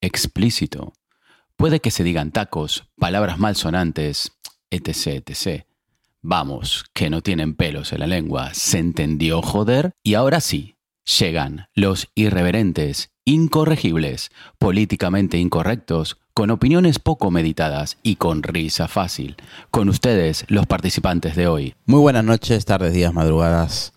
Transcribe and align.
explícito. 0.00 0.92
Puede 1.56 1.80
que 1.80 1.90
se 1.90 2.04
digan 2.04 2.32
tacos, 2.32 2.84
palabras 2.98 3.38
malsonantes, 3.38 4.32
etc, 4.70 5.22
etc. 5.26 5.64
Vamos, 6.22 6.84
que 6.92 7.08
no 7.08 7.22
tienen 7.22 7.54
pelos 7.54 7.92
en 7.92 8.00
la 8.00 8.06
lengua. 8.06 8.52
¿Se 8.52 8.78
entendió, 8.78 9.42
joder? 9.42 9.92
Y 10.02 10.14
ahora 10.14 10.40
sí, 10.40 10.76
llegan 11.18 11.68
los 11.74 12.08
irreverentes, 12.14 13.10
incorregibles, 13.24 14.30
políticamente 14.58 15.38
incorrectos, 15.38 16.18
con 16.34 16.50
opiniones 16.50 16.98
poco 16.98 17.30
meditadas 17.30 17.96
y 18.02 18.16
con 18.16 18.42
risa 18.42 18.88
fácil. 18.88 19.36
Con 19.70 19.88
ustedes, 19.88 20.44
los 20.48 20.66
participantes 20.66 21.36
de 21.36 21.48
hoy. 21.48 21.74
Muy 21.86 22.00
buenas 22.00 22.24
noches, 22.24 22.64
tardes, 22.66 22.92
días, 22.92 23.14
madrugadas. 23.14 23.94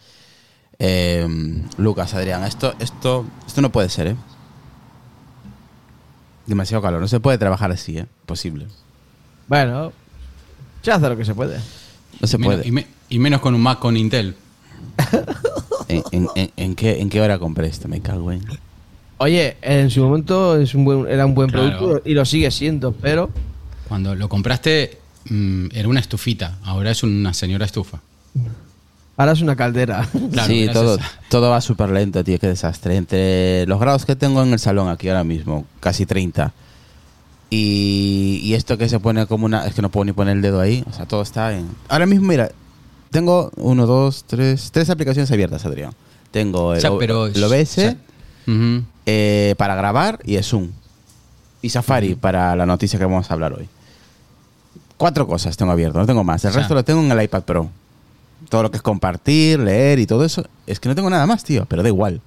Eh, 0.77 1.27
Lucas, 1.77 2.13
Adrián, 2.13 2.45
esto, 2.45 2.73
esto, 2.79 3.25
esto 3.45 3.61
no 3.61 3.71
puede 3.71 3.89
ser, 3.89 4.07
¿eh? 4.07 4.15
Demasiado 6.49 6.81
calor, 6.81 6.99
no 6.99 7.07
se 7.07 7.19
puede 7.19 7.37
trabajar 7.37 7.71
así, 7.71 7.97
¿eh? 7.99 8.05
Posible. 8.25 8.65
Bueno, 9.47 9.93
se 10.81 10.91
hace 10.91 11.07
lo 11.07 11.15
que 11.15 11.23
se 11.23 11.35
puede. 11.35 11.59
No 12.19 12.27
se 12.27 12.37
Menos- 12.39 12.55
puede. 12.55 12.67
y, 12.67 12.71
me- 12.71 12.87
y 13.07 13.19
menos 13.19 13.39
con 13.39 13.53
un 13.53 13.61
Mac 13.61 13.77
con 13.79 13.95
Intel. 13.95 14.35
¿En, 15.87 16.03
en- 16.11 16.27
en- 16.35 16.51
en 16.57 16.75
qué, 16.75 16.99
¿En 16.99 17.09
qué 17.09 17.21
hora 17.21 17.37
compré 17.39 17.67
esto? 17.67 17.87
Me 17.87 18.01
cago 18.01 18.31
en... 18.31 18.43
Oye, 19.17 19.57
en 19.61 19.89
su 19.91 20.01
momento 20.03 20.55
es 20.57 20.73
un 20.73 20.85
buen, 20.85 21.07
era 21.07 21.25
un 21.25 21.35
buen 21.35 21.49
Claro. 21.49 21.77
producto 21.77 22.09
y 22.09 22.13
lo 22.13 22.25
sigue 22.25 22.49
siendo, 22.51 22.93
pero 22.93 23.29
Cuando 23.87 24.15
lo 24.15 24.27
compraste 24.29 24.97
mm, 25.29 25.67
era 25.73 25.87
una 25.87 25.99
estufita, 25.99 26.57
ahora 26.63 26.91
es 26.91 27.03
una 27.03 27.33
señora 27.33 27.65
estufa. 27.65 27.99
Ahora 29.19 29.33
es 29.33 29.41
una 29.41 29.55
caldera. 29.55 30.07
Claro, 30.31 30.47
sí, 30.47 30.67
todo, 30.73 30.97
todo 31.29 31.49
va 31.51 31.61
súper 31.61 31.89
lento, 31.89 32.23
tío, 32.23 32.39
qué 32.39 32.47
desastre. 32.47 32.95
Entre 32.95 33.65
los 33.67 33.79
grados 33.79 34.05
que 34.05 34.15
tengo 34.15 34.41
en 34.41 34.53
el 34.53 34.59
salón 34.59 34.89
aquí 34.89 35.09
ahora 35.09 35.23
mismo, 35.23 35.65
casi 35.79 36.05
30, 36.07 36.51
y, 37.51 38.41
y 38.43 38.53
esto 38.53 38.77
que 38.77 38.87
se 38.89 38.99
pone 38.99 39.25
como 39.25 39.45
una... 39.45 39.65
Es 39.65 39.73
que 39.73 39.81
no 39.81 39.89
puedo 39.89 40.05
ni 40.05 40.11
poner 40.13 40.35
el 40.37 40.41
dedo 40.41 40.59
ahí, 40.61 40.83
o 40.89 40.93
sea, 40.93 41.05
todo 41.05 41.21
está 41.21 41.53
en... 41.57 41.67
Ahora 41.87 42.05
mismo, 42.05 42.27
mira, 42.27 42.51
tengo 43.11 43.51
uno, 43.57 43.85
dos, 43.87 44.23
tres, 44.27 44.69
tres 44.71 44.89
aplicaciones 44.89 45.31
abiertas, 45.31 45.65
Adrián. 45.65 45.93
Tengo 46.31 46.73
el, 46.73 46.77
O 46.77 46.81
sea, 46.81 46.91
O- 46.91 46.99
pero- 46.99 47.25
el 47.27 47.43
OBS 47.43 47.61
o 47.61 47.65
sea, 47.81 47.95
Ujú. 48.47 48.83
eh, 49.07 49.55
para 49.57 49.73
grabar 49.75 50.19
y 50.23 50.37
Zoom. 50.43 50.69
Y 51.61 51.69
Safari 51.69 52.15
para 52.15 52.55
la 52.55 52.65
noticia 52.67 52.99
que 52.99 53.05
vamos 53.05 53.29
a 53.29 53.33
hablar 53.33 53.53
hoy. 53.53 53.67
Cuatro 54.97 55.25
cosas 55.27 55.57
tengo 55.57 55.71
abierto, 55.71 55.97
no 55.97 56.05
tengo 56.05 56.23
más. 56.23 56.43
El 56.45 56.49
O 56.51 56.53
sea- 56.53 56.61
resto 56.61 56.75
lo 56.75 56.83
tengo 56.83 57.01
en 57.01 57.11
el 57.11 57.23
iPad 57.23 57.43
Pro. 57.43 57.69
Todo 58.49 58.63
lo 58.63 58.71
que 58.71 58.77
es 58.77 58.83
compartir, 58.83 59.59
leer 59.59 59.99
y 59.99 60.07
todo 60.07 60.25
eso. 60.25 60.43
Es 60.67 60.79
que 60.79 60.89
no 60.89 60.95
tengo 60.95 61.09
nada 61.09 61.25
más, 61.27 61.43
tío, 61.43 61.65
pero 61.69 61.83
da 61.83 61.89
igual. 61.89 62.19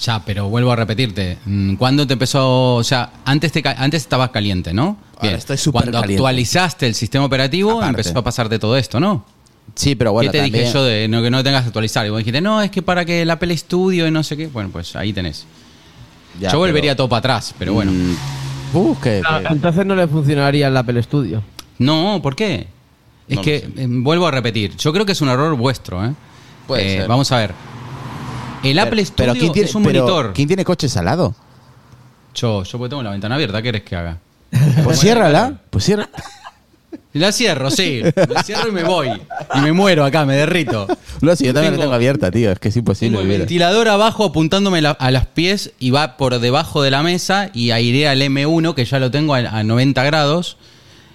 Ya, 0.00 0.22
pero 0.24 0.48
vuelvo 0.48 0.70
a 0.70 0.76
repetirte. 0.76 1.38
mm, 1.44 1.74
¿Cuándo 1.74 2.06
te 2.06 2.12
empezó? 2.12 2.76
O 2.76 2.84
sea, 2.84 3.10
antes, 3.24 3.50
te, 3.50 3.62
antes 3.66 4.02
estabas 4.02 4.30
caliente, 4.30 4.72
¿no? 4.72 4.96
Ahora 5.18 5.36
estoy 5.36 5.56
súper 5.56 5.82
Cuando 5.82 6.00
caliente. 6.00 6.22
actualizaste 6.22 6.86
el 6.86 6.94
sistema 6.94 7.24
operativo, 7.24 7.72
Aparte. 7.78 7.88
empezó 8.02 8.18
a 8.20 8.22
pasarte 8.22 8.60
todo 8.60 8.76
esto, 8.76 9.00
¿no? 9.00 9.24
Sí, 9.74 9.96
pero 9.96 10.12
bueno, 10.12 10.30
¿Qué 10.30 10.38
te 10.38 10.44
también- 10.44 10.62
dije 10.64 10.72
yo 10.74 10.84
de 10.84 11.08
no, 11.08 11.20
que 11.20 11.30
no 11.30 11.42
tengas 11.42 11.62
que 11.62 11.66
actualizar? 11.68 12.06
Y 12.06 12.10
vos 12.10 12.18
dijiste, 12.18 12.40
no, 12.40 12.62
es 12.62 12.70
que 12.70 12.80
para 12.82 13.04
que 13.04 13.22
el 13.22 13.30
Apple 13.30 13.56
Studio 13.56 14.06
y 14.06 14.10
no 14.12 14.22
sé 14.22 14.36
qué. 14.36 14.46
Bueno, 14.46 14.70
pues 14.72 14.94
ahí 14.94 15.12
tenés. 15.12 15.46
Ya, 16.40 16.52
yo 16.52 16.58
volvería 16.58 16.92
pero- 16.92 16.96
todo 16.98 17.08
para 17.08 17.18
atrás, 17.18 17.54
pero 17.58 17.72
bueno. 17.74 17.90
Mm, 17.92 18.76
uh, 18.76 18.96
Ah, 19.24 19.42
Entonces 19.50 19.84
no 19.84 19.96
le 19.96 20.06
funcionaría 20.06 20.68
el 20.68 20.76
Apple 20.76 21.02
Studio. 21.02 21.42
No, 21.78 22.20
¿por 22.22 22.36
qué? 22.36 22.68
Es 23.28 23.36
No 23.36 23.42
que, 23.42 23.56
eh, 23.56 23.86
vuelvo 23.88 24.26
a 24.26 24.30
repetir, 24.30 24.76
yo 24.76 24.92
creo 24.92 25.04
que 25.04 25.12
es 25.12 25.20
un 25.20 25.28
error 25.28 25.54
vuestro. 25.56 26.04
¿eh? 26.04 26.12
Puede 26.66 26.94
Eh, 26.94 26.98
ser. 27.00 27.08
Vamos 27.08 27.30
a 27.32 27.36
ver. 27.38 27.52
El 28.62 28.78
Apple 28.78 29.04
Studio 29.04 29.32
¿quién 29.34 29.52
tiene, 29.52 29.68
es 29.68 29.74
un 29.74 29.82
pero 29.84 30.00
monitor. 30.06 30.32
¿Quién 30.34 30.48
tiene 30.48 30.64
coches 30.64 30.96
al 30.96 31.04
lado? 31.04 31.34
Yo, 32.34 32.62
yo 32.64 32.78
porque 32.78 32.90
tengo 32.90 33.02
la 33.02 33.10
ventana 33.10 33.34
abierta, 33.36 33.58
¿qué 33.58 33.62
querés 33.64 33.82
que 33.82 33.96
haga? 33.96 34.18
Pues 34.84 34.98
ciérrala. 35.00 35.60
Pues 35.70 35.84
cierra. 35.84 36.08
La 37.14 37.32
cierro, 37.32 37.70
sí. 37.70 38.02
La 38.28 38.42
cierro 38.42 38.68
y 38.68 38.72
me 38.72 38.84
voy. 38.84 39.08
Y 39.54 39.60
me 39.60 39.72
muero 39.72 40.04
acá, 40.04 40.24
me 40.24 40.36
derrito. 40.36 40.86
No, 41.20 41.34
si 41.36 41.44
yo 41.46 41.52
también 41.54 41.72
la 41.72 41.76
Tengo- 41.76 41.82
tengo 41.84 41.94
abierta, 41.94 42.30
tío. 42.30 42.52
Es 42.52 42.58
que 42.58 42.68
es 42.68 42.76
imposible. 42.76 43.10
Tengo 43.10 43.22
el 43.22 43.26
vivir. 43.26 43.40
ventilador 43.40 43.88
abajo 43.88 44.24
apuntándome 44.26 44.80
la- 44.82 44.90
a 44.92 45.10
los 45.10 45.26
pies 45.26 45.72
y 45.78 45.90
va 45.90 46.16
por 46.16 46.38
debajo 46.38 46.82
de 46.82 46.90
la 46.90 47.02
mesa 47.02 47.50
y 47.52 47.70
airea 47.72 48.12
el 48.12 48.22
M1, 48.22 48.74
que 48.74 48.84
ya 48.84 48.98
lo 48.98 49.10
tengo 49.10 49.34
a, 49.34 49.38
a 49.38 49.64
90 49.64 50.02
grados. 50.04 50.58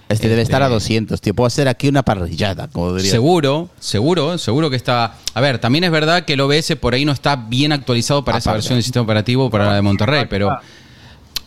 Este 0.08 0.28
debe 0.28 0.42
estar 0.42 0.62
a 0.62 0.66
Este- 0.66 0.74
200, 0.74 1.20
tío. 1.20 1.34
Puedo 1.34 1.46
hacer 1.46 1.66
aquí 1.66 1.88
una 1.88 2.02
parrillada, 2.02 2.68
como 2.68 2.94
diría. 2.94 3.10
Seguro, 3.10 3.70
seguro, 3.80 4.36
seguro 4.38 4.68
que 4.70 4.76
está. 4.76 5.16
A 5.32 5.40
ver, 5.40 5.58
también 5.58 5.84
es 5.84 5.90
verdad 5.90 6.24
que 6.24 6.34
el 6.34 6.40
OBS 6.40 6.76
por 6.76 6.94
ahí 6.94 7.04
no 7.04 7.12
está 7.12 7.36
bien 7.36 7.72
actualizado 7.72 8.24
para 8.24 8.38
esa 8.38 8.50
Aparte. 8.50 8.58
versión 8.58 8.76
del 8.76 8.82
sistema 8.84 9.02
operativo 9.04 9.50
para 9.50 9.66
la 9.66 9.74
de 9.76 9.82
Monterrey, 9.82 10.26
pero. 10.28 10.56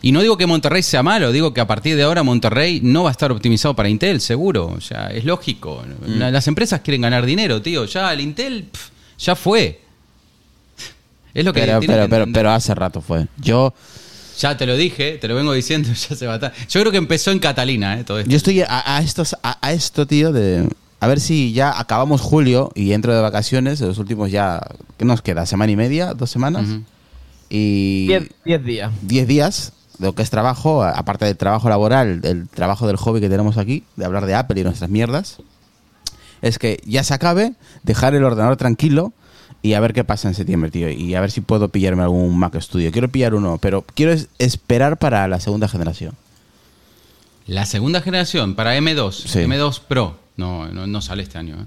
Y 0.00 0.12
no 0.12 0.20
digo 0.22 0.36
que 0.36 0.46
Monterrey 0.46 0.82
sea 0.82 1.02
malo, 1.02 1.32
digo 1.32 1.52
que 1.52 1.60
a 1.60 1.66
partir 1.66 1.96
de 1.96 2.04
ahora 2.04 2.22
Monterrey 2.22 2.80
no 2.84 3.02
va 3.04 3.10
a 3.10 3.12
estar 3.12 3.32
optimizado 3.32 3.74
para 3.74 3.88
Intel, 3.88 4.20
seguro. 4.20 4.66
O 4.66 4.80
sea, 4.80 5.08
es 5.08 5.24
lógico. 5.24 5.82
Mm. 6.06 6.18
La- 6.18 6.30
Las 6.30 6.46
empresas 6.46 6.80
quieren 6.82 7.00
ganar 7.02 7.26
dinero, 7.26 7.60
tío. 7.62 7.84
Ya 7.84 8.12
el 8.12 8.20
Intel 8.20 8.68
ya 9.18 9.34
fue. 9.34 9.80
Es 11.34 11.44
lo 11.44 11.52
que 11.52 11.60
Pero, 11.60 11.80
pero, 11.80 12.02
que 12.04 12.08
pero, 12.08 12.26
pero 12.32 12.50
hace 12.52 12.74
rato 12.74 13.00
fue. 13.00 13.26
Yo, 13.38 13.74
Ya 14.38 14.56
te 14.56 14.66
lo 14.66 14.76
dije, 14.76 15.18
te 15.18 15.28
lo 15.28 15.34
vengo 15.34 15.52
diciendo, 15.52 15.88
ya 16.08 16.16
se 16.16 16.26
va 16.26 16.34
a 16.34 16.36
estar- 16.36 16.52
Yo 16.68 16.80
creo 16.80 16.90
que 16.92 16.98
empezó 16.98 17.30
en 17.30 17.38
Catalina, 17.38 17.98
¿eh? 17.98 18.04
Todo 18.04 18.20
esto. 18.20 18.30
yo 18.30 18.36
estoy 18.36 18.60
a, 18.62 18.96
a 18.96 19.00
estos, 19.02 19.34
a, 19.42 19.58
a 19.60 19.72
esto, 19.72 20.06
tío, 20.06 20.32
de. 20.32 20.68
A 21.00 21.06
ver 21.06 21.20
si 21.20 21.52
ya 21.52 21.78
acabamos 21.78 22.20
julio 22.20 22.72
y 22.74 22.92
entro 22.92 23.14
de 23.14 23.20
vacaciones, 23.20 23.80
los 23.80 23.98
últimos 23.98 24.30
ya. 24.30 24.60
¿Qué 24.96 25.04
nos 25.04 25.22
queda? 25.22 25.46
¿Semana 25.46 25.70
y 25.72 25.76
media? 25.76 26.14
¿Dos 26.14 26.30
semanas? 26.30 26.66
Ujú. 26.68 26.82
Y. 27.50 28.06
Diez, 28.08 28.28
diez 28.44 28.64
días. 28.64 28.92
10 29.02 29.26
días 29.28 29.72
de 29.98 30.06
lo 30.06 30.14
que 30.14 30.22
es 30.22 30.30
trabajo, 30.30 30.82
aparte 30.84 31.24
del 31.24 31.36
trabajo 31.36 31.68
laboral, 31.68 32.20
el 32.24 32.48
trabajo 32.48 32.86
del 32.86 32.96
hobby 32.96 33.20
que 33.20 33.28
tenemos 33.28 33.58
aquí, 33.58 33.84
de 33.96 34.04
hablar 34.04 34.26
de 34.26 34.34
Apple 34.34 34.60
y 34.60 34.64
nuestras 34.64 34.90
mierdas, 34.90 35.38
es 36.42 36.58
que 36.58 36.80
ya 36.86 37.02
se 37.02 37.14
acabe, 37.14 37.54
dejar 37.82 38.14
el 38.14 38.22
ordenador 38.22 38.56
tranquilo 38.56 39.12
y 39.62 39.72
a 39.74 39.80
ver 39.80 39.92
qué 39.92 40.04
pasa 40.04 40.28
en 40.28 40.34
septiembre, 40.34 40.70
tío. 40.70 40.88
Y 40.90 41.14
a 41.14 41.20
ver 41.20 41.30
si 41.30 41.40
puedo 41.40 41.68
pillarme 41.68 42.02
algún 42.02 42.38
Mac 42.38 42.58
Studio. 42.60 42.90
Quiero 42.92 43.08
pillar 43.08 43.34
uno, 43.34 43.58
pero 43.60 43.82
quiero 43.94 44.12
es- 44.12 44.28
esperar 44.38 44.98
para 44.98 45.26
la 45.28 45.40
segunda 45.40 45.68
generación. 45.68 46.14
La 47.46 47.64
segunda 47.66 48.00
generación 48.02 48.54
para 48.54 48.76
M2, 48.76 49.12
Sí. 49.26 49.40
M2 49.40 49.80
Pro. 49.80 50.16
No, 50.36 50.68
no, 50.68 50.86
no 50.86 51.00
sale 51.00 51.22
este 51.22 51.38
año, 51.38 51.56
¿eh? 51.56 51.64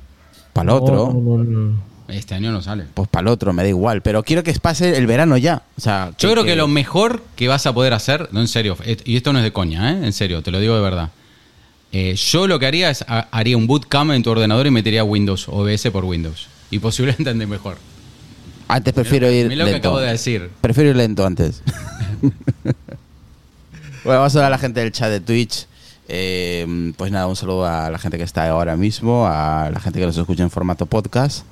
Para 0.53 0.71
el 0.71 0.77
otro, 0.77 1.11
No, 1.13 1.37
no, 1.37 1.43
no. 1.43 1.91
Este 2.07 2.35
año 2.35 2.51
no 2.51 2.61
sale. 2.61 2.85
pues 2.93 3.07
para 3.07 3.21
el 3.21 3.27
otro, 3.29 3.53
me 3.53 3.63
da 3.63 3.69
igual. 3.69 4.01
Pero 4.01 4.21
quiero 4.23 4.43
que 4.43 4.53
pase 4.53 4.97
el 4.97 5.07
verano 5.07 5.37
ya. 5.37 5.63
O 5.77 5.81
sea, 5.81 6.11
Yo 6.17 6.31
creo 6.31 6.43
que 6.43 6.55
lo 6.55 6.67
mejor 6.67 7.23
que 7.35 7.47
vas 7.47 7.65
a 7.65 7.73
poder 7.73 7.93
hacer, 7.93 8.27
no 8.31 8.41
en 8.41 8.47
serio, 8.47 8.77
y 9.05 9.15
esto 9.15 9.31
no 9.33 9.39
es 9.39 9.43
de 9.43 9.53
coña, 9.53 9.91
¿eh? 9.93 10.05
en 10.05 10.13
serio, 10.13 10.41
te 10.41 10.51
lo 10.51 10.59
digo 10.59 10.75
de 10.75 10.81
verdad. 10.81 11.09
Eh, 11.93 12.15
yo 12.15 12.47
lo 12.47 12.59
que 12.59 12.65
haría 12.67 12.89
es 12.89 13.03
ha- 13.07 13.27
haría 13.31 13.57
un 13.57 13.65
bootcamp 13.67 14.11
en 14.11 14.23
tu 14.23 14.29
ordenador 14.29 14.67
y 14.67 14.71
metería 14.71 15.03
Windows 15.03 15.47
OBS 15.49 15.89
por 15.91 16.05
Windows. 16.05 16.47
Y 16.71 16.79
posiblemente 16.79 17.29
ande 17.29 17.45
mejor. 17.45 17.77
Antes 18.67 18.93
prefiero 18.93 19.29
ir 19.29 19.49
Mirá 19.49 19.59
lo 19.59 19.65
que 19.65 19.71
lento. 19.73 19.87
acabo 19.89 19.99
de 19.99 20.11
decir. 20.11 20.49
Prefiero 20.61 20.89
ir 20.89 20.95
lento 20.95 21.25
antes. 21.25 21.61
bueno, 22.63 24.19
vamos 24.19 24.35
a 24.35 24.39
ver 24.39 24.45
a 24.45 24.49
la 24.49 24.57
gente 24.57 24.79
del 24.79 24.91
chat 24.91 25.09
de 25.09 25.19
Twitch. 25.19 25.67
Eh, 26.07 26.93
pues 26.97 27.11
nada, 27.11 27.27
un 27.27 27.35
saludo 27.35 27.65
a 27.65 27.89
la 27.89 27.99
gente 27.99 28.17
que 28.17 28.23
está 28.23 28.49
ahora 28.49 28.75
mismo, 28.75 29.27
a 29.27 29.69
la 29.71 29.79
gente 29.79 29.99
que 29.99 30.05
nos 30.05 30.17
escucha 30.17 30.43
en 30.43 30.49
formato 30.49 30.85
podcast. 30.85 31.45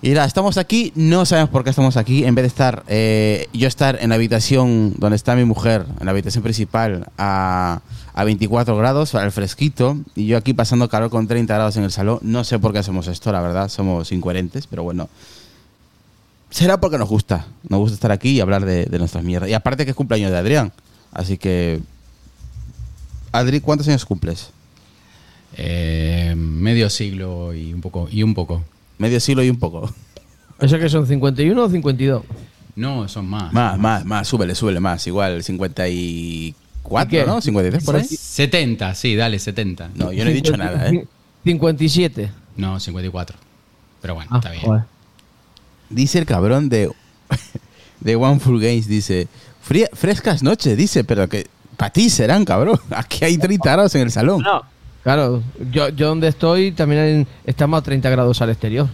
Y 0.00 0.10
nada, 0.10 0.26
estamos 0.26 0.58
aquí, 0.58 0.92
no 0.94 1.26
sabemos 1.26 1.50
por 1.50 1.64
qué 1.64 1.70
estamos 1.70 1.96
aquí. 1.96 2.24
En 2.24 2.36
vez 2.36 2.44
de 2.44 2.48
estar, 2.48 2.84
eh, 2.86 3.48
yo 3.52 3.66
estar 3.66 3.98
en 4.00 4.10
la 4.10 4.14
habitación 4.14 4.94
donde 4.96 5.16
está 5.16 5.34
mi 5.34 5.44
mujer, 5.44 5.86
en 5.98 6.04
la 6.04 6.12
habitación 6.12 6.44
principal, 6.44 7.08
a, 7.18 7.80
a 8.14 8.24
24 8.24 8.76
grados, 8.76 9.16
al 9.16 9.32
fresquito, 9.32 9.98
y 10.14 10.26
yo 10.26 10.36
aquí 10.36 10.54
pasando 10.54 10.88
calor 10.88 11.10
con 11.10 11.26
30 11.26 11.52
grados 11.52 11.76
en 11.76 11.82
el 11.82 11.90
salón. 11.90 12.20
No 12.22 12.44
sé 12.44 12.60
por 12.60 12.72
qué 12.72 12.78
hacemos 12.78 13.08
esto, 13.08 13.32
la 13.32 13.40
verdad, 13.40 13.68
somos 13.68 14.12
incoherentes, 14.12 14.68
pero 14.68 14.84
bueno. 14.84 15.08
Será 16.50 16.80
porque 16.80 16.96
nos 16.96 17.08
gusta. 17.08 17.46
Nos 17.68 17.80
gusta 17.80 17.94
estar 17.94 18.12
aquí 18.12 18.30
y 18.30 18.40
hablar 18.40 18.64
de, 18.64 18.86
de 18.86 18.98
nuestras 19.00 19.24
mierdas. 19.24 19.50
Y 19.50 19.54
aparte 19.54 19.84
que 19.84 19.90
es 19.90 19.96
cumpleaños 19.96 20.30
de 20.30 20.38
Adrián. 20.38 20.72
Así 21.12 21.38
que. 21.38 21.80
Adri, 23.32 23.60
¿cuántos 23.60 23.88
años 23.88 24.04
cumples? 24.06 24.50
Eh, 25.56 26.34
medio 26.36 26.88
siglo 26.88 27.52
y 27.52 27.74
un 27.74 27.80
poco. 27.80 28.08
Y 28.10 28.22
un 28.22 28.34
poco. 28.34 28.62
Medio 28.98 29.20
siglo 29.20 29.42
y 29.42 29.50
un 29.50 29.58
poco. 29.58 29.92
¿Eso 30.60 30.78
que 30.78 30.88
son 30.88 31.06
51 31.06 31.62
o 31.62 31.68
52? 31.70 32.22
No, 32.76 33.08
son 33.08 33.26
más. 33.28 33.52
Más, 33.52 33.78
más, 33.78 34.04
más. 34.04 34.26
Súbele, 34.28 34.54
súbele 34.54 34.80
más. 34.80 35.06
Igual 35.06 35.42
54, 35.42 36.54
¿Y 37.06 37.10
qué? 37.10 37.24
¿no? 37.26 37.40
53 37.40 37.84
por 37.84 37.96
ahí. 37.96 38.04
70, 38.04 38.94
sí, 38.94 39.14
dale, 39.16 39.38
70. 39.38 39.90
No, 39.94 40.12
yo 40.12 40.24
no 40.24 40.30
he 40.30 40.34
dicho 40.34 40.56
nada, 40.56 40.88
¿eh? 40.90 41.04
57. 41.44 42.30
No, 42.56 42.78
54. 42.80 43.36
Pero 44.00 44.14
bueno, 44.14 44.30
Ah, 44.32 44.36
está 44.38 44.50
bien. 44.50 44.62
joder. 44.64 44.82
Dice 45.90 46.18
el 46.18 46.26
cabrón 46.26 46.68
de. 46.68 46.90
De 48.00 48.14
One 48.16 48.38
Full 48.38 48.60
Games. 48.60 48.86
Dice. 48.86 49.26
"Fría- 49.60 49.88
frescas 49.92 50.42
noches, 50.42 50.76
dice, 50.76 51.02
pero 51.04 51.28
que. 51.28 51.46
Para 51.76 51.92
ti 51.92 52.10
serán, 52.10 52.44
cabrón. 52.44 52.78
Aquí 52.90 53.24
hay 53.24 53.38
30 53.38 53.72
grados 53.72 53.94
en 53.94 54.02
el 54.02 54.10
salón. 54.10 54.42
No. 54.42 54.62
Claro, 55.02 55.42
yo, 55.70 55.88
yo 55.90 56.08
donde 56.08 56.28
estoy 56.28 56.72
también 56.72 57.26
estamos 57.44 57.78
a 57.78 57.82
30 57.82 58.10
grados 58.10 58.42
al 58.42 58.50
exterior. 58.50 58.88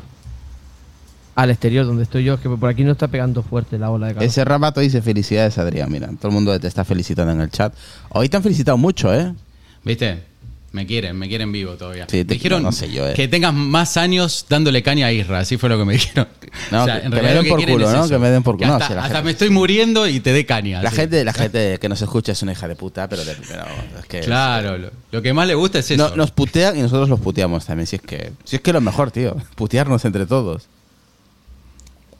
Al 1.34 1.50
exterior, 1.50 1.84
donde 1.84 2.04
estoy 2.04 2.22
yo, 2.22 2.40
que 2.40 2.48
por 2.48 2.68
aquí 2.68 2.84
no 2.84 2.92
está 2.92 3.08
pegando 3.08 3.42
fuerte 3.42 3.78
la 3.78 3.90
ola 3.90 4.06
de 4.06 4.14
calor. 4.14 4.28
Ese 4.28 4.44
rabato 4.44 4.80
dice 4.80 5.02
felicidades, 5.02 5.58
Adrián. 5.58 5.90
Mira, 5.90 6.08
todo 6.20 6.28
el 6.28 6.34
mundo 6.34 6.58
te 6.60 6.68
está 6.68 6.84
felicitando 6.84 7.32
en 7.32 7.40
el 7.40 7.50
chat. 7.50 7.74
Hoy 8.10 8.28
te 8.28 8.36
han 8.36 8.42
felicitado 8.42 8.78
mucho, 8.78 9.12
¿eh? 9.12 9.34
¿Viste? 9.82 10.33
Me 10.74 10.86
quieren, 10.86 11.16
me 11.16 11.28
quieren 11.28 11.52
vivo 11.52 11.74
todavía. 11.76 12.06
Sí, 12.10 12.24
te- 12.24 12.34
dijeron 12.34 12.60
no 12.64 12.72
sé 12.72 12.90
yo, 12.90 13.08
eh. 13.08 13.14
que 13.14 13.28
tengas 13.28 13.54
más 13.54 13.96
años 13.96 14.44
dándole 14.48 14.82
caña 14.82 15.06
a 15.06 15.12
Isra, 15.12 15.38
así 15.38 15.56
fue 15.56 15.68
lo 15.68 15.78
que 15.78 15.84
me 15.84 15.92
dijeron. 15.98 16.26
No, 16.72 16.84
que- 16.84 17.00
que 17.00 17.08
me 17.10 17.22
den 17.32 17.48
por 17.48 17.58
quieren 17.58 17.74
culo, 17.76 17.88
es 17.88 17.96
¿no? 17.96 18.08
Que 18.08 18.18
me 18.18 18.28
den 18.28 18.42
por 18.42 18.56
culo. 18.56 18.66
No, 18.66 18.74
Hasta, 18.74 18.88
sí, 18.88 18.94
la 18.94 19.02
hasta 19.02 19.14
gente- 19.14 19.24
me 19.24 19.30
estoy 19.30 19.50
muriendo 19.50 20.08
y 20.08 20.18
te 20.18 20.32
dé 20.32 20.44
caña. 20.44 20.82
La 20.82 20.90
gente, 20.90 21.22
la 21.24 21.32
gente 21.32 21.78
que 21.80 21.88
nos 21.88 22.02
escucha 22.02 22.32
es 22.32 22.42
una 22.42 22.50
hija 22.50 22.66
de 22.66 22.74
puta, 22.74 23.08
pero 23.08 23.24
de 23.24 23.34
primera 23.36 23.66
es 24.00 24.06
que 24.06 24.20
Claro, 24.22 24.76
lo, 24.76 24.90
lo 25.12 25.22
que 25.22 25.32
más 25.32 25.46
le 25.46 25.54
gusta 25.54 25.78
es 25.78 25.88
eso. 25.92 26.08
No, 26.10 26.16
nos 26.16 26.32
putean 26.32 26.76
y 26.76 26.82
nosotros 26.82 27.08
los 27.08 27.20
puteamos 27.20 27.64
también. 27.66 27.86
Si 27.86 27.94
es 27.94 28.02
que, 28.02 28.32
si 28.42 28.56
es 28.56 28.62
que 28.62 28.72
lo 28.72 28.80
mejor, 28.80 29.12
tío. 29.12 29.36
Putearnos 29.54 30.04
entre 30.04 30.26
todos. 30.26 30.66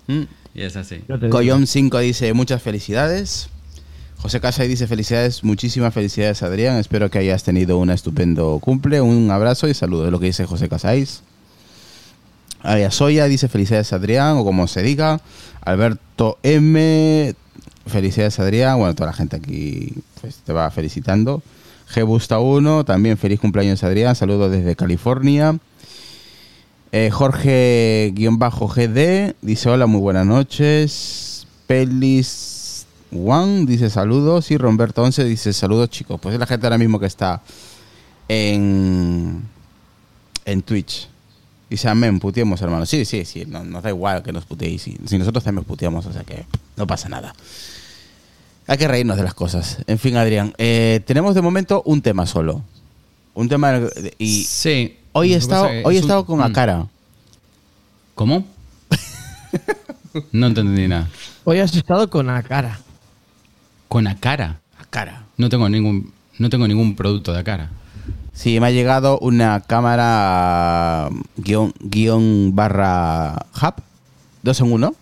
Mm. 0.06 0.22
Y 0.54 0.62
es 0.62 0.76
así. 0.76 1.00
Coyón 1.30 1.66
5 1.66 1.98
dice 1.98 2.32
muchas 2.34 2.62
felicidades. 2.62 3.48
José 4.24 4.40
Casay 4.40 4.66
dice 4.68 4.86
felicidades, 4.86 5.44
muchísimas 5.44 5.92
felicidades 5.92 6.42
Adrián. 6.42 6.78
Espero 6.78 7.10
que 7.10 7.18
hayas 7.18 7.44
tenido 7.44 7.76
un 7.76 7.90
estupendo 7.90 8.58
cumple. 8.58 9.02
Un 9.02 9.30
abrazo 9.30 9.68
y 9.68 9.74
saludos. 9.74 10.06
Es 10.06 10.12
lo 10.12 10.18
que 10.18 10.24
dice 10.24 10.46
José 10.46 10.66
Casais. 10.70 11.22
Soya 12.88 13.26
dice 13.26 13.48
felicidades 13.48 13.92
Adrián, 13.92 14.38
o 14.38 14.44
como 14.44 14.66
se 14.66 14.82
diga. 14.82 15.20
Alberto 15.60 16.38
M. 16.42 17.34
Felicidades 17.84 18.40
Adrián. 18.40 18.78
Bueno, 18.78 18.94
toda 18.94 19.08
la 19.08 19.12
gente 19.12 19.36
aquí 19.36 19.92
pues, 20.22 20.36
te 20.36 20.54
va 20.54 20.70
felicitando. 20.70 21.42
G 21.94 22.02
Busta 22.06 22.38
1, 22.38 22.86
también 22.86 23.18
feliz 23.18 23.38
cumpleaños 23.40 23.84
Adrián. 23.84 24.16
Saludos 24.16 24.50
desde 24.50 24.74
California. 24.74 25.58
Eh, 26.92 27.10
Jorge-GD 27.10 28.14
dice 29.42 29.68
hola, 29.68 29.84
muy 29.84 30.00
buenas 30.00 30.24
noches. 30.24 31.46
Pelis 31.66 32.53
One 33.14 33.64
dice 33.66 33.90
saludos. 33.90 34.50
Y 34.50 34.58
Romberto 34.58 35.02
11 35.02 35.24
dice 35.24 35.52
saludos 35.52 35.90
chicos. 35.90 36.20
Pues 36.20 36.34
es 36.34 36.40
la 36.40 36.46
gente 36.46 36.66
ahora 36.66 36.78
mismo 36.78 36.98
que 36.98 37.06
está 37.06 37.40
en, 38.28 39.42
en 40.44 40.62
Twitch. 40.62 41.08
Dice 41.70 41.88
amén, 41.88 42.20
puteemos 42.20 42.60
hermano. 42.62 42.86
Sí, 42.86 43.04
sí, 43.04 43.24
sí, 43.24 43.44
no- 43.46 43.64
nos 43.64 43.82
da 43.82 43.88
igual 43.90 44.22
que 44.22 44.32
nos 44.32 44.44
puteéis. 44.44 44.82
Si, 44.82 44.96
si 45.06 45.18
nosotros 45.18 45.42
también 45.44 45.60
os 45.60 45.66
puteamos, 45.66 46.04
o 46.06 46.12
sea 46.12 46.22
que 46.24 46.44
no 46.76 46.86
pasa 46.86 47.08
nada. 47.08 47.34
Hay 48.66 48.78
que 48.78 48.88
reírnos 48.88 49.16
de 49.16 49.22
las 49.24 49.34
cosas. 49.34 49.78
En 49.86 49.98
fin, 49.98 50.16
Adrián, 50.16 50.54
eh, 50.58 51.00
tenemos 51.06 51.34
de 51.34 51.42
momento 51.42 51.82
un 51.86 52.00
tema 52.02 52.26
solo. 52.26 52.62
Un 53.34 53.48
tema 53.48 53.80
y 54.18 54.44
sí. 54.44 54.96
hoy 55.12 55.34
he 55.34 55.36
estado, 55.36 55.64
hoy 55.84 55.96
he 55.96 55.98
es 55.98 56.04
un- 56.04 56.10
estado 56.10 56.24
con 56.26 56.38
Mm. 56.38 56.42
Akara. 56.42 56.86
¿Cómo? 58.14 58.44
no 60.32 60.46
entendí 60.46 60.86
nada. 60.86 61.08
Hoy 61.44 61.58
has 61.58 61.74
estado 61.74 62.08
con 62.08 62.26
la 62.26 62.42
cara. 62.42 62.78
Con 63.88 64.06
Akara. 64.06 64.60
Akara. 64.78 65.24
No 65.36 65.48
tengo 65.48 65.68
ningún, 65.68 66.12
no 66.38 66.50
tengo 66.50 66.66
ningún 66.68 66.96
producto 66.96 67.32
de 67.32 67.40
Akara. 67.40 67.70
Sí, 68.32 68.58
me 68.58 68.66
ha 68.66 68.70
llegado 68.70 69.18
una 69.20 69.60
cámara 69.60 71.08
guion, 71.36 71.72
guion 71.80 72.54
barra 72.54 73.46
hub, 73.62 73.74
dos 74.42 74.60
en 74.60 74.72
uno. 74.72 74.94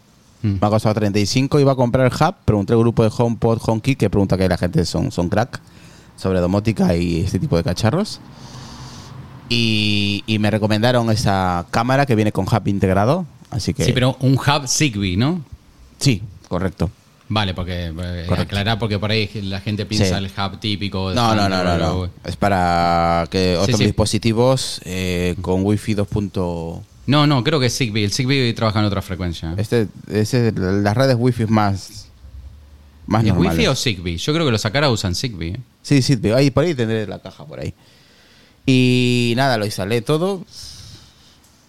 Mm. 0.43 0.59
Me 0.61 0.67
ha 0.67 0.69
costado 0.69 0.95
35, 0.95 1.59
iba 1.59 1.73
a 1.73 1.77
comprar 1.77 2.07
el 2.07 2.13
hub, 2.13 2.35
pregunté 2.45 2.75
al 2.75 2.81
grupo 2.81 3.03
de 3.03 3.11
HomePod, 3.17 3.59
HomeKey, 3.65 3.97
que 3.97 4.11
pregunta 4.11 4.37
que 4.37 4.49
la 4.49 4.59
gente 4.59 4.85
son, 4.85 5.11
son 5.11 5.29
crack 5.29 5.61
sobre 6.17 6.41
domótica 6.41 6.95
y 6.95 7.21
este 7.21 7.39
tipo 7.39 7.57
de 7.57 7.65
cacharros. 7.65 8.21
Y, 9.49 10.25
y 10.27 10.39
me 10.39 10.51
recomendaron 10.51 11.11
esa 11.11 11.67
cámara 11.71 12.07
que 12.07 12.15
viene 12.15 12.33
con 12.33 12.45
hub 12.45 12.69
integrado, 12.69 13.27
así 13.51 13.73
que... 13.73 13.85
Sí, 13.85 13.93
pero 13.93 14.17
un 14.21 14.35
hub 14.35 14.67
Zigbee, 14.67 15.17
¿no? 15.17 15.43
Sí, 15.99 16.23
correcto. 16.49 16.91
Vale, 17.35 17.55
porque 17.55 17.87
eh, 17.99 18.27
aclarar 18.37 18.79
porque 18.79 18.99
por 18.99 19.11
ahí 19.11 19.27
la 19.45 19.61
gente 19.61 19.87
piensa 19.87 20.19
el 20.19 20.27
hub 20.27 20.61
típico. 20.61 21.15
No, 21.15 21.35
no, 21.35 21.49
no, 21.49 21.79
no. 21.79 22.11
Es 22.25 22.37
para 22.37 23.27
que 23.31 23.57
otros 23.57 23.79
dispositivos 23.79 24.83
eh, 24.85 25.35
con 25.41 25.65
Wi-Fi 25.65 25.95
2. 25.95 26.09
No, 27.07 27.27
no, 27.27 27.43
creo 27.43 27.59
que 27.59 27.67
es 27.67 27.77
Zigbee. 27.77 28.05
El 28.05 28.13
Zigbee 28.13 28.53
trabaja 28.53 28.81
en 28.81 28.85
otra 28.85 29.01
frecuencia. 29.01 29.55
Este, 29.57 29.89
ese 30.11 30.49
es 30.49 30.55
las 30.59 30.95
redes 30.95 31.17
Wi-Fi 31.19 31.47
más, 31.47 32.09
más 33.07 33.23
¿Es 33.25 33.29
normales. 33.29 33.59
Wi-Fi 33.59 33.69
o 33.69 33.75
Zigbee? 33.75 34.19
Yo 34.19 34.35
creo 34.35 34.45
que 34.45 34.53
los 34.53 34.67
Akara 34.67 34.91
usan 34.91 35.15
Zigbee. 35.15 35.55
¿eh? 35.55 35.61
Sí, 35.81 36.17
pero 36.19 36.37
ahí 36.37 36.51
por 36.51 36.65
ahí 36.65 36.75
tendré 36.75 37.07
la 37.07 37.19
caja 37.19 37.47
por 37.47 37.61
ahí. 37.61 37.73
Y 38.67 39.33
nada, 39.37 39.57
lo 39.57 39.65
instalé 39.65 40.03
todo. 40.03 40.45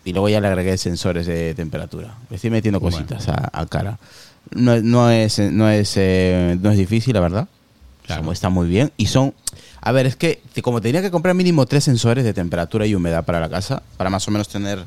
Y 0.04 0.12
luego 0.12 0.28
ya 0.28 0.42
le 0.42 0.48
agregué 0.48 0.78
sensores 0.78 1.26
de 1.26 1.54
temperatura. 1.56 2.16
Estoy 2.30 2.50
metiendo 2.50 2.82
Bueno. 2.82 2.98
cositas 2.98 3.30
a, 3.30 3.50
a 3.54 3.66
cara. 3.66 3.98
No, 4.56 4.80
no 4.82 5.10
es, 5.10 5.40
no, 5.40 5.70
es, 5.70 5.94
eh, 5.98 6.58
no 6.62 6.72
es 6.72 6.78
difícil, 6.78 7.14
la 7.14 7.20
verdad. 7.20 7.48
Claro. 8.06 8.22
Como 8.22 8.32
está 8.34 8.50
muy 8.50 8.68
bien. 8.68 8.92
Y 8.98 9.06
son. 9.08 9.34
A 9.82 9.92
ver, 9.92 10.06
es 10.06 10.16
que 10.16 10.42
como 10.62 10.80
tenía 10.82 11.02
que 11.02 11.12
comprar 11.12 11.36
mínimo 11.36 11.66
tres 11.66 11.84
sensores 11.84 12.24
de 12.24 12.34
temperatura 12.34 12.86
y 12.86 12.96
humedad 12.96 13.24
para 13.26 13.40
la 13.40 13.50
casa, 13.50 13.82
para 13.98 14.10
más 14.10 14.28
o 14.28 14.32
menos 14.32 14.48
tener 14.48 14.84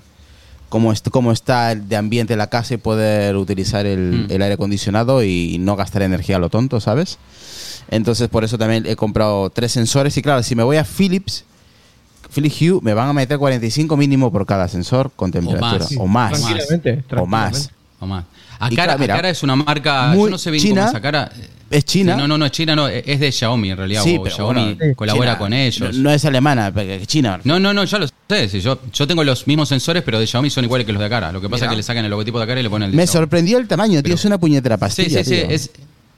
cómo, 0.68 0.90
est- 0.92 1.08
cómo 1.10 1.32
está 1.32 1.72
el 1.72 1.88
de 1.88 1.96
ambiente 1.96 2.34
la 2.36 2.48
casa 2.48 2.74
y 2.74 2.76
poder 2.78 3.36
utilizar 3.36 3.84
el, 3.86 4.26
Mm. 4.28 4.32
el 4.32 4.42
aire 4.42 4.54
acondicionado 4.54 5.22
y 5.22 5.58
no 5.58 5.76
gastar 5.76 6.02
energía 6.02 6.36
a 6.36 6.38
lo 6.38 6.48
tonto, 6.48 6.80
¿sabes? 6.80 7.18
Entonces 7.90 8.28
por 8.28 8.42
eso 8.44 8.56
también 8.58 8.84
he 8.86 8.96
comprado 8.96 9.50
tres 9.50 9.72
sensores 9.72 10.16
y 10.16 10.22
claro, 10.22 10.42
si 10.42 10.54
me 10.56 10.62
voy 10.62 10.76
a 10.78 10.84
Philips, 10.84 11.44
Philips 12.34 12.60
Hue, 12.60 12.80
me 12.82 12.94
van 12.94 13.08
a 13.08 13.12
meter 13.12 13.38
45 13.38 13.96
mínimo 13.96 14.32
por 14.32 14.44
cada 14.46 14.66
sensor 14.68 15.10
con 15.14 15.30
temperatura. 15.30 15.78
más. 15.78 15.92
O 15.98 16.06
más. 16.06 16.32
Tranquilamente, 16.40 17.04
O 17.16 17.26
más. 17.26 17.52
tranquilamente. 17.52 17.74
O 18.00 18.06
más. 18.06 18.24
Akara, 18.58 18.74
claro, 18.84 18.98
mira, 18.98 19.14
Akara 19.14 19.30
es 19.30 19.42
una 19.42 19.56
marca. 19.56 20.08
muy 20.08 20.24
yo 20.24 20.30
no 20.30 20.38
sé 20.38 20.50
bien 20.50 20.62
china, 20.62 20.80
cómo 20.82 20.90
es 20.90 20.94
Akara. 20.96 21.32
Es 21.68 21.84
China. 21.84 22.14
Sí, 22.14 22.20
no, 22.20 22.28
no, 22.28 22.38
no 22.38 22.46
es 22.46 22.52
China, 22.52 22.76
no. 22.76 22.86
Es 22.86 23.18
de 23.18 23.32
Xiaomi 23.32 23.70
en 23.72 23.76
realidad. 23.76 24.02
Sí, 24.04 24.18
pero 24.22 24.34
Xiaomi 24.36 24.74
bueno, 24.74 24.94
colabora 24.94 25.30
China 25.32 25.38
con 25.38 25.52
ellos. 25.52 25.94
No, 25.96 26.02
no 26.04 26.10
es 26.12 26.24
alemana, 26.24 26.72
es 26.76 27.06
China. 27.08 27.40
No, 27.42 27.58
no, 27.58 27.74
no, 27.74 27.82
ya 27.84 27.98
lo 27.98 28.06
sé. 28.06 28.48
sí, 28.48 28.60
yo, 28.60 28.78
yo 28.92 29.06
tengo 29.06 29.24
los 29.24 29.46
mismos 29.48 29.68
sensores, 29.68 30.02
pero 30.04 30.20
de 30.20 30.26
Xiaomi 30.28 30.48
son 30.48 30.62
iguales 30.64 30.86
que 30.86 30.92
los 30.92 31.00
de 31.00 31.06
Akara. 31.06 31.32
Lo 31.32 31.40
que 31.40 31.48
pasa 31.48 31.62
Mira. 31.64 31.66
es 31.66 31.70
que 31.72 31.76
le 31.78 31.82
sacan 31.82 32.04
el 32.04 32.10
logotipo 32.10 32.38
de 32.38 32.44
Akara 32.44 32.60
y 32.60 32.62
le 32.62 32.70
ponen 32.70 32.86
el 32.86 32.90
de 32.92 32.96
Me 32.96 33.06
Xiaomi. 33.06 33.24
sorprendió 33.24 33.58
el 33.58 33.66
tamaño, 33.66 33.94
tío. 33.94 34.02
Pero- 34.04 34.14
es 34.14 34.24
una 34.24 34.38
puñetera 34.38 34.76
Sí, 34.76 34.80
pastilla. 34.80 35.24
sí, 35.24 35.24
sí. 35.24 35.40
tío. 35.42 35.50
Es, 35.50 35.70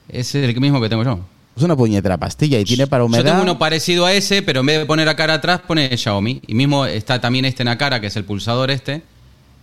es 0.09 0.35
el 0.35 0.59
mismo 0.61 0.79
que 0.79 0.87
tengo 0.89 1.03
yo. 1.03 1.19
Es 1.57 1.63
una 1.63 1.75
puñetera 1.75 2.17
pastilla 2.17 2.59
y 2.59 2.63
tiene 2.63 2.85
para 2.85 3.03
humedad. 3.03 3.23
Yo 3.23 3.29
tengo 3.31 3.41
uno 3.41 3.57
parecido 3.57 4.05
a 4.05 4.13
ese, 4.13 4.43
pero 4.43 4.59
en 4.59 4.67
vez 4.67 4.77
de 4.79 4.85
poner 4.85 5.09
Akara 5.09 5.33
atrás, 5.33 5.61
pone 5.67 5.97
Xiaomi. 5.97 6.41
Y 6.45 6.53
mismo 6.53 6.85
está 6.85 7.19
también 7.19 7.43
este 7.45 7.63
en 7.63 7.69
Akara, 7.69 7.99
que 7.99 8.07
es 8.07 8.15
el 8.15 8.23
pulsador 8.23 8.69
este, 8.69 9.01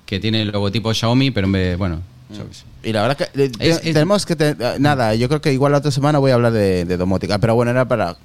que 0.04 0.18
tiene 0.18 0.42
el 0.42 0.48
logotipo 0.48 0.92
Xiaomi, 0.92 1.30
pero 1.30 1.46
en 1.46 1.52
vez 1.52 1.70
de, 1.70 1.76
bueno, 1.76 2.02
Y 2.82 2.92
la 2.92 3.02
verdad 3.02 3.16
que 3.16 3.42
eh, 3.44 3.50
Es- 3.58 3.76
es- 3.76 3.82
tenemos 3.82 4.26
que 4.26 4.36
te- 4.36 4.50
eh, 4.58 4.76
nada, 4.78 5.14
yo 5.14 5.28
creo 5.28 5.40
que 5.40 5.52
igual 5.52 5.72
la 5.72 5.78
otra 5.78 5.90
semana 5.90 6.18
voy 6.18 6.30
a 6.32 6.34
hablar 6.34 6.52
de, 6.52 6.84
de 6.84 6.96
domótica, 6.96 7.38
pero 7.38 7.54
bueno, 7.54 7.70
era 7.70 7.86
para 7.86 8.16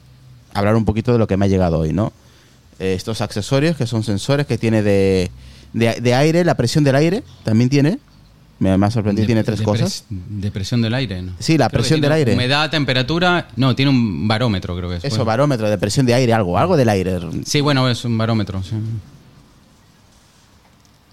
hablar 0.54 0.76
un 0.76 0.86
poquito 0.86 1.12
de 1.14 1.20
lo 1.20 1.28
que 1.28 1.38
me 1.38 1.46
ha 1.46 1.48
llegado 1.48 1.80
hoy, 1.80 1.94
¿no? 1.94 2.12
Eh, 2.80 2.94
estos 2.96 3.22
accesorios 3.22 3.78
que 3.78 3.86
son 3.88 4.04
sensores 4.04 4.48
que 4.48 4.58
tiene 4.58 4.82
de, 4.82 5.30
de, 5.74 6.02
de 6.02 6.14
aire, 6.16 6.44
la 6.44 6.56
presión 6.56 6.84
del 6.84 6.96
aire 6.96 7.24
también 7.44 7.70
tiene. 7.70 8.00
Me, 8.60 8.78
me 8.78 8.86
ha 8.86 8.92
sorprendido, 8.92 9.24
De- 9.24 9.28
tiene 9.28 9.44
tres 9.44 9.60
de 9.60 9.66
cosas. 9.66 10.06
pres- 10.10 10.18
de 10.42 10.52
presión 10.52 10.82
del 10.84 10.94
aire, 10.94 11.22
¿no? 11.24 11.34
Sí, 11.40 11.58
la 11.58 11.68
Creo 11.70 11.80
presión 11.80 12.00
del 12.02 12.12
aire. 12.12 12.34
Humedad, 12.34 12.70
temperatura. 12.70 13.48
No, 13.56 13.76
tiene 13.76 13.90
un 13.90 14.28
barómetro, 14.28 14.76
creo 14.78 14.88
que 14.90 14.98
es. 14.98 15.04
Eso, 15.04 15.16
Bueno. 15.16 15.26
barómetro 15.26 15.68
de 15.70 15.78
presión 15.80 16.06
de 16.06 16.14
aire, 16.14 16.32
algo, 16.34 16.58
algo 16.60 16.78
del 16.78 16.90
aire. 16.90 17.20
Sí, 17.46 17.60
bueno, 17.62 17.90
es 17.90 18.06
un 18.06 18.18
barómetro. 18.18 18.62
sí. 18.62 18.76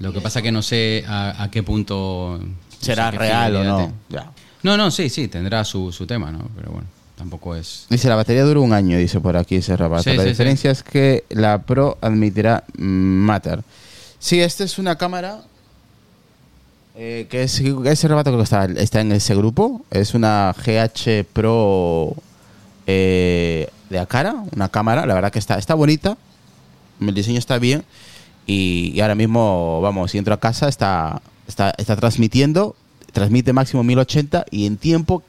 Lo 0.00 0.12
que 0.12 0.21
pasa 0.21 0.42
que 0.42 0.52
no 0.52 0.62
sé 0.62 1.04
a, 1.09 1.42
a 1.42 1.50
qué 1.50 1.62
punto. 1.62 2.38
¿Será 2.80 3.11
real 3.11 3.56
o 3.56 3.64
no? 3.64 3.92
Ya. 4.08 4.30
No, 4.62 4.76
no, 4.76 4.90
sí, 4.90 5.08
sí, 5.08 5.28
tendrá 5.28 5.64
su, 5.64 5.92
su 5.92 6.06
tema, 6.06 6.30
¿no? 6.30 6.49
Pero 6.56 6.73
bueno, 6.73 6.87
tampoco 7.16 7.54
es. 7.54 7.87
Dice, 7.90 8.08
la 8.08 8.16
batería 8.16 8.44
dura 8.44 8.61
un 8.61 8.73
año, 8.73 8.99
dice 8.99 9.20
por 9.20 9.37
aquí 9.37 9.56
ese 9.56 9.76
rabato. 9.76 10.04
Sí, 10.04 10.16
la 10.16 10.23
sí, 10.23 10.28
diferencia 10.30 10.70
es 10.70 10.82
que 10.82 11.25
la 11.28 11.62
Pro 11.62 11.99
admitirá 12.00 12.64
Matter. 12.76 13.62
Sí, 14.18 14.40
esta 14.40 14.64
es 14.64 14.78
una 14.78 14.97
cámara 14.97 15.42
eh, 17.00 17.28
que 17.30 17.44
es, 17.44 17.61
ese 17.61 18.08
rabato 18.08 18.30
creo 18.30 18.38
que 18.38 18.44
está, 18.44 18.64
está 18.64 19.00
en 19.00 19.12
ese 19.12 19.37
grupo. 19.37 19.85
Es 19.90 20.14
una 20.14 20.52
GH 20.52 21.25
Pro 21.32 22.16
eh, 22.88 23.68
de 23.88 23.99
Acara, 24.00 24.35
una 24.54 24.68
cámara. 24.68 25.06
La 25.06 25.14
verdad 25.14 25.30
que 25.30 25.38
está, 25.38 25.58
está 25.58 25.75
bonita. 25.75 26.18
El 27.00 27.14
diseño 27.14 27.38
está 27.38 27.58
bien. 27.61 27.85
Y, 28.47 28.90
y 28.94 29.00
ahora 29.00 29.14
mismo, 29.14 29.80
vamos, 29.80 30.11
si 30.11 30.18
entro 30.18 30.35
a 30.35 30.40
casa, 30.40 30.68
está, 30.68 31.23
está, 31.49 31.75
está 31.78 31.97
transmitiendo. 31.97 32.76
Transmite 33.12 33.52
máximo 33.52 33.83
1080 33.83 34.45
y 34.50 34.67
en 34.67 34.76
tiempo 34.76 35.23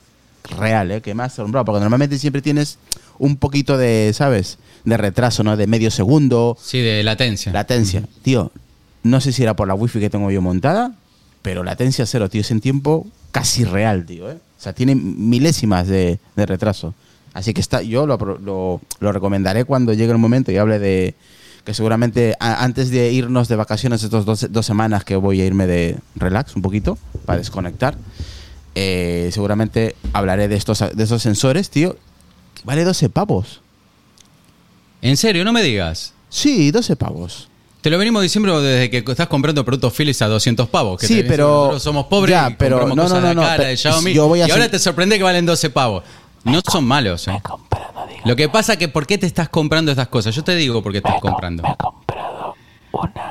real, 0.57 0.91
¿eh? 0.91 1.01
que 1.01 1.13
me 1.15 1.23
ha 1.23 1.27
asombrado, 1.27 1.65
porque 1.65 1.79
normalmente 1.79 2.17
siempre 2.19 2.41
tienes 2.41 2.77
un 3.17 3.37
poquito 3.37 3.77
de, 3.77 4.11
¿sabes? 4.13 4.57
De 4.83 4.97
retraso, 4.97 5.43
¿no? 5.43 5.57
De 5.57 5.65
medio 5.67 5.89
segundo, 5.91 6.57
Sí, 6.61 6.79
de 6.81 7.03
latencia. 7.03 7.51
latencia. 7.51 8.03
Tío, 8.21 8.51
no 9.03 9.21
sé 9.21 9.31
si 9.31 9.43
era 9.43 9.55
por 9.55 9.67
la 9.67 9.73
wifi 9.75 9.99
que 9.99 10.09
tengo 10.09 10.29
yo 10.31 10.41
montada, 10.41 10.93
pero 11.41 11.63
latencia 11.63 12.05
cero, 12.05 12.29
tío. 12.29 12.41
Es 12.41 12.51
en 12.51 12.61
tiempo 12.61 13.07
casi 13.31 13.63
real, 13.63 14.05
tío, 14.05 14.29
¿eh? 14.29 14.35
O 14.57 14.61
sea, 14.61 14.73
tiene 14.73 14.93
milésimas 14.95 15.87
de, 15.87 16.19
de 16.35 16.45
retraso. 16.45 16.93
Así 17.33 17.53
que 17.53 17.61
está, 17.61 17.81
yo 17.81 18.05
lo, 18.05 18.17
lo, 18.17 18.81
lo 18.99 19.11
recomendaré 19.11 19.63
cuando 19.63 19.93
llegue 19.93 20.11
el 20.11 20.17
momento 20.17 20.51
y 20.51 20.57
hable 20.57 20.79
de 20.79 21.15
que 21.63 21.73
seguramente 21.73 22.35
a- 22.39 22.63
antes 22.63 22.89
de 22.89 23.11
irnos 23.11 23.47
de 23.47 23.55
vacaciones 23.55 24.03
estas 24.03 24.25
dos, 24.25 24.47
dos 24.51 24.65
semanas 24.65 25.03
que 25.03 25.15
voy 25.15 25.41
a 25.41 25.45
irme 25.45 25.67
de 25.67 25.97
relax 26.15 26.55
un 26.55 26.61
poquito 26.61 26.97
para 27.25 27.39
desconectar, 27.39 27.95
eh, 28.75 29.29
seguramente 29.33 29.95
hablaré 30.13 30.47
de 30.47 30.55
estos, 30.55 30.79
de 30.93 31.03
esos 31.03 31.21
sensores, 31.21 31.69
tío. 31.69 31.97
Vale 32.63 32.83
12 32.83 33.09
pavos. 33.09 33.61
En 35.01 35.15
serio, 35.17 35.43
no 35.45 35.53
me 35.53 35.63
digas. 35.63 36.13
Sí, 36.29 36.71
12 36.71 36.95
pavos. 36.95 37.47
Te 37.81 37.89
lo 37.89 37.97
venimos 37.97 38.21
diciendo 38.21 38.61
desde 38.61 38.89
que 38.89 38.97
estás 38.97 39.27
comprando 39.27 39.63
productos 39.63 39.93
Philips 39.93 40.21
a 40.21 40.27
200 40.27 40.67
pavos. 40.67 40.99
Que 40.99 41.07
Sí, 41.07 41.23
pero- 41.25 41.47
Nosotros 41.47 41.83
somos 41.83 42.05
pobres 42.07 42.31
ya, 42.35 42.49
y 42.49 42.55
pero 42.55 42.79
compramos 42.79 42.97
no, 42.97 43.03
cosas 43.03 43.21
no, 43.21 43.27
de 43.29 43.35
no, 43.35 43.41
acá, 43.41 43.57
no, 43.57 43.63
de 43.63 43.69
pe- 43.69 43.77
Xiaomi. 43.77 44.13
yo 44.13 44.27
voy 44.27 44.41
a 44.41 44.47
y 44.47 44.51
ahora 44.51 44.69
te 44.69 44.79
sorprende 44.79 45.17
que 45.17 45.23
valen 45.23 45.45
12 45.45 45.69
pavos. 45.69 46.03
No 46.43 46.61
son 46.69 46.83
malos, 46.85 47.27
¿eh? 47.29 47.41
Lo 48.25 48.35
que 48.35 48.49
pasa 48.49 48.77
que, 48.77 48.87
¿por 48.87 49.07
qué 49.07 49.17
te 49.17 49.25
estás 49.25 49.49
comprando 49.49 49.91
estas 49.91 50.07
cosas? 50.07 50.35
Yo 50.35 50.43
te 50.43 50.55
digo 50.55 50.81
por 50.83 50.91
qué 50.91 50.97
estás 50.99 51.19
comprando. 51.21 51.63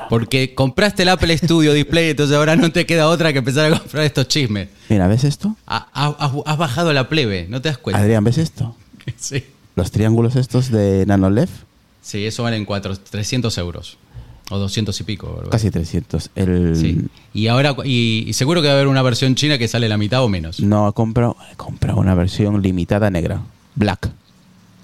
Porque 0.09 0.55
compraste 0.55 1.03
el 1.03 1.09
Apple 1.09 1.37
Studio 1.37 1.73
Display, 1.73 2.11
entonces 2.11 2.35
ahora 2.35 2.55
no 2.55 2.71
te 2.71 2.85
queda 2.85 3.07
otra 3.07 3.31
que 3.33 3.39
empezar 3.39 3.71
a 3.71 3.77
comprar 3.79 4.03
estos 4.05 4.27
chismes. 4.27 4.69
Mira, 4.89 5.07
¿ves 5.07 5.23
esto? 5.23 5.55
Ha- 5.67 5.87
ha- 5.93 6.33
Has, 6.45 6.57
bajado 6.57 6.93
la 6.93 7.07
plebe, 7.09 7.45
¿no 7.49 7.61
te 7.61 7.69
das 7.69 7.77
cuenta? 7.77 8.01
Adrián, 8.01 8.23
¿ves 8.23 8.37
esto? 8.37 8.75
Sí. 9.17 9.43
Los 9.75 9.91
triángulos 9.91 10.35
estos 10.35 10.69
de 10.71 11.05
Nanolev, 11.05 11.49
Sí, 12.01 12.25
eso 12.25 12.43
valen 12.43 12.65
cuatro, 12.65 12.95
300 12.97 13.55
euros. 13.59 13.97
O 14.49 14.57
200 14.57 14.99
y 14.99 15.03
pico. 15.03 15.31
¿verdad? 15.35 15.51
casi 15.51 15.69
300. 15.69 16.31
El, 16.35 16.75
Sí. 16.75 17.05
Y 17.33 17.47
ahora, 17.47 17.75
y, 17.85 18.23
y 18.27 18.33
seguro 18.33 18.61
que 18.61 18.67
va 18.67 18.73
a 18.73 18.77
haber 18.77 18.87
una 18.87 19.03
versión 19.03 19.35
china 19.35 19.57
que 19.59 19.67
sale 19.67 19.87
la 19.87 19.97
mitad 19.97 20.23
o 20.23 20.29
menos. 20.29 20.59
No, 20.59 20.89
he 20.89 20.93
comprado 20.93 21.35
una 21.97 22.15
versión 22.15 22.61
limitada 22.63 23.11
negra. 23.11 23.41
Black. 23.75 24.09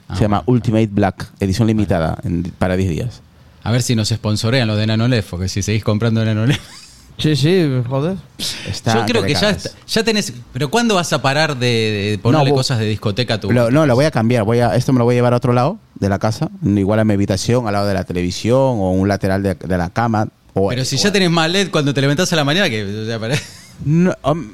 Ah, 0.08 0.16
Se 0.16 0.22
llama 0.24 0.44
bueno. 0.46 0.56
Ultimate 0.58 0.88
Black. 0.88 1.28
Edición 1.40 1.68
limitada 1.68 2.18
en- 2.24 2.44
para 2.58 2.76
10 2.78 2.90
días. 2.90 3.22
A 3.64 3.72
ver 3.72 3.82
si 3.82 3.96
nos 3.96 4.10
sponsorean 4.10 4.68
los 4.68 4.78
de 4.78 4.86
Nanolef, 4.88 5.28
porque 5.30 5.48
si 5.50 5.62
seguís 5.64 5.84
comprando 5.84 6.24
Nanolef. 6.24 6.60
Sí, 7.18 7.34
sí, 7.38 7.66
joder. 7.88 8.18
Está 8.70 8.94
Yo 8.96 9.06
creo 9.06 9.24
que 9.24 9.34
ya, 9.34 9.52
está- 9.52 9.70
ya 9.88 10.04
tenés. 10.04 10.34
Pero 10.52 10.70
¿cuándo 10.70 10.96
vas 10.96 11.14
a 11.14 11.22
parar 11.22 11.56
de, 11.58 11.66
de 12.12 12.20
ponerle 12.22 12.50
No, 12.50 12.56
cosas 12.58 12.78
de 12.78 12.88
discoteca 12.88 13.36
a 13.36 13.40
tu. 13.40 13.54
Lo- 13.54 13.72
no, 13.72 13.86
lo 13.86 13.96
voy 13.96 14.04
a 14.04 14.12
cambiar. 14.12 14.44
Voy 14.44 14.60
a, 14.60 14.76
esto 14.76 14.92
me 14.92 15.00
lo 15.00 15.06
voy 15.06 15.16
a 15.16 15.20
llevar 15.20 15.32
a 15.32 15.38
otro 15.38 15.54
lado 15.54 15.80
de 15.98 16.10
la 16.10 16.20
casa. 16.20 16.50
Igual 16.62 17.00
a 17.00 17.06
mi 17.06 17.14
habitación, 17.14 17.68
al 17.68 17.74
lado 17.74 17.88
de 17.88 17.94
la 17.94 18.04
televisión 18.04 18.58
o 18.60 18.92
un 18.92 19.08
lateral 19.08 19.42
de, 19.44 19.56
de 19.56 19.78
la 19.78 19.90
cama. 19.92 20.28
O, 20.54 20.68
pero 20.68 20.84
si 20.84 20.98
o- 20.98 21.00
ya 21.00 21.14
tenés 21.14 21.32
más 21.32 21.50
LED 21.50 21.70
cuando 21.72 21.94
te 21.94 22.02
levantás 22.02 22.34
a 22.34 22.36
la 22.36 22.44
mañana, 22.44 22.70
que. 22.70 22.84
o 22.84 23.06
sea, 23.06 23.18
pare- 23.18 23.40
No, 23.86 24.12
hom- 24.22 24.50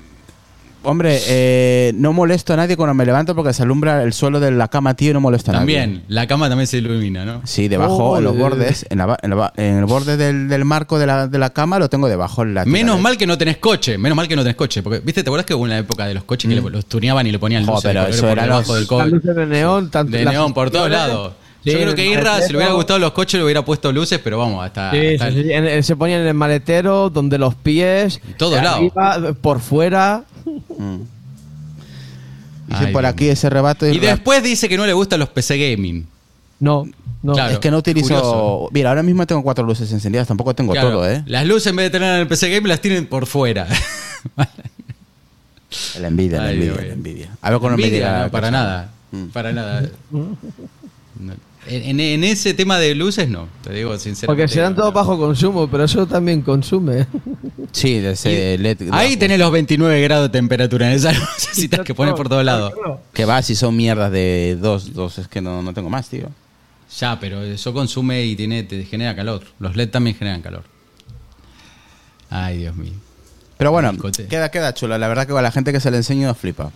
hombre, 0.84 1.20
eh, 1.28 1.92
no 1.96 2.14
molesto 2.14 2.54
a 2.54 2.56
nadie 2.56 2.76
cuando 2.78 2.94
me 2.94 3.06
levanto 3.06 3.36
porque 3.36 3.54
se 3.54 3.64
alumbra 3.64 4.04
el 4.04 4.14
suelo 4.14 4.40
de 4.40 4.52
la 4.52 4.68
cama, 4.68 4.94
tío, 4.96 5.12
y 5.12 5.14
no 5.14 5.22
molesto 5.22 5.52
a 5.52 5.54
nadie. 5.56 5.78
También, 5.78 6.04
la 6.08 6.28
cama 6.28 6.50
también 6.50 6.68
se 6.68 6.78
ilumina, 6.78 7.24
¿no? 7.26 7.42
Sí, 7.46 7.68
debajo, 7.68 8.12
Oh, 8.12 8.18
en 8.18 8.24
los 8.24 8.38
bordes, 8.38 8.86
en, 8.90 8.98
la 8.98 9.18
en 9.22 9.30
la 9.30 9.36
ba- 9.36 9.54
en 9.58 9.78
el 9.78 9.86
borde 9.86 10.18
del, 10.18 10.48
del 10.50 10.66
marco 10.66 10.98
de 11.00 11.06
la, 11.08 11.28
de 11.28 11.38
la 11.38 11.52
cama 11.52 11.80
lo 11.80 11.90
tengo 11.90 12.08
debajo. 12.08 12.44
en 12.44 12.54
la 12.54 12.66
Menos 12.66 13.00
mal 13.00 13.18
que 13.18 13.28
no 13.28 13.38
tenés 13.38 13.58
coche, 13.58 13.98
menos 13.98 14.16
mal 14.16 14.28
que 14.28 14.36
no 14.36 14.42
tenés 14.44 14.56
coche. 14.56 14.82
Porque, 14.84 15.00
¿viste? 15.00 15.24
¿Te 15.24 15.30
acuerdas 15.30 15.46
que 15.46 15.54
hubo 15.54 15.64
una 15.64 15.78
época 15.78 16.06
de 16.06 16.14
los 16.14 16.24
coches 16.24 16.50
que 16.50 16.56
le- 16.60 16.70
los 16.70 16.86
tuneaban 16.86 17.26
y 17.28 17.32
le 17.32 17.40
ponían 17.40 17.64
Mm. 17.64 17.68
Luces 17.68 17.84
de 17.84 17.90
pero 17.90 18.08
eso 18.08 18.22
por 18.22 18.30
era 18.32 18.44
debajo 18.44 18.76
los- 18.76 18.88
del 18.90 18.98
Las 18.98 19.08
luces 19.12 19.36
de 19.36 19.46
neón, 19.46 19.90
tanto 19.92 20.18
De 20.18 20.26
neón 20.26 20.54
por 20.54 20.72
todos 20.72 20.90
lados. 20.90 21.34
Sí, 21.64 21.70
Yo 21.74 21.78
creo 21.80 21.94
que 21.94 22.08
Irra, 22.08 22.42
si 22.42 22.52
le 22.54 22.58
hubiera 22.58 22.74
gustado 22.74 22.98
los 22.98 23.12
coches, 23.12 23.38
le 23.38 23.44
hubiera 23.44 23.64
puesto 23.64 23.92
luces, 23.92 24.20
pero 24.24 24.40
vamos, 24.40 24.66
hasta. 24.66 24.90
Sí, 24.90 24.98
sí, 25.10 25.14
hasta- 25.54 25.76
sí, 25.76 25.84
se 25.84 25.96
ponían 25.96 26.22
en 26.22 26.28
el 26.30 26.34
maletero, 26.34 27.12
donde 27.12 27.38
los 27.38 27.54
pies, 27.54 28.20
En 28.28 28.34
todos 28.34 28.56
lados. 28.64 28.78
arriba, 28.80 29.34
por 29.40 29.60
fuera. 29.60 30.24
Dice 32.68 32.86
Ay, 32.86 32.94
por 32.94 33.06
aquí 33.06 33.28
ese 33.28 33.50
rebato. 33.50 33.86
Y 33.88 34.00
después 34.00 34.44
dice 34.44 34.70
que 34.70 34.78
no 34.78 34.86
le 34.86 34.94
gustan 34.94 35.20
los 35.20 35.30
PC 35.30 35.58
Gaming. 35.58 36.06
No, 36.60 36.86
no. 37.24 37.34
Claro. 37.34 37.54
Es 37.54 37.60
que 37.60 37.72
no 37.72 37.78
utilizo. 37.80 38.08
curioso. 38.08 38.70
Mira, 38.72 38.90
ahora 38.90 39.04
mismo 39.04 39.26
tengo 39.28 39.44
cuatro 39.44 39.66
luces 39.66 39.92
encendidas, 39.92 40.28
tampoco 40.28 40.54
tengo 40.56 40.72
Claro, 40.74 40.92
todo, 40.92 41.10
¿eh? 41.10 41.24
Las 41.26 41.46
luces 41.46 41.68
en 41.68 41.76
vez 41.76 41.86
de 41.88 41.90
tener 41.90 42.16
en 42.16 42.22
el 42.22 42.28
PC 42.28 42.50
Gaming 42.50 42.70
las 42.70 42.80
tienen 42.82 43.08
por 43.08 43.26
fuera. 43.26 43.68
La 46.00 46.08
envidia, 46.10 46.40
la 46.40 46.48
Ay, 46.48 46.56
envidia, 46.56 46.74
Dios 46.74 46.86
la 46.88 46.94
envidia. 46.94 47.30
A 47.42 47.50
ver 47.50 47.62
me 47.62 47.68
Envidia, 47.70 48.24
no, 48.24 48.32
para 48.32 48.48
cosa. 48.48 48.52
nada. 48.52 48.90
Para 49.32 49.54
nada. 49.54 49.90
No. 50.12 50.38
En, 51.68 52.00
en 52.00 52.24
ese 52.24 52.54
tema 52.54 52.80
de 52.80 52.96
luces, 52.96 53.30
no. 53.30 53.48
Te 53.64 53.72
digo 53.74 53.98
sinceramente. 53.98 54.26
Porque 54.26 54.48
serán 54.48 54.76
todos 54.76 54.94
bajo 54.94 55.18
consumo, 55.18 55.70
pero 55.70 55.84
eso 55.84 56.08
también 56.08 56.42
consume. 56.42 57.06
Sí, 57.72 58.00
de 58.00 58.12
ese 58.12 58.58
LED. 58.58 58.90
Ahí 58.92 59.16
tenés 59.16 59.40
los 59.40 59.52
29 59.52 60.02
grados 60.02 60.32
de 60.32 60.38
temperatura 60.38 60.88
en 60.88 60.94
esas 60.94 61.18
lucecitas 61.20 61.82
que 61.82 61.94
pones 61.94 62.16
por 62.16 62.28
todos 62.28 62.44
lados. 62.44 62.74
Que 63.14 63.26
va, 63.26 63.42
si 63.42 63.56
son 63.56 63.76
mierdas 63.76 64.12
de 64.12 64.58
dos, 64.60 64.94
dos, 64.94 65.20
es 65.20 65.28
que 65.28 65.42
no, 65.42 65.62
no 65.62 65.74
tengo 65.74 65.90
más, 65.90 66.10
tío. 66.10 66.30
Ya, 67.00 67.20
pero 67.20 67.42
eso 67.44 67.74
consume 67.74 68.26
y 68.26 68.36
tiene, 68.36 68.64
te 68.64 68.84
genera 68.84 69.16
calor. 69.16 69.44
Los 69.60 69.76
LED 69.76 69.90
también 69.90 70.16
generan 70.18 70.42
calor. 70.42 70.64
Ay, 72.30 72.58
Dios 72.58 72.76
mío. 72.76 72.94
Pero 73.58 73.72
bueno, 73.72 73.94
queda, 74.30 74.50
queda 74.50 74.74
chulo. 74.74 74.98
La 74.98 75.08
verdad 75.08 75.28
que 75.28 75.38
a 75.38 75.42
la 75.42 75.52
gente 75.52 75.72
que 75.72 75.80
se 75.80 75.92
le 75.92 75.98
enseño 75.98 76.34
flipa. 76.34 76.72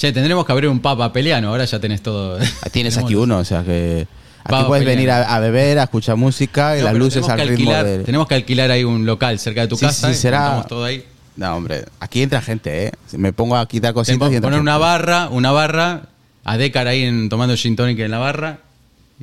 Che, 0.00 0.12
tendremos 0.12 0.46
que 0.46 0.52
abrir 0.52 0.70
un 0.70 0.80
papa 0.80 1.12
peleano. 1.12 1.48
Ahora 1.48 1.66
ya 1.66 1.78
tenés 1.78 2.00
todo. 2.02 2.38
Ah, 2.40 2.70
Tienes 2.70 2.96
aquí 2.98 3.14
uno, 3.14 3.36
o 3.38 3.44
sea 3.44 3.62
que. 3.62 4.06
Aquí 4.44 4.64
puedes 4.66 4.86
venir 4.86 5.10
a, 5.10 5.34
a 5.36 5.38
beber, 5.40 5.78
a 5.78 5.82
escuchar 5.82 6.16
música 6.16 6.74
y 6.76 6.80
No, 6.80 6.86
las 6.86 6.94
luces 6.94 7.28
al 7.28 7.38
ritmo 7.40 7.50
alquilar, 7.52 7.84
de. 7.84 7.98
Tenemos 8.04 8.26
que 8.26 8.34
alquilar 8.36 8.70
ahí 8.70 8.82
un 8.84 9.04
local 9.04 9.38
cerca 9.38 9.60
de 9.60 9.68
tu 9.68 9.76
Sí, 9.76 9.84
casa. 9.84 10.06
sí, 10.08 10.14
y 10.14 10.16
será- 10.16 10.64
todo 10.66 10.84
ahí. 10.84 11.04
No, 11.36 11.54
hombre, 11.54 11.84
aquí 12.00 12.22
entra 12.22 12.40
gente, 12.40 12.86
¿eh? 12.86 12.92
Me 13.12 13.34
pongo 13.34 13.56
a 13.56 13.68
quitar 13.68 13.92
cositas 13.92 14.32
y 14.32 14.36
entra 14.36 14.48
poner 14.48 14.60
una 14.60 14.78
barra, 14.78 15.28
una 15.28 15.52
barra, 15.52 16.04
a 16.44 16.56
Decar 16.56 16.86
ahí 16.88 17.02
en, 17.02 17.28
tomando 17.28 17.54
gin 17.56 17.76
tonic 17.76 17.98
en 17.98 18.10
la 18.10 18.18
barra 18.18 18.60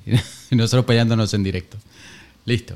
y 0.05 0.15
nosotros 0.55 0.85
peleándonos 0.85 1.33
en 1.33 1.41
directo. 1.43 1.77
Listo. 2.45 2.75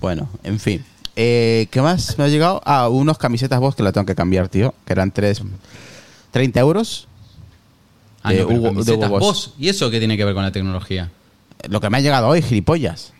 Bueno, 0.00 0.30
en 0.42 0.58
fin. 0.58 0.82
Eh, 1.16 1.68
¿Qué 1.70 1.80
más 1.82 2.16
me 2.18 2.24
ha 2.24 2.28
llegado? 2.28 2.62
Ah, 2.64 2.88
unos 2.88 3.18
camisetas 3.18 3.60
vos 3.60 3.74
que 3.76 3.82
la 3.82 3.92
tengo 3.92 4.06
que 4.06 4.14
cambiar, 4.14 4.48
tío. 4.48 4.74
Que 4.86 4.94
eran 4.94 5.10
tres, 5.12 5.42
30 6.34 6.58
euros. 6.60 7.06
Ah, 8.24 8.32
De 8.32 8.40
no, 8.40 8.48
pero 8.48 8.58
Hugo- 8.58 8.68
de 8.68 8.74
camisetas 8.74 9.08
Hugo 9.08 9.18
Boss. 9.20 9.20
Boss. 9.46 9.54
¿Y 9.58 9.68
eso 9.68 9.88
qué 9.90 9.98
tiene 10.00 10.16
que 10.16 10.24
ver 10.24 10.34
con 10.34 10.42
la 10.42 10.50
tecnología? 10.50 11.10
Lo 11.68 11.80
que 11.80 11.88
me 11.90 11.98
ha 11.98 12.00
llegado 12.00 12.26
hoy, 12.28 12.42
gilipollas. 12.42 13.12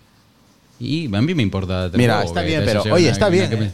Y 0.80 1.06
a 1.14 1.21
mí 1.23 1.35
me 1.35 1.42
importa. 1.42 1.90
Mira, 1.94 2.14
tampoco 2.14 2.30
está 2.35 2.40
que 2.42 2.47
bien, 2.49 2.61
te 2.61 2.66
pero, 2.66 2.80
haya 2.83 2.92
oye, 2.94 3.09
está 3.09 3.26
una 3.28 3.37
bien, 3.37 3.62
eh. 3.62 3.73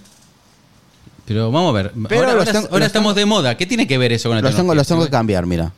Pero 1.25 1.51
vamos 1.51 1.71
a 1.71 1.73
ver. 1.83 1.93
Pero 2.09 2.21
ahora 2.21 2.35
los 2.35 2.41
ahora- 2.47 2.53
tengo- 2.53 2.67
ahora 2.67 2.79
los 2.81 2.87
estamos 2.87 3.15
de 3.15 3.25
moda. 3.25 3.57
¿Qué 3.57 3.65
tiene 3.67 3.87
que 3.87 3.97
ver 3.97 4.13
eso 4.13 4.29
con 4.29 4.37
la 4.37 4.43
Los 4.43 4.51
tengo, 4.51 4.73
tecnología? 4.73 4.81
los 4.81 4.87
tengo 4.89 5.05
que 5.05 5.11
cambiar, 5.11 5.47
mira. 5.47 5.73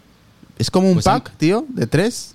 Es 0.58 0.70
como 0.70 0.88
un 0.88 0.94
Pues 0.94 1.04
pack, 1.04 1.30
tío, 1.36 1.64
de 1.68 1.86
tres. 1.86 2.32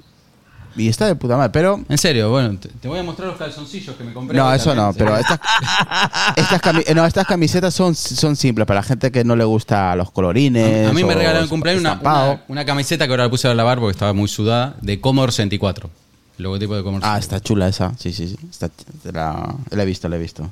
Y 0.78 0.88
está 0.90 1.08
de 1.08 1.16
puta 1.16 1.36
madre, 1.38 1.50
pero... 1.52 1.82
En 1.90 1.98
serio, 1.98 2.30
bueno, 2.30 2.58
te, 2.60 2.70
te 2.70 2.88
voy 2.88 3.00
a 3.00 3.04
mostrar 3.04 3.28
los 3.30 3.38
calzoncillos 3.38 3.96
que 3.96 4.04
me 4.04 4.14
compré. 4.14 4.38
No, 4.38 4.54
eso 4.54 4.76
no, 4.76 4.94
pero 4.94 5.18
estas, 5.18 5.40
estas, 6.36 6.62
cami- 6.62 6.94
no, 6.96 7.06
estas 7.06 7.26
camisetas 7.26 7.74
son, 7.74 7.96
son 7.96 8.36
simples 8.36 8.66
para 8.68 8.80
la 8.82 8.84
gente 8.84 9.12
que 9.12 9.24
no 9.24 9.36
le 9.36 9.44
gusta 9.44 9.96
los 9.96 10.12
colorines. 10.12 10.88
A 10.90 10.94
mí 10.94 11.04
me 11.04 11.14
regalaron 11.16 11.44
en 11.44 11.50
cumpleaños 11.50 11.82
una, 11.82 12.00
una, 12.02 12.42
una 12.48 12.66
camiseta 12.66 13.06
que 13.08 13.12
ahora 13.14 13.24
la 13.26 13.30
puse 13.30 13.48
a 13.48 13.54
lavar 13.54 13.80
porque 13.80 13.92
estaba 13.92 14.14
muy 14.14 14.28
sudada, 14.28 14.76
de 14.82 15.02
Commodore 15.02 15.32
64. 15.32 15.90
El 16.38 16.44
logotipo 16.44 16.76
de 16.76 16.84
Commodore 16.84 17.06
Ah, 17.08 17.16
64. 17.20 17.36
está 17.38 17.48
chula 17.48 17.68
esa. 17.68 17.94
Sí, 17.98 18.14
sí, 18.14 18.28
sí. 18.28 18.38
Está, 18.50 18.70
la, 19.12 19.56
la 19.72 19.84
he 19.84 19.86
visto, 19.86 20.08
la 20.08 20.18
he 20.18 20.20
visto. 20.20 20.50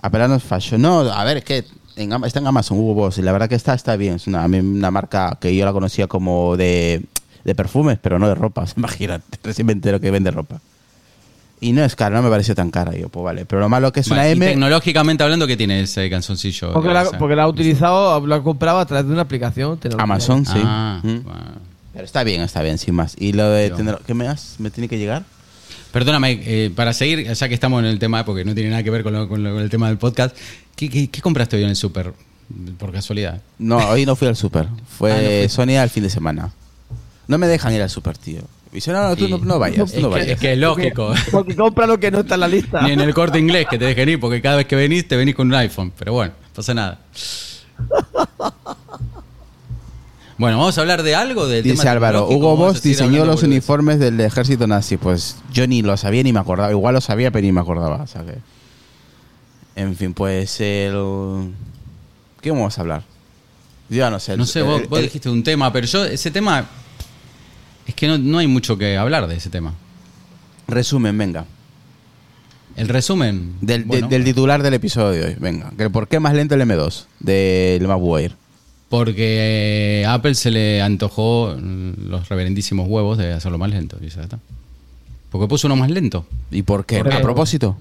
Apelanos 0.00 0.42
Fashion. 0.42 0.80
No, 0.80 1.00
a 1.00 1.24
ver, 1.24 1.38
es 1.38 1.44
que 1.44 1.64
en, 1.96 2.12
está 2.24 2.38
en 2.38 2.46
Amazon 2.46 2.78
Hugo 2.78 2.94
Boss 2.94 3.18
y 3.18 3.22
la 3.22 3.32
verdad 3.32 3.48
que 3.48 3.54
está, 3.54 3.74
está 3.74 3.96
bien. 3.96 4.14
Es 4.14 4.26
una, 4.26 4.42
a 4.44 4.48
mí 4.48 4.58
una 4.60 4.90
marca 4.90 5.36
que 5.38 5.54
yo 5.54 5.66
la 5.66 5.72
conocía 5.74 6.06
como 6.06 6.56
de, 6.56 7.02
de 7.44 7.54
perfumes, 7.54 7.98
pero 8.00 8.18
no 8.18 8.28
de 8.28 8.34
ropa. 8.34 8.64
Imagínate, 8.76 9.38
recién 9.42 9.66
me 9.66 9.72
entero 9.72 10.00
que 10.00 10.10
vende 10.10 10.30
ropa. 10.30 10.60
Y 11.62 11.72
no 11.72 11.84
es 11.84 11.94
cara, 11.94 12.16
no 12.16 12.22
me 12.22 12.30
pareció 12.30 12.54
tan 12.54 12.70
cara. 12.70 12.96
Yo, 12.96 13.10
pues 13.10 13.22
vale. 13.22 13.44
Pero 13.44 13.60
lo 13.60 13.68
malo 13.68 13.92
que 13.92 14.00
es 14.00 14.08
Vale, 14.08 14.22
una 14.22 14.28
y 14.30 14.32
M. 14.32 14.46
tecnológicamente 14.46 15.22
hablando, 15.24 15.46
¿qué 15.46 15.58
tiene 15.58 15.82
ese 15.82 16.08
calzoncillo? 16.08 16.72
Porque 16.72 16.88
¿Qué 16.88 16.94
la, 16.94 17.04
pasa? 17.04 17.18
porque 17.18 17.36
la 17.36 17.42
ha 17.42 17.48
utilizado, 17.48 18.26
la 18.26 18.36
ha 18.36 18.42
comprado 18.42 18.78
a 18.78 18.86
través 18.86 19.06
de 19.06 19.12
una 19.12 19.22
aplicación. 19.22 19.78
Amazon, 19.98 20.46
sí. 20.46 20.52
Ah, 20.56 21.00
Mm. 21.02 21.22
bueno. 21.22 21.40
Pero 21.92 22.04
está 22.04 22.24
bien, 22.24 22.40
está 22.40 22.62
bien, 22.62 22.78
sin 22.78 22.94
más. 22.94 23.14
¿Y 23.18 23.32
lo 23.34 23.50
de 23.50 23.68
tener- 23.70 23.98
¿Qué 24.06 24.14
me 24.14 24.26
has? 24.26 24.54
¿Me 24.58 24.70
tiene 24.70 24.88
que 24.88 24.96
llegar? 24.96 25.24
Perdóname, 25.92 26.40
eh, 26.44 26.70
para 26.74 26.92
seguir, 26.94 27.30
ya 27.30 27.48
que 27.48 27.52
estamos 27.54 27.80
en 27.80 27.86
el 27.86 27.98
tema, 27.98 28.24
porque 28.24 28.44
no 28.44 28.54
tiene 28.54 28.70
nada 28.70 28.82
que 28.82 28.90
ver 28.90 29.02
con, 29.02 29.12
lo- 29.12 29.28
con 29.28 29.42
lo- 29.42 29.52
con 29.52 29.60
el 29.62 29.68
tema 29.68 29.88
del 29.88 29.98
podcast, 29.98 30.34
¿qué, 30.76 30.88
qué- 30.88 31.08
qué 31.10 31.20
compraste 31.20 31.56
hoy 31.56 31.64
en 31.64 31.70
el 31.70 31.76
súper? 31.76 32.14
Por 32.78 32.90
casualidad. 32.92 33.42
No, 33.58 33.76
hoy 33.90 34.06
no 34.06 34.16
fui 34.16 34.28
al 34.28 34.36
súper. 34.36 34.66
Fue 34.98 35.12
Ah, 35.12 35.42
no. 35.42 35.48
Sonia 35.50 35.82
el 35.82 35.90
fin 35.90 36.04
de 36.04 36.10
semana. 36.10 36.52
No 37.30 37.38
me 37.38 37.46
dejan 37.46 37.72
ir 37.72 37.80
al 37.80 37.88
súper, 37.90 38.18
tío. 38.18 38.40
Y 38.72 38.76
dice, 38.76 38.92
no, 38.92 39.02
no, 39.08 39.16
tú 39.16 39.24
Sí. 39.26 39.30
no, 39.30 39.38
no 39.38 39.58
vayas, 39.58 39.90
tú 39.90 39.96
Es 39.98 40.02
no 40.02 40.08
que, 40.10 40.14
vayas. 40.16 40.28
es 40.30 40.38
que 40.40 40.52
es 40.52 40.58
lógico. 40.58 41.14
Porque 41.30 41.54
compra 41.56 41.86
lo 41.86 41.98
que 42.00 42.10
no 42.10 42.20
está 42.20 42.34
en 42.34 42.40
la 42.40 42.48
lista. 42.48 42.82
Ni 42.82 42.90
en 42.92 43.00
el 43.00 43.14
corte 43.14 43.38
inglés 43.38 43.66
que 43.70 43.78
te 43.78 43.84
dejen 43.84 44.08
ir, 44.08 44.20
porque 44.20 44.40
cada 44.42 44.56
vez 44.56 44.66
que 44.66 44.76
venís 44.76 45.06
te 45.08 45.16
venís 45.16 45.34
con 45.34 45.46
un 45.46 45.54
iPhone. 45.54 45.92
Pero 45.98 46.12
bueno, 46.12 46.32
no 46.40 46.48
pasa 46.54 46.74
nada. 46.74 46.98
Bueno, 50.38 50.56
vamos 50.58 50.78
a 50.78 50.80
hablar 50.80 51.02
de 51.02 51.14
algo 51.14 51.46
del 51.46 51.62
Dice 51.62 51.76
tema 51.76 51.90
Álvaro, 51.92 52.26
Hugo 52.28 52.56
Boss 52.56 52.82
diseñó 52.82 53.24
los 53.26 53.42
uniformes 53.42 53.98
del 53.98 54.18
ejército 54.20 54.66
nazi. 54.66 54.96
Pues 54.96 55.36
yo 55.52 55.66
ni 55.66 55.82
lo 55.82 55.96
sabía 55.98 56.22
ni 56.22 56.32
me 56.32 56.40
acordaba. 56.40 56.70
Igual 56.70 56.94
lo 56.94 57.00
sabía, 57.02 57.30
pero 57.30 57.44
ni 57.44 57.52
me 57.52 57.60
acordaba. 57.60 57.96
o 58.02 58.06
sea 58.06 58.24
que- 58.24 58.38
En 59.76 59.94
fin, 59.96 60.14
pues 60.14 60.60
el... 60.60 61.52
¿Qué 62.40 62.50
vamos 62.50 62.76
a 62.78 62.80
hablar? 62.80 63.02
Yo 63.90 63.98
ya 63.98 64.10
no 64.10 64.18
sé. 64.18 64.36
No 64.36 64.46
sé, 64.46 64.62
vos, 64.62 64.80
el- 64.80 64.88
vos 64.88 64.98
el- 64.98 65.04
dijiste 65.06 65.28
un 65.28 65.42
tema, 65.42 65.70
pero 65.72 65.86
yo, 65.86 66.04
ese 66.06 66.30
tema. 66.30 66.66
Es 67.90 67.96
que 67.96 68.06
no, 68.06 68.18
no 68.18 68.38
hay 68.38 68.46
mucho 68.46 68.78
que 68.78 68.96
hablar 68.96 69.26
de 69.26 69.34
ese 69.34 69.50
tema. 69.50 69.74
Resumen, 70.68 71.18
venga. 71.18 71.44
El 72.76 72.86
resumen. 72.88 73.54
Del, 73.60 73.82
de- 73.82 73.86
bueno, 73.88 74.06
del 74.08 74.22
titular 74.22 74.62
del 74.62 74.74
episodio 74.74 75.20
de 75.22 75.26
hoy. 75.30 75.36
Venga. 75.40 75.72
que 75.76 75.90
¿Por 75.90 76.06
qué 76.06 76.20
más 76.20 76.32
lento 76.34 76.54
el 76.54 76.60
M2 76.60 77.06
del 77.18 77.86
MacBook 77.88 78.18
Air? 78.20 78.36
Porque 78.88 80.02
eh, 80.02 80.06
a 80.06 80.14
Apple 80.14 80.36
se 80.36 80.52
le 80.52 80.80
antojó 80.80 81.56
los 81.60 82.28
reverendísimos 82.28 82.86
huevos 82.88 83.18
de 83.18 83.32
hacerlo 83.32 83.58
más 83.58 83.70
lento. 83.70 83.98
Y 84.00 84.08
ya 84.08 84.22
está. 84.22 84.38
Porque 85.30 85.48
puso 85.48 85.66
uno 85.66 85.74
más 85.74 85.90
lento. 85.90 86.26
¿Y 86.52 86.62
por 86.62 86.86
qué? 86.86 86.98
Porque- 86.98 87.16
¿A 87.16 87.20
propósito? 87.22 87.76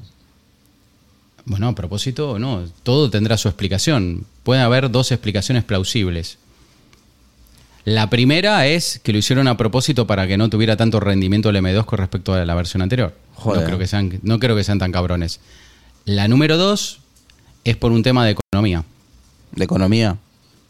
Bueno, 1.46 1.68
a 1.68 1.76
propósito, 1.76 2.40
no, 2.40 2.64
todo 2.82 3.12
tendrá 3.12 3.38
su 3.38 3.48
explicación. 3.48 4.26
Pueden 4.42 4.64
haber 4.64 4.90
dos 4.90 5.12
explicaciones 5.12 5.64
plausibles. 5.64 6.40
La 7.90 8.08
primera 8.08 8.68
es 8.68 9.00
que 9.04 9.12
lo 9.12 9.18
hicieron 9.18 9.48
a 9.48 9.58
propósito 9.58 10.06
para 10.06 10.28
que 10.28 10.38
no 10.38 10.48
tuviera 10.48 10.78
tanto 10.78 11.00
rendimiento 11.00 11.50
el 11.50 11.56
M2 11.56 11.86
con 11.86 11.98
respecto 11.98 12.36
a 12.36 12.46
la 12.46 12.54
versión 12.54 12.84
anterior. 12.84 13.16
Joder. 13.34 13.62
No 13.62 13.66
creo 13.66 13.80
que 13.80 13.88
sean, 13.88 14.20
no 14.22 14.38
creo 14.38 14.56
que 14.56 14.64
sean 14.64 14.78
tan 14.78 14.92
cabrones. 14.92 15.40
La 16.06 16.28
número 16.28 16.56
dos 16.56 17.00
es 17.64 17.78
por 17.78 17.92
un 17.92 18.04
tema 18.04 18.24
de 18.26 18.38
economía. 18.38 18.84
¿De 19.54 19.64
economía? 19.64 20.18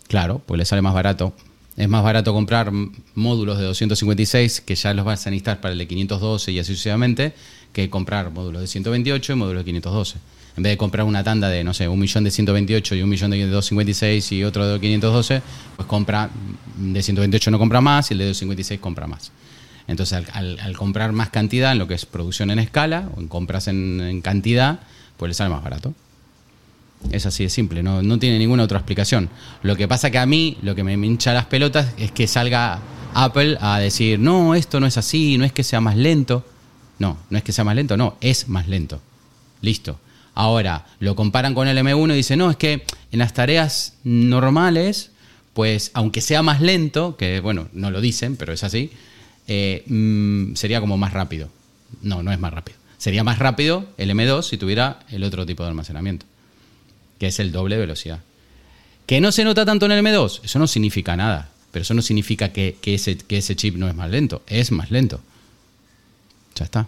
Claro, 0.07 0.41
pues 0.45 0.59
le 0.59 0.63
sale 0.63 0.81
más 0.81 0.93
barato. 0.93 1.33
Es 1.75 1.89
más 1.89 2.05
barato 2.05 2.31
comprar 2.31 2.71
módulos 3.15 3.57
de 3.57 3.65
256 3.65 4.61
que 4.61 4.75
ya 4.75 4.93
los 4.93 5.03
vas 5.03 5.27
a 5.27 5.29
necesitar 5.29 5.59
para 5.59 5.73
el 5.73 5.77
de 5.77 5.89
512 5.89 6.53
y 6.53 6.59
así 6.59 6.73
sucesivamente 6.73 7.33
que 7.73 7.89
comprar 7.89 8.31
módulos 8.31 8.61
de 8.61 8.67
128 8.67 9.33
y 9.33 9.35
módulos 9.35 9.59
de 9.59 9.65
512. 9.65 10.15
En 10.57 10.63
vez 10.63 10.73
de 10.73 10.77
comprar 10.77 11.05
una 11.05 11.23
tanda 11.23 11.49
de, 11.49 11.63
no 11.63 11.73
sé, 11.73 11.87
un 11.87 11.99
millón 11.99 12.23
de 12.23 12.31
128 12.31 12.95
y 12.95 13.01
un 13.01 13.09
millón 13.09 13.31
de 13.31 13.37
256 13.47 14.31
y 14.33 14.43
otro 14.43 14.67
de 14.67 14.79
512, 14.79 15.41
pues 15.75 15.87
compra, 15.87 16.29
mm, 16.77 16.93
de 16.93 17.01
128 17.01 17.51
no 17.51 17.59
compra 17.59 17.81
más 17.81 18.11
y 18.11 18.13
el 18.13 18.19
de 18.19 18.25
256 18.27 18.79
compra 18.79 19.07
más. 19.07 19.31
Entonces, 19.87 20.23
al, 20.33 20.77
comprar 20.77 21.11
más 21.13 21.29
cantidad 21.29 21.71
en 21.71 21.79
lo 21.79 21.87
que 21.87 21.95
es 21.95 22.05
producción 22.05 22.51
en 22.51 22.59
escala 22.59 23.09
o 23.15 23.21
en 23.21 23.27
compras 23.27 23.67
en, 23.67 24.01
en 24.01 24.21
cantidad, 24.21 24.79
pues 25.17 25.29
le 25.29 25.33
sale 25.33 25.49
más 25.49 25.63
barato. 25.63 25.93
Es 27.11 27.25
así 27.25 27.43
de 27.43 27.49
simple, 27.49 27.81
no, 27.81 28.03
no 28.03 28.19
tiene 28.19 28.37
ninguna 28.37 28.63
otra 28.63 28.77
explicación. 28.77 29.29
Lo 29.63 29.75
que 29.75 29.87
pasa 29.87 30.11
que 30.11 30.19
a 30.19 30.25
mí, 30.25 30.57
lo 30.61 30.75
que 30.75 30.83
me 30.83 30.93
hincha 30.93 31.33
las 31.33 31.45
pelotas 31.45 31.93
es 31.97 32.11
que 32.11 32.27
salga 32.27 32.79
Apple 33.13 33.57
a 33.61 33.79
decir, 33.79 34.19
no, 34.19 34.53
esto 34.53 34.79
no 34.79 34.85
es 34.85 34.97
así, 34.97 35.37
no 35.37 35.45
es 35.45 35.51
que 35.51 35.63
sea 35.63 35.81
más 35.81 35.95
lento. 35.95 36.45
No, 36.99 37.17
no 37.29 37.37
es 37.37 37.43
que 37.43 37.53
sea 37.53 37.63
más 37.63 37.75
lento, 37.75 37.95
no, 37.97 38.17
es 38.21 38.49
más 38.49 38.67
lento. 38.67 39.01
Listo. 39.61 39.99
Ahora, 40.39 40.85
lo 41.01 41.17
comparan 41.17 41.53
con 41.53 41.67
el 41.67 41.77
M1 41.77 42.13
y 42.13 42.15
dicen, 42.15 42.39
no, 42.39 42.49
es 42.49 42.55
que 42.55 42.85
en 43.11 43.19
las 43.19 43.33
tareas 43.33 43.95
normales, 44.05 45.11
pues 45.51 45.91
aunque 45.93 46.21
sea 46.21 46.41
más 46.41 46.61
lento, 46.61 47.17
que 47.17 47.41
bueno, 47.41 47.67
no 47.73 47.91
lo 47.91 47.99
dicen, 47.99 48.37
pero 48.37 48.53
es 48.53 48.63
así, 48.63 48.89
eh, 49.49 49.83
mm, 49.85 50.55
sería 50.55 50.79
como 50.79 50.97
más 50.97 51.11
rápido. 51.11 51.49
No, 52.01 52.23
no 52.23 52.31
es 52.31 52.39
más 52.39 52.53
rápido. 52.53 52.77
Sería 52.97 53.25
más 53.25 53.37
rápido 53.37 53.89
el 53.97 54.11
M2 54.11 54.43
si 54.43 54.55
tuviera 54.55 54.99
el 55.09 55.25
otro 55.25 55.45
tipo 55.45 55.63
de 55.63 55.69
almacenamiento 55.69 56.25
que 57.19 57.27
es 57.27 57.39
el 57.41 57.51
doble 57.51 57.75
velocidad. 57.75 58.21
Que 59.07 59.19
no 59.19 59.33
se 59.33 59.43
nota 59.43 59.65
tanto 59.65 59.87
en 59.87 59.91
el 59.91 60.05
M2, 60.05 60.39
eso 60.45 60.57
no 60.57 60.67
significa 60.67 61.17
nada, 61.17 61.49
pero 61.73 61.83
eso 61.83 61.93
no 61.93 62.01
significa 62.01 62.53
que, 62.53 62.77
que 62.81 62.93
ese, 62.93 63.17
que 63.17 63.39
ese 63.39 63.57
chip 63.57 63.75
no 63.75 63.89
es 63.89 63.93
más 63.93 64.09
lento, 64.09 64.41
es 64.47 64.71
más 64.71 64.89
lento. 64.89 65.19
Ya 66.55 66.63
está. 66.63 66.87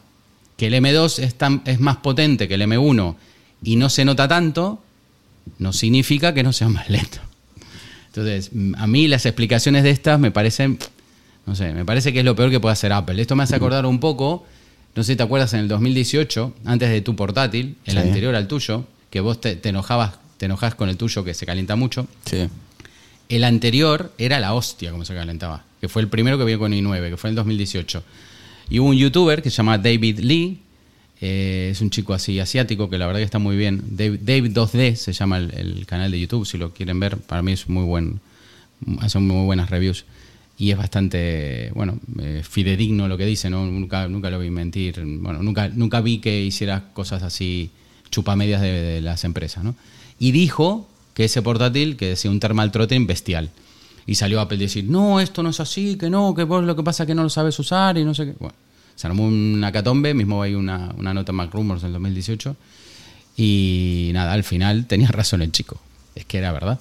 Que 0.55 0.67
el 0.67 0.73
M2 0.75 1.19
es, 1.19 1.35
es 1.65 1.79
más 1.81 1.97
potente 1.97 2.47
que 2.47 2.53
el 2.53 2.61
M1 2.61 3.17
y 3.63 3.76
no 3.76 3.89
se 3.89 4.06
nota 4.06 4.28
tanto, 4.28 4.82
no 5.60 5.74
significa 5.74 6.34
que 6.34 6.43
no 6.43 6.54
sea 6.54 6.69
más 6.69 6.89
lento. 6.89 7.19
Entonces, 8.08 8.52
a 8.78 8.88
mí 8.88 9.08
las 9.08 9.26
explicaciones 9.26 9.84
de 9.84 9.91
estas 9.91 10.19
me 10.19 10.32
parecen, 10.32 10.78
no 11.45 11.56
sé, 11.56 11.71
me 11.74 11.86
parece 11.86 12.12
que 12.12 12.19
es 12.19 12.26
lo 12.26 12.36
peor 12.36 12.50
que 12.52 12.60
puede 12.60 12.74
hacer 12.74 12.91
Apple. 12.91 13.21
Esto 13.21 13.36
me 13.36 13.43
hace 13.43 13.56
acordar 13.56 13.86
un 13.86 14.00
poco, 14.00 14.45
no 14.95 15.04
sé 15.04 15.13
si 15.13 15.15
te 15.17 15.24
acuerdas, 15.24 15.54
en 15.54 15.62
el 15.62 15.67
2018, 15.67 16.54
antes 16.65 16.89
de 16.89 17.02
tu 17.02 17.15
portátil, 17.15 17.78
el 17.86 17.93
Sí. 17.93 18.00
anterior 18.00 18.36
al 18.36 18.47
tuyo, 18.47 18.86
que 19.10 19.21
vos 19.21 19.39
te, 19.39 19.56
te 19.56 19.69
enojabas, 19.69 20.15
te 20.38 20.45
enojás 20.47 20.76
con 20.76 20.89
el 20.89 20.97
tuyo 20.97 21.24
que 21.24 21.34
se 21.34 21.45
calienta 21.45 21.76
mucho. 21.76 22.08
Sí. 22.26 22.47
El 23.30 23.45
anterior 23.45 24.12
era 24.17 24.39
la 24.41 24.54
hostia 24.54 24.91
como 24.91 25.06
se 25.06 25.13
calentaba, 25.15 25.63
que 25.80 25.88
fue 25.88 26.02
el 26.02 26.10
primero 26.10 26.38
que 26.38 26.43
vino 26.43 26.60
con 26.60 26.74
i9, 26.74 27.12
que 27.12 27.17
fue 27.17 27.30
en 27.30 27.32
el 27.32 27.36
2018. 27.38 28.04
Y 28.69 28.80
hubo 28.80 28.89
un 28.89 28.97
youtuber 28.97 29.41
que 29.41 29.50
se 29.50 29.58
llama 29.58 29.78
David 29.78 30.19
Lee, 30.19 30.60
eh, 31.21 31.69
es 31.71 31.81
un 31.81 31.91
chico 31.91 32.13
así 32.13 32.39
asiático 32.39 32.89
que 32.89 32.97
la 32.97 33.05
verdad 33.05 33.19
que 33.19 33.25
está 33.25 33.39
muy 33.39 33.55
bien. 33.55 33.84
David, 33.91 34.19
David 34.23 34.51
2D 34.51 34.95
se 34.95 35.13
llama 35.13 35.38
el, 35.38 35.53
el 35.53 35.86
canal 35.86 36.12
de 36.12 36.19
YouTube, 36.19 36.45
si 36.45 36.57
lo 36.57 36.73
quieren 36.73 36.99
ver, 36.99 37.17
para 37.17 37.43
mí 37.43 37.51
es 37.51 37.69
muy 37.69 37.84
buen, 37.84 38.19
hace 38.99 39.19
muy 39.19 39.45
buenas 39.45 39.69
reviews. 39.69 40.05
Y 40.57 40.71
es 40.71 40.77
bastante, 40.77 41.71
bueno, 41.73 41.99
eh, 42.19 42.43
fidedigno 42.47 43.07
lo 43.07 43.17
que 43.17 43.25
dice, 43.25 43.49
¿no? 43.49 43.65
Nunca, 43.65 44.07
nunca 44.07 44.29
lo 44.29 44.39
vi 44.39 44.49
mentir, 44.49 45.01
bueno, 45.03 45.41
nunca, 45.41 45.69
nunca 45.69 46.01
vi 46.01 46.19
que 46.19 46.41
hiciera 46.41 46.91
cosas 46.93 47.23
así 47.23 47.71
chupamedias 48.12 48.62
de, 48.62 48.71
de 48.81 49.01
las 49.01 49.23
empresas, 49.23 49.63
¿no? 49.63 49.75
Y 50.19 50.31
dijo 50.31 50.88
que 51.13 51.25
ese 51.25 51.41
portátil, 51.41 51.97
que 51.97 52.07
decía 52.07 52.31
un 52.31 52.39
thermal 52.39 52.71
throttling 52.71 53.07
bestial. 53.07 53.49
Y 54.05 54.15
salió 54.15 54.41
Apple 54.41 54.57
a 54.57 54.62
decir, 54.62 54.86
no, 54.86 55.19
esto 55.19 55.43
no 55.43 55.49
es 55.49 55.60
así, 55.60 55.97
que 55.97 56.10
no, 56.10 56.34
que 56.34 56.43
vos 56.43 56.63
lo 56.63 56.75
que 56.75 56.84
pasa 56.84 57.03
es 57.03 57.07
que 57.07 57.15
no 57.15 57.23
lo 57.23 57.29
sabes 57.29 57.57
usar 57.60 57.97
y 57.97 58.03
no 58.03 58.13
sé 58.13 58.25
qué. 58.25 58.34
Bueno, 58.39 58.55
se 58.95 59.08
armó 59.08 59.27
una 59.27 59.71
catombe, 59.71 60.13
mismo 60.13 60.41
hay 60.41 60.56
una, 60.56 60.93
una 60.97 61.13
nota 61.13 61.32
en 61.32 61.36
Mac 61.38 61.54
Rumors 61.54 61.82
del 61.82 61.93
2018. 61.93 62.56
Y 63.38 64.12
nada, 64.13 64.34
al 64.34 64.43
final 64.43 64.86
tenía 64.88 65.08
razón 65.12 65.41
el 65.41 65.51
chico. 65.51 65.80
Es 66.15 66.25
que 66.25 66.38
era 66.38 66.51
verdad. 66.51 66.80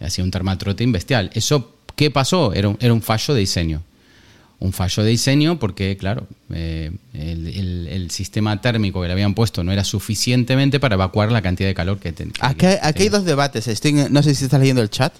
Hacía 0.00 0.24
un 0.24 0.30
thermal 0.30 0.58
throttling 0.58 0.92
bestial. 0.92 1.30
¿Eso 1.34 1.74
qué 1.94 2.10
pasó? 2.10 2.52
Era 2.52 2.68
un, 2.68 2.76
era 2.80 2.92
un 2.92 3.02
fallo 3.02 3.34
de 3.34 3.40
diseño. 3.40 3.82
Un 4.58 4.72
fallo 4.72 5.02
de 5.02 5.10
diseño 5.10 5.58
porque, 5.58 5.96
claro, 5.96 6.26
eh, 6.52 6.92
el, 7.14 7.46
el- 7.48 7.88
el 7.88 8.10
sistema 8.10 8.60
térmico 8.60 9.00
que 9.02 9.08
le 9.08 9.12
habían 9.12 9.34
puesto 9.34 9.64
no 9.64 9.72
era 9.72 9.82
suficientemente 9.84 10.78
para 10.78 10.94
evacuar 10.94 11.32
la 11.32 11.42
cantidad 11.42 11.68
de 11.68 11.74
calor 11.74 11.98
que 11.98 12.12
tenía. 12.12 12.34
Aquí, 12.40 12.66
aquí 12.80 13.02
hay 13.04 13.08
dos 13.08 13.24
debates. 13.24 13.66
Estoy 13.68 13.92
no 13.92 14.22
sé 14.22 14.34
si 14.34 14.44
estás 14.44 14.60
leyendo 14.60 14.82
el 14.82 14.90
chat. 14.90 15.12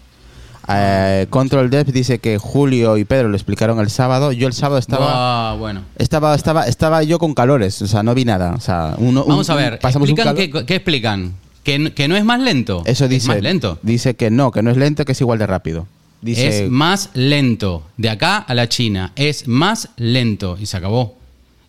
Eh, 0.68 1.26
Control 1.30 1.70
Dev 1.70 1.86
dice 1.92 2.18
que 2.18 2.38
Julio 2.38 2.96
y 2.96 3.04
Pedro 3.04 3.28
lo 3.28 3.36
explicaron 3.36 3.80
el 3.80 3.90
sábado. 3.90 4.32
Yo 4.32 4.46
el 4.46 4.52
sábado 4.52 4.78
estaba, 4.78 5.54
bueno. 5.54 5.82
estaba, 5.98 6.34
estaba, 6.34 6.66
estaba 6.66 7.02
yo 7.02 7.18
con 7.18 7.34
calores, 7.34 7.82
o 7.82 7.86
sea, 7.86 8.02
no 8.02 8.14
vi 8.14 8.24
nada. 8.24 8.54
O 8.56 8.60
sea, 8.60 8.94
uno, 8.98 9.24
Vamos 9.24 9.48
un- 9.48 9.52
a 9.52 9.56
ver, 9.56 9.78
pasamos 9.80 10.08
un 10.08 10.12
explican 10.18 10.36
calor- 10.36 10.60
qué, 10.60 10.66
qué 10.66 10.74
explican? 10.76 11.34
¿Que, 11.64 11.92
que 11.94 12.08
no 12.08 12.16
es 12.16 12.24
más 12.24 12.40
lento? 12.40 12.82
Eso 12.86 13.04
Es 13.04 13.10
dice. 13.10 13.28
más 13.28 13.40
lento. 13.42 13.78
Dice 13.82 14.14
que 14.14 14.30
no, 14.30 14.50
que 14.50 14.62
no 14.62 14.70
es 14.70 14.76
lento, 14.76 15.04
que 15.04 15.12
es 15.12 15.20
igual 15.20 15.38
de 15.38 15.46
rápido. 15.46 15.86
Dice, 16.20 16.64
Es 16.64 16.70
más 16.70 17.10
lento. 17.14 17.82
De 17.96 18.08
acá 18.10 18.36
a 18.38 18.54
la 18.54 18.68
China 18.68 19.12
es 19.16 19.48
más 19.48 19.88
lento. 19.96 20.56
Y 20.60 20.66
se 20.66 20.76
acabó. 20.76 21.16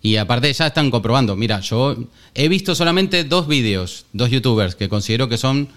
Y 0.01 0.17
aparte 0.17 0.51
ya 0.53 0.67
están 0.67 0.91
comprobando. 0.91 1.35
Mira, 1.35 1.59
yo 1.61 1.95
he 2.35 2.47
visto 2.49 2.75
solamente 2.75 3.23
dos 3.23 3.47
vídeos, 3.47 4.05
dos 4.13 4.29
youtubers 4.29 4.75
que 4.75 4.89
considero 4.89 5.29
que 5.29 5.37
son 5.37 5.69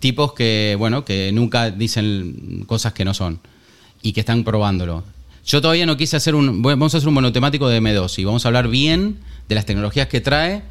tipos 0.00 0.32
que, 0.32 0.76
bueno, 0.78 1.04
que 1.04 1.30
nunca 1.32 1.70
dicen 1.70 2.64
cosas 2.66 2.92
que 2.92 3.04
no 3.04 3.14
son 3.14 3.40
y 4.02 4.12
que 4.12 4.20
están 4.20 4.44
probándolo. 4.44 5.02
Yo 5.44 5.60
todavía 5.62 5.86
no 5.86 5.96
quise 5.96 6.16
hacer 6.16 6.34
un... 6.34 6.60
Vamos 6.62 6.94
a 6.94 6.98
hacer 6.98 7.08
un 7.08 7.14
monotemático 7.14 7.68
de 7.68 7.80
M2 7.80 8.18
y 8.18 8.24
vamos 8.24 8.44
a 8.44 8.48
hablar 8.48 8.68
bien 8.68 9.18
de 9.48 9.54
las 9.54 9.64
tecnologías 9.66 10.06
que 10.08 10.20
trae 10.20 10.62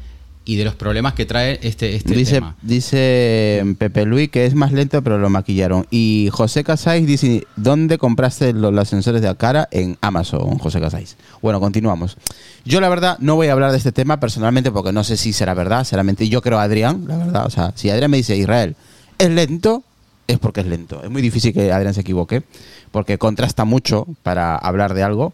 y 0.44 0.56
de 0.56 0.64
los 0.64 0.74
problemas 0.76 1.12
que 1.12 1.26
trae 1.26 1.58
este, 1.62 1.94
este 1.94 2.14
dice, 2.14 2.34
tema. 2.36 2.56
dice 2.62 3.62
Pepe 3.76 4.06
Luis 4.06 4.30
que 4.30 4.46
es 4.46 4.54
más 4.54 4.72
lento, 4.72 5.02
pero 5.02 5.18
lo 5.18 5.28
maquillaron. 5.28 5.86
Y 5.90 6.30
José 6.32 6.64
Casais 6.64 7.06
dice: 7.06 7.46
¿Dónde 7.56 7.98
compraste 7.98 8.54
lo- 8.54 8.70
los 8.70 8.88
sensores 8.88 9.20
de 9.20 9.34
cara? 9.36 9.68
En 9.72 9.98
Amazon, 10.00 10.56
José 10.58 10.80
Casais. 10.80 11.18
Bueno, 11.42 11.60
continuamos. 11.60 12.16
Yo, 12.64 12.80
la 12.80 12.88
verdad, 12.88 13.18
no 13.20 13.34
voy 13.36 13.48
a 13.48 13.52
hablar 13.52 13.72
de 13.72 13.76
este 13.78 13.92
tema 13.92 14.20
personalmente 14.20 14.70
porque 14.70 14.92
no 14.92 15.04
sé 15.04 15.18
si 15.18 15.34
será 15.34 15.52
verdad, 15.52 15.84
será 15.84 16.02
mentira. 16.02 16.30
Yo 16.30 16.40
creo 16.40 16.58
a 16.58 16.62
Adrián, 16.62 17.04
la 17.06 17.18
verdad. 17.18 17.44
O 17.46 17.50
sea, 17.50 17.72
si 17.74 17.90
Adrián 17.90 18.10
me 18.10 18.16
dice 18.16 18.34
Israel 18.36 18.74
es 19.18 19.30
lento, 19.30 19.82
es 20.26 20.38
porque 20.38 20.60
es 20.60 20.66
lento. 20.66 21.02
Es 21.02 21.10
muy 21.10 21.22
difícil 21.22 21.52
que 21.52 21.72
Adrián 21.72 21.94
se 21.94 22.00
equivoque 22.02 22.42
porque 22.90 23.18
contrasta 23.18 23.64
mucho 23.64 24.06
para 24.22 24.56
hablar 24.56 24.94
de 24.94 25.02
algo. 25.02 25.32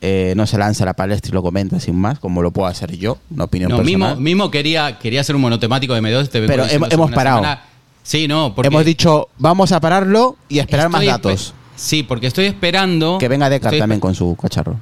Eh, 0.00 0.34
no 0.36 0.46
se 0.46 0.58
lanza 0.58 0.84
a 0.84 0.86
la 0.86 0.92
palestra 0.94 1.30
y 1.30 1.32
lo 1.32 1.42
comenta 1.42 1.80
sin 1.80 1.96
más, 1.96 2.18
como 2.18 2.42
lo 2.42 2.50
puedo 2.50 2.68
hacer 2.68 2.94
yo, 2.98 3.16
una 3.30 3.44
opinión 3.44 3.70
No, 3.70 3.78
personal. 3.78 4.10
mismo, 4.10 4.20
mismo 4.20 4.50
quería, 4.50 4.98
quería 4.98 5.22
hacer 5.22 5.34
un 5.34 5.40
monotemático 5.42 5.94
de 5.94 6.00
M2. 6.02 6.28
te 6.28 6.46
Pero 6.46 6.66
hemos- 6.66 6.92
hemos 6.92 7.10
parado. 7.12 7.38
semana. 7.38 7.62
Sí, 8.02 8.28
no, 8.28 8.54
porque 8.54 8.66
Hemos 8.68 8.84
dicho, 8.84 9.28
vamos 9.38 9.72
a 9.72 9.80
pararlo 9.80 10.36
y 10.50 10.58
esperar 10.58 10.90
más 10.90 11.06
datos. 11.06 11.54
Sí, 11.74 12.02
porque 12.02 12.26
estoy 12.26 12.44
esperando... 12.44 13.16
Que 13.18 13.28
venga 13.28 13.48
estoy 13.48 13.78
también 13.78 13.98
con 14.00 14.14
su 14.14 14.36
cacharro. 14.36 14.76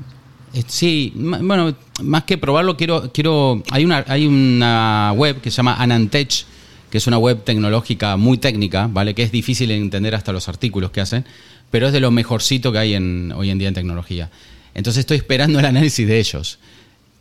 Eh, 0.54 0.64
Sí, 0.66 1.12
bueno, 1.14 1.72
más 2.02 2.24
que 2.24 2.36
probarlo, 2.36 2.76
quiero, 2.76 3.12
quiero, 3.12 3.62
hay 3.70 3.84
una, 3.84 4.04
hay 4.08 4.26
una 4.26 5.12
web 5.16 5.40
que 5.40 5.52
se 5.52 5.58
llama 5.58 5.76
Anantech, 5.76 6.44
que 6.92 6.98
es 6.98 7.06
una 7.06 7.16
web 7.16 7.42
tecnológica 7.42 8.18
muy 8.18 8.36
técnica, 8.36 8.86
¿vale? 8.86 9.14
Que 9.14 9.22
es 9.22 9.32
difícil 9.32 9.68
de 9.68 9.76
entender 9.78 10.14
hasta 10.14 10.30
los 10.30 10.46
artículos 10.50 10.90
que 10.90 11.00
hacen, 11.00 11.24
pero 11.70 11.86
es 11.86 11.92
de 11.94 12.00
lo 12.00 12.10
mejorcito 12.10 12.70
que 12.70 12.76
hay 12.78 12.92
en, 12.92 13.32
hoy 13.34 13.48
en 13.48 13.56
día 13.58 13.68
en 13.68 13.72
tecnología. 13.74 14.28
Entonces 14.74 15.00
estoy 15.00 15.16
esperando 15.16 15.58
el 15.58 15.64
análisis 15.64 16.06
de 16.06 16.18
ellos 16.18 16.58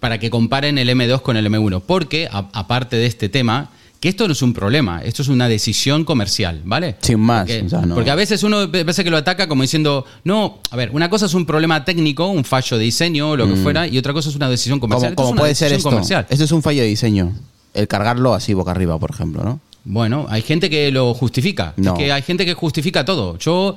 para 0.01 0.19
que 0.19 0.29
comparen 0.29 0.77
el 0.77 0.89
M2 0.89 1.21
con 1.21 1.37
el 1.37 1.45
M1, 1.47 1.83
porque 1.87 2.27
a- 2.29 2.49
aparte 2.51 2.97
de 2.97 3.05
este 3.05 3.29
tema, 3.29 3.69
que 4.01 4.09
esto 4.09 4.27
no 4.27 4.33
es 4.33 4.41
un 4.41 4.51
problema, 4.51 5.01
esto 5.03 5.21
es 5.21 5.29
una 5.29 5.47
decisión 5.47 6.03
comercial, 6.03 6.59
¿vale? 6.65 6.97
Sin 7.01 7.21
más, 7.21 7.43
Porque, 7.47 7.61
o 7.65 7.69
sea, 7.69 7.81
no- 7.83 7.95
porque 7.95 8.09
a 8.11 8.15
veces 8.15 8.43
uno 8.43 8.69
parece 8.69 9.05
que 9.05 9.09
lo 9.09 9.15
ataca 9.15 9.47
como 9.47 9.61
diciendo, 9.61 10.05
no, 10.25 10.59
a 10.69 10.75
ver, 10.75 10.89
una 10.91 11.09
cosa 11.09 11.27
es 11.27 11.33
un 11.33 11.45
problema 11.45 11.85
técnico, 11.85 12.27
un 12.27 12.43
fallo 12.43 12.77
de 12.77 12.83
diseño, 12.83 13.37
lo 13.37 13.47
que 13.47 13.55
fuera, 13.55 13.87
y 13.87 13.97
otra 13.97 14.11
cosa 14.11 14.27
es 14.29 14.35
una 14.35 14.49
decisión 14.49 14.81
comercial. 14.81 15.13
Mm. 15.17 15.21
Es 15.21 15.29
una 15.29 15.39
puede 15.39 15.55
ser 15.55 15.71
esto. 15.71 15.89
comercial. 15.89 16.25
Esto 16.29 16.43
es 16.43 16.51
un 16.51 16.61
fallo 16.61 16.81
de 16.81 16.87
diseño. 16.89 17.31
El 17.73 17.87
cargarlo 17.87 18.33
así 18.33 18.53
boca 18.53 18.71
arriba, 18.71 18.97
por 18.99 19.11
ejemplo, 19.11 19.43
¿no? 19.43 19.59
Bueno, 19.83 20.25
hay 20.29 20.41
gente 20.41 20.69
que 20.69 20.91
lo 20.91 21.13
justifica. 21.13 21.73
No. 21.77 21.93
Es 21.93 21.97
que 21.99 22.11
hay 22.11 22.21
gente 22.21 22.45
que 22.45 22.53
justifica 22.53 23.03
todo. 23.05 23.37
Yo, 23.39 23.75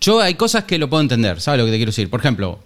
yo 0.00 0.20
hay 0.20 0.34
cosas 0.34 0.64
que 0.64 0.78
lo 0.78 0.88
puedo 0.88 1.00
entender, 1.02 1.40
¿sabes 1.40 1.58
lo 1.58 1.64
que 1.66 1.72
te 1.72 1.78
quiero 1.78 1.90
decir? 1.90 2.08
Por 2.10 2.20
ejemplo, 2.20 2.58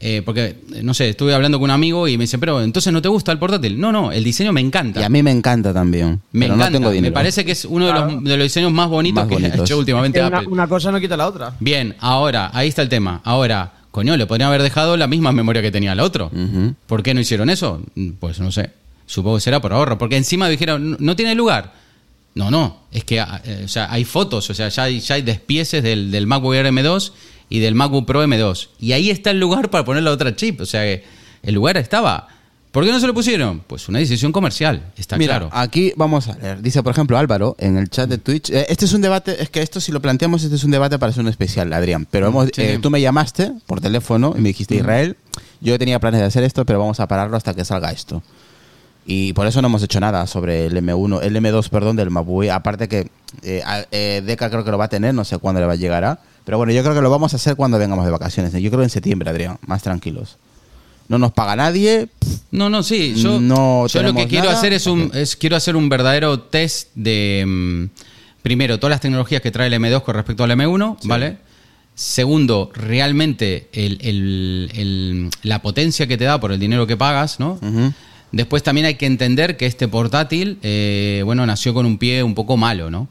eh, 0.00 0.22
porque, 0.24 0.56
eh, 0.74 0.82
no 0.82 0.92
sé, 0.92 1.08
estuve 1.10 1.32
hablando 1.34 1.58
con 1.58 1.64
un 1.66 1.70
amigo 1.70 2.06
y 2.08 2.18
me 2.18 2.24
dice, 2.24 2.38
pero 2.38 2.60
entonces 2.62 2.92
no 2.92 3.00
te 3.00 3.08
gusta 3.08 3.30
el 3.32 3.38
portátil. 3.38 3.78
No, 3.80 3.92
no, 3.92 4.10
el 4.12 4.24
diseño 4.24 4.52
me 4.52 4.60
encanta. 4.60 5.00
Y 5.00 5.04
a 5.04 5.08
mí 5.08 5.22
me 5.22 5.30
encanta 5.30 5.72
también. 5.72 6.20
me 6.32 6.46
pero 6.46 6.54
encanta. 6.54 6.70
no 6.70 6.78
tengo 6.78 6.90
dinero. 6.90 7.10
me 7.12 7.14
parece 7.14 7.44
que 7.44 7.52
es 7.52 7.64
uno 7.64 7.86
de 7.86 7.92
los, 7.92 8.24
de 8.24 8.36
los 8.36 8.44
diseños 8.44 8.72
más 8.72 8.88
bonitos 8.88 9.26
Más 9.26 9.38
que 9.38 9.46
ha 9.46 9.54
hecho 9.54 9.78
últimamente 9.78 10.20
una, 10.20 10.38
Apple. 10.38 10.48
una 10.50 10.66
cosa 10.66 10.90
no 10.90 11.00
quita 11.00 11.16
la 11.16 11.26
otra. 11.28 11.54
Bien, 11.60 11.94
ahora, 12.00 12.50
ahí 12.52 12.68
está 12.68 12.82
el 12.82 12.88
tema. 12.88 13.20
Ahora, 13.24 13.72
coño, 13.90 14.16
le 14.16 14.26
podrían 14.26 14.48
haber 14.48 14.62
dejado 14.62 14.96
la 14.96 15.06
misma 15.06 15.32
memoria 15.32 15.62
que 15.62 15.70
tenía 15.70 15.92
el 15.92 16.00
otro. 16.00 16.30
¿Por 16.86 17.02
qué 17.02 17.14
no 17.14 17.20
hicieron 17.20 17.48
eso? 17.50 17.80
Mm, 17.94 18.10
Pues 18.18 18.40
no 18.40 18.50
sé. 18.50 18.70
Supongo 19.06 19.36
que 19.36 19.40
será 19.42 19.60
por 19.60 19.72
ahorro. 19.72 19.98
Porque 19.98 20.16
encima 20.16 20.48
dijeron, 20.48 20.96
"No- 21.00 21.16
tiene 21.16 21.34
lugar. 21.34 21.72
No, 22.34 22.50
no. 22.50 22.80
Es 22.92 23.04
que 23.04 23.20
ah, 23.20 23.40
eh, 23.44 23.62
o 23.64 23.68
sea, 23.68 23.90
hay 23.90 24.04
fotos, 24.04 24.50
o 24.50 24.54
sea, 24.54 24.68
ya 24.68 24.82
hay, 24.82 25.00
ya 25.00 25.14
hay 25.14 25.22
despieces 25.22 25.82
del, 25.82 26.10
del 26.10 26.26
MacBook 26.26 26.54
Air 26.54 26.66
M2 26.66 27.12
y 27.48 27.60
del 27.60 27.74
MacBook 27.74 28.04
Pro 28.06 28.22
M2. 28.24 28.68
Y 28.80 28.92
ahí 28.92 29.08
está 29.10 29.30
el 29.30 29.40
lugar 29.40 29.70
para 29.70 29.84
poner 29.84 30.02
la 30.02 30.10
otra 30.10 30.34
chip. 30.36 30.60
O 30.60 30.66
sea, 30.66 30.82
que 30.82 31.04
el 31.42 31.54
lugar 31.54 31.76
estaba. 31.78 32.28
¿Por 32.72 32.84
qué 32.84 32.92
no 32.92 33.00
se 33.00 33.06
lo 33.06 33.14
pusieron? 33.14 33.60
Pues 33.66 33.88
una 33.88 34.00
decisión 34.00 34.32
comercial, 34.32 34.92
está 34.98 35.16
Mira, 35.16 35.38
claro. 35.38 35.48
aquí 35.50 35.94
vamos 35.96 36.28
a 36.28 36.36
leer. 36.36 36.60
Dice, 36.60 36.82
por 36.82 36.92
ejemplo, 36.92 37.16
Álvaro, 37.16 37.56
en 37.58 37.78
el 37.78 37.88
chat 37.88 38.06
de 38.06 38.18
Twitch. 38.18 38.50
eh, 38.50 38.66
este 38.68 38.84
es 38.84 38.92
un 38.92 39.00
debate, 39.00 39.42
es 39.42 39.48
que 39.48 39.62
esto 39.62 39.80
si 39.80 39.92
lo 39.92 40.02
planteamos, 40.02 40.42
este 40.42 40.56
es 40.56 40.64
un 40.64 40.72
debate 40.72 40.98
para 40.98 41.10
ser 41.10 41.22
un 41.22 41.28
especial, 41.28 41.72
Adrián. 41.72 42.06
Pero 42.10 42.26
hemos, 42.26 42.50
Sí. 42.54 42.60
eh, 42.60 42.78
tú 42.82 42.90
me 42.90 43.00
llamaste 43.00 43.50
por 43.66 43.80
teléfono 43.80 44.34
y 44.36 44.42
me 44.42 44.48
dijiste, 44.50 44.74
Israel, 44.74 45.16
yo 45.62 45.78
tenía 45.78 45.98
planes 46.00 46.20
de 46.20 46.26
hacer 46.26 46.44
esto, 46.44 46.66
pero 46.66 46.78
vamos 46.78 47.00
a 47.00 47.08
pararlo 47.08 47.38
hasta 47.38 47.54
que 47.54 47.64
salga 47.64 47.92
esto. 47.92 48.22
Y 49.08 49.32
por 49.34 49.46
eso 49.46 49.62
no 49.62 49.68
hemos 49.68 49.82
hecho 49.84 50.00
nada 50.00 50.26
sobre 50.26 50.66
el 50.66 50.74
M1, 50.76 51.20
el 51.22 51.36
M2, 51.36 51.68
perdón, 51.68 51.94
del. 51.96 52.08
Air. 52.42 52.50
Aparte 52.50 52.88
que 52.88 53.08
eh, 53.42 53.62
eh, 53.92 54.20
Deca 54.26 54.50
creo 54.50 54.64
que 54.64 54.70
lo 54.72 54.78
va 54.78 54.86
a 54.86 54.88
tener, 54.88 55.14
no 55.14 55.24
sé 55.24 55.38
cuándo 55.38 55.60
le 55.60 55.66
va 55.66 55.74
a 55.74 55.76
llegar 55.76 56.04
a. 56.04 56.18
Pero 56.44 56.58
bueno, 56.58 56.72
yo 56.72 56.82
creo 56.82 56.94
que 56.94 57.00
lo 57.02 57.10
vamos 57.10 57.32
a 57.32 57.36
hacer 57.36 57.54
cuando 57.56 57.78
vengamos 57.78 58.04
de 58.04 58.10
vacaciones. 58.10 58.52
Yo 58.52 58.70
creo 58.70 58.82
en 58.82 58.90
septiembre, 58.90 59.30
Adrián, 59.30 59.58
más 59.66 59.82
tranquilos. 59.82 60.38
No 61.08 61.18
nos 61.18 61.30
paga 61.32 61.54
nadie. 61.54 62.08
No, 62.50 62.68
no, 62.68 62.82
sí. 62.82 63.14
Yo, 63.14 63.40
No 63.40 63.86
yo 63.86 64.02
lo 64.02 64.12
que 64.14 64.26
quiero 64.26 64.46
nada. 64.46 64.58
hacer 64.58 64.72
es 64.72 64.88
un, 64.88 65.12
es 65.14 65.36
quiero 65.36 65.54
hacer 65.54 65.76
un 65.76 65.88
verdadero 65.88 66.40
test 66.40 66.88
de 66.96 67.44
mm, 67.46 67.84
primero 68.42 68.78
todas 68.80 68.90
las 68.90 69.00
tecnologías 69.00 69.40
que 69.40 69.52
trae 69.52 69.68
el 69.68 69.74
M2 69.74 70.02
con 70.02 70.16
respecto 70.16 70.42
al 70.42 70.50
M1, 70.50 70.98
¿vale? 71.04 71.38
Segundo, 71.94 72.70
realmente 72.74 73.68
el- 73.72 73.98
el- 74.02 74.70
el- 74.74 75.30
la 75.42 75.62
potencia 75.62 76.06
que 76.06 76.16
te 76.18 76.24
da 76.24 76.38
por 76.40 76.52
el 76.52 76.58
dinero 76.58 76.86
que 76.86 76.96
pagas, 76.96 77.38
¿no? 77.40 77.52
Ujú. 77.62 77.92
Después 78.36 78.62
también 78.62 78.84
hay 78.84 78.96
que 78.96 79.06
entender 79.06 79.56
que 79.56 79.64
este 79.64 79.88
portátil, 79.88 80.58
eh, 80.62 81.22
bueno, 81.24 81.46
nació 81.46 81.72
con 81.72 81.86
un 81.86 81.96
pie 81.96 82.22
un 82.22 82.34
poco 82.34 82.58
malo, 82.58 82.90
¿no? 82.90 83.08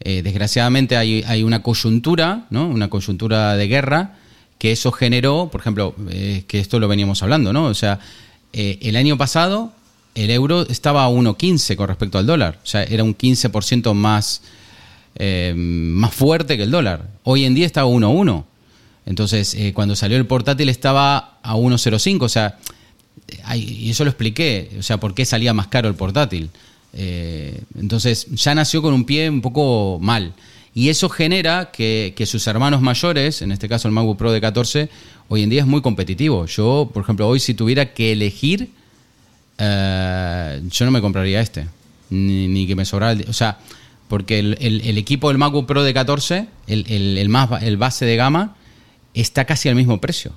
Eh, 0.00 0.20
desgraciadamente 0.22 0.96
hay, 0.96 1.22
hay 1.28 1.44
una 1.44 1.62
coyuntura, 1.62 2.46
¿no? 2.50 2.66
Una 2.66 2.90
coyuntura 2.90 3.56
de 3.56 3.68
guerra 3.68 4.16
que 4.58 4.72
eso 4.72 4.90
generó, 4.90 5.48
por 5.52 5.60
ejemplo, 5.60 5.94
eh, 6.10 6.42
que 6.48 6.58
esto 6.58 6.80
lo 6.80 6.88
veníamos 6.88 7.22
hablando, 7.22 7.52
¿no? 7.52 7.66
O 7.66 7.74
sea, 7.74 8.00
el 8.52 8.96
año 8.96 9.16
pasado 9.16 9.72
el 10.16 10.30
euro 10.30 10.62
estaba 10.68 11.04
a 11.04 11.08
1.15 11.08 11.76
con 11.76 11.86
respecto 11.86 12.18
al 12.18 12.26
dólar, 12.26 12.58
o 12.62 12.66
sea, 12.66 12.82
era 12.82 13.04
un 13.04 13.16
15% 13.16 13.94
más, 13.94 14.42
más 15.54 16.14
fuerte 16.14 16.56
que 16.56 16.64
el 16.64 16.70
dólar. 16.72 17.08
Hoy 17.22 17.44
en 17.44 17.54
día 17.54 17.66
está 17.66 17.82
a 17.82 17.86
1.1. 17.86 18.44
Entonces, 19.06 19.56
cuando 19.74 19.94
salió 19.96 20.16
el 20.16 20.26
portátil 20.26 20.68
estaba 20.68 21.38
a 21.42 21.56
1.05, 21.56 22.22
o 22.22 22.28
sea, 22.28 22.58
y 23.56 23.90
eso 23.90 24.04
lo 24.04 24.10
expliqué, 24.10 24.70
o 24.78 24.82
sea, 24.82 24.98
por 24.98 25.14
qué 25.14 25.24
salía 25.24 25.52
más 25.54 25.66
caro 25.68 25.88
el 25.88 25.94
portátil. 25.94 26.50
Eh, 26.92 27.60
entonces, 27.78 28.26
ya 28.32 28.54
nació 28.54 28.82
con 28.82 28.94
un 28.94 29.04
pie 29.04 29.28
un 29.28 29.40
poco 29.40 29.98
mal. 30.00 30.32
Y 30.74 30.88
eso 30.88 31.08
genera 31.08 31.70
que, 31.72 32.14
que 32.16 32.26
sus 32.26 32.46
hermanos 32.48 32.80
mayores, 32.82 33.42
en 33.42 33.52
este 33.52 33.68
caso 33.68 33.86
el 33.88 33.94
MacBook 33.94 34.16
Pro 34.18 34.32
de 34.32 34.40
14, 34.40 34.88
hoy 35.28 35.42
en 35.42 35.50
día 35.50 35.60
es 35.60 35.66
muy 35.66 35.80
competitivo. 35.82 36.46
Yo, 36.46 36.90
por 36.92 37.02
ejemplo, 37.04 37.28
hoy 37.28 37.38
si 37.40 37.54
tuviera 37.54 37.92
que 37.94 38.12
elegir, 38.12 38.70
eh, 39.58 40.60
yo 40.70 40.84
no 40.84 40.90
me 40.90 41.00
compraría 41.00 41.40
este. 41.40 41.66
Ni, 42.10 42.66
que 42.66 42.74
me 42.76 42.84
sobrara 42.84 43.12
el... 43.12 43.24
O 43.28 43.32
sea, 43.32 43.58
porque 44.08 44.38
el, 44.38 44.56
el- 44.60 44.80
el 44.82 44.98
equipo 44.98 45.28
del 45.28 45.38
MacBook 45.38 45.66
Pro 45.66 45.82
de 45.82 45.94
14, 45.94 46.46
el, 46.66 47.28
más, 47.28 47.62
el 47.62 47.76
base 47.76 48.04
de 48.04 48.16
gama, 48.16 48.56
está 49.14 49.44
casi 49.44 49.68
al 49.68 49.74
mismo 49.76 50.00
precio. 50.00 50.32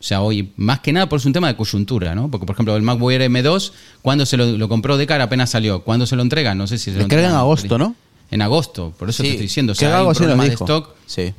O 0.00 0.02
sea, 0.02 0.22
hoy, 0.22 0.52
más 0.56 0.78
que 0.78 0.92
nada 0.92 1.08
por 1.08 1.18
es 1.18 1.24
un 1.24 1.32
tema 1.32 1.48
de 1.48 1.56
coyuntura, 1.56 2.14
¿no? 2.14 2.30
Porque, 2.30 2.46
por 2.46 2.54
ejemplo, 2.54 2.76
el 2.76 2.82
MacBook 2.82 3.10
Air 3.10 3.22
M2, 3.22 3.72
cuando 4.00 4.26
se 4.26 4.36
lo, 4.36 4.46
lo 4.46 4.68
compró 4.68 4.96
de 4.96 5.06
cara 5.08 5.24
apenas 5.24 5.50
salió. 5.50 5.82
¿Cuándo 5.82 6.06
se 6.06 6.14
lo 6.14 6.22
entregan? 6.22 6.56
No 6.56 6.68
sé 6.68 6.78
si 6.78 6.92
se 6.92 6.96
lo 6.96 7.02
entregan 7.02 7.32
en 7.32 7.36
agosto, 7.36 7.78
¿no? 7.78 7.96
En 8.30 8.42
agosto, 8.42 8.94
por 8.98 9.08
eso 9.08 9.22
te 9.22 9.30
estoy 9.30 9.42
diciendo. 9.42 9.72
O 9.72 9.74
sea, 9.74 9.98
hay 9.98 10.06
un 10.06 10.14
problema 10.14 10.44
de 10.44 10.50
stock. 10.54 10.94
Sí. 11.06 11.32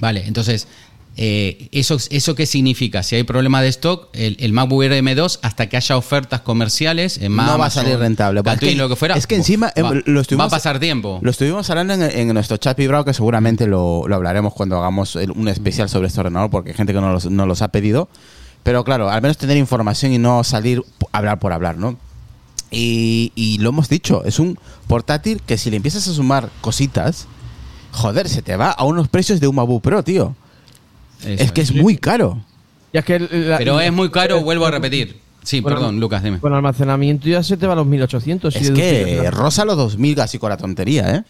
Vale, 0.00 0.26
entonces, 0.26 0.66
eh, 1.16 1.68
¿eso, 1.72 1.96
¿eso 2.10 2.34
qué 2.34 2.44
significa? 2.46 3.02
Si 3.02 3.14
hay 3.14 3.22
problema 3.22 3.62
de 3.62 3.68
stock, 3.68 4.08
el, 4.14 4.36
el 4.40 4.52
MacBook 4.52 4.82
Air 4.82 4.92
M2, 5.04 5.38
hasta 5.42 5.68
que 5.68 5.76
haya 5.76 5.96
ofertas 5.96 6.40
comerciales 6.40 7.18
en 7.18 7.36
no 7.36 7.56
va 7.58 7.66
a 7.66 7.70
salir 7.70 7.98
rentable. 7.98 8.40
es 8.44 8.58
que, 8.58 8.74
lo 8.74 8.88
que 8.88 8.96
fuera, 8.96 9.14
Es 9.16 9.26
que 9.26 9.36
encima 9.36 9.72
eh, 9.76 9.82
va, 9.82 9.92
lo 10.04 10.20
estuvimos, 10.20 10.44
va 10.44 10.48
a 10.48 10.50
pasar 10.50 10.80
tiempo. 10.80 11.20
Lo 11.22 11.30
estuvimos 11.30 11.68
hablando 11.70 11.94
en, 11.94 12.02
en 12.02 12.34
nuestro 12.34 12.56
chat 12.56 12.76
vibrado, 12.76 13.04
que 13.04 13.14
seguramente 13.14 13.66
lo, 13.66 14.08
lo 14.08 14.14
hablaremos 14.16 14.54
cuando 14.54 14.76
hagamos 14.78 15.14
el- 15.16 15.30
un 15.30 15.46
especial 15.48 15.88
sobre 15.88 16.08
este 16.08 16.20
ordenador, 16.20 16.50
porque 16.50 16.70
hay 16.70 16.76
gente 16.76 16.92
que 16.92 17.00
no 17.00 17.12
los, 17.12 17.30
no 17.30 17.46
los 17.46 17.62
ha 17.62 17.68
pedido. 17.68 18.08
Pero 18.64 18.82
claro, 18.82 19.10
al 19.10 19.20
menos 19.22 19.36
tener 19.38 19.56
información 19.56 20.12
y 20.12 20.18
no 20.18 20.42
salir 20.42 20.82
a 21.12 21.18
hablar 21.18 21.38
por 21.38 21.52
hablar, 21.52 21.76
¿no? 21.76 21.96
Y, 22.70 23.30
y 23.36 23.58
lo 23.58 23.68
hemos 23.68 23.88
dicho, 23.88 24.24
es 24.24 24.38
un 24.40 24.58
portátil 24.88 25.40
que 25.46 25.58
si 25.58 25.70
le 25.70 25.76
empiezas 25.76 26.08
a 26.08 26.12
sumar 26.14 26.48
cositas, 26.60 27.26
joder, 27.92 28.28
se 28.28 28.42
te 28.42 28.56
va 28.56 28.70
a 28.70 28.84
unos 28.84 29.06
precios 29.08 29.38
de 29.38 29.46
un 29.46 29.54
MacBook 29.54 29.82
Pro, 29.82 30.02
tío. 30.02 30.34
Eso 31.26 31.42
es 31.44 31.52
que 31.52 31.60
es 31.62 31.74
muy 31.74 31.96
caro. 31.96 32.44
Y 32.92 32.98
es 32.98 33.04
que 33.04 33.18
la- 33.18 33.58
Pero 33.58 33.80
es 33.80 33.92
muy 33.92 34.10
caro, 34.10 34.40
vuelvo 34.42 34.66
a 34.66 34.70
repetir. 34.70 35.16
Sí, 35.42 35.60
Bueno, 35.60 35.76
perdón, 35.78 36.00
Lucas, 36.00 36.22
dime. 36.22 36.38
Con 36.40 36.54
almacenamiento 36.54 37.28
ya 37.28 37.42
se 37.42 37.56
te 37.56 37.66
va 37.66 37.74
a 37.74 37.76
los 37.76 37.86
1800. 37.86 38.56
Es 38.56 38.66
si 38.68 38.72
que 38.72 39.20
la- 39.24 39.30
rosa 39.30 39.64
los 39.64 39.76
2000 39.76 40.14
casi 40.16 40.38
con 40.38 40.48
la 40.50 40.56
tontería, 40.56 41.14
¿eh? 41.16 41.22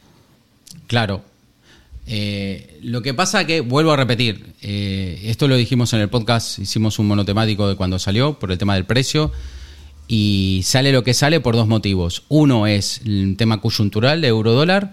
Claro. 0.86 1.22
Eh, 2.06 2.78
lo 2.82 3.00
que 3.02 3.14
pasa 3.14 3.46
que, 3.46 3.60
vuelvo 3.62 3.92
a 3.92 3.96
repetir, 3.96 4.52
eh, 4.60 5.20
esto 5.24 5.48
lo 5.48 5.56
dijimos 5.56 5.92
en 5.94 6.00
el 6.00 6.08
podcast, 6.10 6.58
hicimos 6.58 6.98
un 6.98 7.06
monotemático 7.08 7.66
de 7.66 7.76
cuando 7.76 7.98
salió, 7.98 8.38
por 8.38 8.52
el 8.52 8.58
tema 8.58 8.74
del 8.74 8.84
precio, 8.84 9.32
y 10.06 10.60
sale 10.64 10.92
lo 10.92 11.02
que 11.02 11.14
sale 11.14 11.40
por 11.40 11.56
dos 11.56 11.66
motivos. 11.66 12.24
Uno 12.28 12.66
es 12.66 13.00
el 13.06 13.36
tema 13.38 13.60
coyuntural 13.62 14.20
de 14.20 14.28
euro-dólar, 14.28 14.92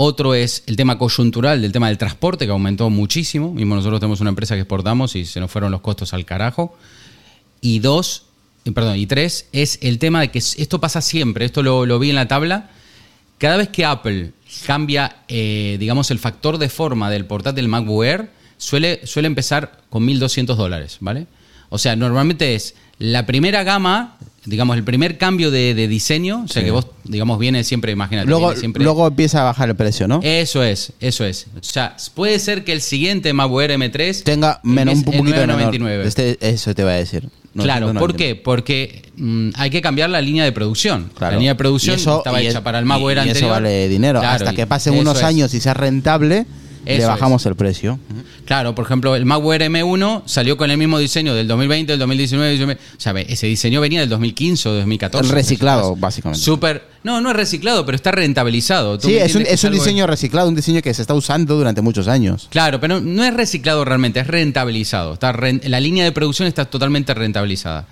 otro 0.00 0.32
es 0.32 0.62
el 0.66 0.76
tema 0.76 0.96
coyuntural 0.96 1.60
del 1.60 1.72
tema 1.72 1.88
del 1.88 1.98
transporte, 1.98 2.46
que 2.46 2.52
aumentó 2.52 2.88
muchísimo. 2.88 3.52
Mismo 3.52 3.74
nosotros 3.74 3.98
tenemos 3.98 4.20
una 4.20 4.30
empresa 4.30 4.54
que 4.54 4.60
exportamos 4.60 5.16
y 5.16 5.24
se 5.24 5.40
nos 5.40 5.50
fueron 5.50 5.72
los 5.72 5.80
costos 5.80 6.14
al 6.14 6.24
carajo. 6.24 6.78
Y 7.60 7.80
dos, 7.80 8.26
perdón, 8.72 8.96
y 8.96 9.06
tres, 9.06 9.48
es 9.52 9.80
el 9.82 9.98
tema 9.98 10.20
de 10.20 10.30
que 10.30 10.38
esto 10.38 10.80
pasa 10.80 11.00
siempre, 11.00 11.44
esto 11.44 11.64
lo, 11.64 11.84
lo 11.84 11.98
vi 11.98 12.10
en 12.10 12.14
la 12.14 12.28
tabla. 12.28 12.70
Cada 13.38 13.56
vez 13.56 13.70
que 13.70 13.84
Apple 13.84 14.30
cambia, 14.64 15.16
eh, 15.26 15.76
digamos, 15.80 16.12
el 16.12 16.20
factor 16.20 16.58
de 16.58 16.68
forma 16.68 17.10
del 17.10 17.24
portátil 17.24 17.66
MacBook 17.66 18.04
Air, 18.04 18.30
suele, 18.56 19.04
suele 19.04 19.26
empezar 19.26 19.80
con 19.90 20.06
1.200 20.06 20.54
dólares, 20.54 20.98
¿vale? 21.00 21.26
O 21.70 21.78
sea, 21.78 21.96
normalmente 21.96 22.54
es 22.54 22.76
la 23.00 23.26
primera 23.26 23.64
gama, 23.64 24.16
digamos, 24.48 24.76
el 24.76 24.82
primer 24.84 25.18
cambio 25.18 25.50
de, 25.50 25.74
de 25.74 25.88
diseño, 25.88 26.42
o 26.44 26.48
sea 26.48 26.62
Sí. 26.62 26.66
que 26.66 26.70
vos, 26.70 26.86
digamos, 27.04 27.38
viene 27.38 27.64
siempre, 27.64 27.92
imagínate, 27.92 28.26
Luego, 28.28 28.46
viene 28.48 28.60
siempre... 28.60 28.82
luego 28.82 29.06
empieza 29.06 29.42
a 29.42 29.44
bajar 29.44 29.68
el 29.68 29.76
precio, 29.76 30.08
¿no? 30.08 30.20
Eso 30.22 30.62
es, 30.64 30.92
eso 31.00 31.24
es. 31.24 31.46
O 31.54 31.62
sea, 31.62 31.96
puede 32.14 32.38
ser 32.38 32.64
que 32.64 32.72
el 32.72 32.80
siguiente 32.80 33.32
MacBook 33.32 33.60
Air 33.62 33.72
M3 33.72 34.22
Tenga 34.22 34.60
menos, 34.62 34.94
un 34.94 35.04
poquito 35.04 35.24
de 35.38 35.46
menor. 35.46 35.72
9.99. 35.74 36.04
Este, 36.04 36.38
eso 36.40 36.74
te 36.74 36.82
va 36.84 36.92
a 36.92 36.94
decir. 36.94 37.28
Claro, 37.54 37.86
999. 37.92 37.98
¿por 38.00 38.16
qué? 38.16 38.34
Porque 38.36 39.02
mm, 39.16 39.50
hay 39.56 39.70
que 39.70 39.80
cambiar 39.82 40.10
la 40.10 40.20
línea 40.20 40.44
de 40.44 40.52
producción. 40.52 41.10
Claro. 41.16 41.32
La 41.32 41.38
línea 41.38 41.52
de 41.52 41.58
producción 41.58 41.96
eso- 41.96 42.18
estaba 42.18 42.40
hecha 42.40 42.58
es- 42.58 42.60
para 42.64 42.78
el 42.78 42.84
MacBook 42.84 43.10
y, 43.10 43.18
anterior. 43.18 43.36
eso 43.36 43.48
vale 43.48 43.88
dinero. 43.88 44.20
Claro, 44.20 44.36
Hasta 44.36 44.54
que 44.54 44.66
pasen 44.66 44.94
unos 44.94 45.18
es. 45.18 45.24
años 45.24 45.52
y 45.54 45.60
sea 45.60 45.74
rentable, 45.74 46.46
le 46.96 47.04
bajamos 47.04 47.44
el 47.46 47.54
precio. 47.56 47.98
Claro, 48.46 48.74
por 48.74 48.84
ejemplo, 48.86 49.14
el 49.14 49.22
Air 49.22 49.62
M1 49.70 50.22
salió 50.24 50.56
con 50.56 50.70
el 50.70 50.78
mismo 50.78 50.98
diseño 50.98 51.34
del 51.34 51.46
2020, 51.46 51.92
del 51.92 51.98
2019, 51.98 52.50
2019. 52.58 52.80
O 52.96 53.00
sea, 53.00 53.12
ese 53.20 53.46
diseño 53.46 53.80
venía 53.80 54.00
del 54.00 54.08
2015 54.08 54.68
o 54.68 54.72
2014. 54.74 55.32
Reciclado, 55.32 55.90
O 55.92 55.94
sea, 55.94 56.00
básicamente. 56.00 56.42
Súper. 56.44 56.88
No, 57.04 57.20
no 57.20 57.30
es 57.30 57.36
reciclado, 57.36 57.84
pero 57.84 57.96
está 57.96 58.10
rentabilizado. 58.10 58.98
¿Tú 58.98 59.08
Sí, 59.08 59.16
es 59.16 59.34
un, 59.34 59.42
es 59.42 59.62
un 59.64 59.72
diseño 59.72 60.06
reciclado, 60.06 60.48
un 60.48 60.54
diseño 60.54 60.80
que 60.82 60.92
se 60.94 61.02
está 61.02 61.14
usando 61.14 61.56
durante 61.56 61.80
muchos 61.80 62.08
años. 62.08 62.48
Claro, 62.50 62.80
pero 62.80 63.00
no 63.00 63.24
es 63.24 63.34
reciclado 63.34 63.84
realmente, 63.84 64.20
es 64.20 64.26
rentabilizado. 64.26 65.12
Está 65.14 65.32
la 65.32 65.80
línea 65.80 66.04
de 66.04 66.12
producción 66.12 66.48
está 66.48 66.64
totalmente 66.64 67.14
rentabilizada. 67.14 67.86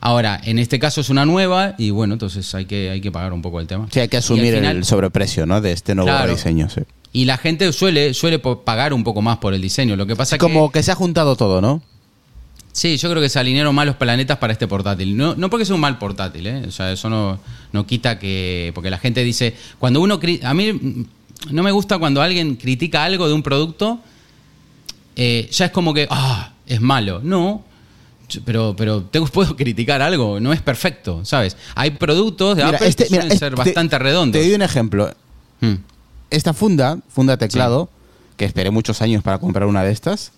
Ahora, 0.00 0.40
en 0.44 0.60
este 0.60 0.78
caso 0.78 1.00
es 1.00 1.10
una 1.10 1.26
nueva 1.26 1.74
y 1.76 1.90
bueno, 1.90 2.14
entonces 2.14 2.54
hay 2.54 2.66
que, 2.66 2.88
hay 2.90 3.00
que 3.00 3.10
pagar 3.10 3.32
un 3.32 3.42
poco 3.42 3.60
el 3.60 3.66
tema. 3.66 3.88
Sí, 3.90 3.98
hay 3.98 4.06
que 4.08 4.16
asumir 4.18 4.54
final- 4.54 4.76
el 4.76 4.84
sobreprecio 4.84 5.44
¿no? 5.44 5.60
de 5.60 5.72
este 5.72 5.94
nuevo 5.96 6.08
Claro. 6.08 6.30
diseño. 6.32 6.68
sí. 6.70 6.82
Y 7.12 7.24
la 7.24 7.38
gente 7.38 7.72
suele, 7.72 8.12
suele 8.14 8.38
pagar 8.38 8.92
un 8.92 9.02
poco 9.04 9.22
más 9.22 9.38
por 9.38 9.54
el 9.54 9.62
diseño. 9.62 9.96
Lo 9.96 10.06
que 10.06 10.14
pasa 10.16 10.36
es 10.36 10.40
Como 10.40 10.70
que. 10.70 10.78
que 10.78 10.82
se 10.82 10.92
ha 10.92 10.94
juntado 10.94 11.36
todo, 11.36 11.60
¿no? 11.60 11.82
Sí, 12.72 12.96
yo 12.96 13.10
creo 13.10 13.20
que 13.22 13.28
se 13.28 13.38
alinearon 13.40 13.74
mal 13.74 13.86
los 13.86 13.96
planetas 13.96 14.38
para 14.38 14.52
este 14.52 14.68
portátil. 14.68 15.16
No, 15.16 15.34
no 15.34 15.50
porque 15.50 15.64
sea 15.64 15.74
un 15.74 15.80
mal 15.80 15.98
portátil, 15.98 16.46
¿eh? 16.46 16.64
O 16.68 16.70
sea, 16.70 16.92
eso 16.92 17.08
no, 17.10 17.40
no 17.72 17.86
quita 17.86 18.18
que. 18.18 18.70
Porque 18.74 18.90
la 18.90 18.98
gente 18.98 19.24
dice. 19.24 19.56
Cuando 19.78 20.00
uno. 20.00 20.20
A 20.44 20.54
mí 20.54 21.06
no 21.50 21.62
me 21.62 21.70
gusta 21.72 21.98
cuando 21.98 22.20
alguien 22.22 22.56
critica 22.56 23.04
algo 23.04 23.26
de 23.26 23.32
un 23.34 23.42
producto. 23.42 23.98
eh, 25.16 25.48
ya 25.50 25.64
es 25.66 25.70
como 25.72 25.92
que. 25.94 26.06
Ah, 26.10 26.52
es 26.66 26.80
malo. 26.80 27.20
No. 27.24 27.64
Pero, 28.44 28.74
pero 28.76 29.02
te 29.02 29.20
puedo 29.32 29.56
criticar 29.56 30.02
algo, 30.02 30.38
no 30.38 30.52
es 30.52 30.60
perfecto, 30.60 31.24
¿sabes? 31.24 31.56
Hay 31.74 31.92
productos 31.92 32.58
de 32.58 32.62
Apple 32.62 32.94
que 32.94 33.06
suelen 33.06 33.26
este- 33.28 33.38
ser 33.38 33.54
te- 33.54 33.56
bastante 33.56 33.98
redondos. 33.98 34.38
Te 34.40 34.46
doy 34.46 34.54
un 34.54 34.62
ejemplo. 34.62 35.10
Hmm. 35.62 35.74
Esta 36.30 36.52
funda, 36.52 36.98
funda 37.08 37.36
teclado, 37.36 37.88
que 38.36 38.44
esperé 38.44 38.70
muchos 38.70 39.02
años 39.02 39.22
para 39.22 39.38
comprar 39.38 39.66
una 39.66 39.82
de 39.82 39.92
estas, 39.92 40.32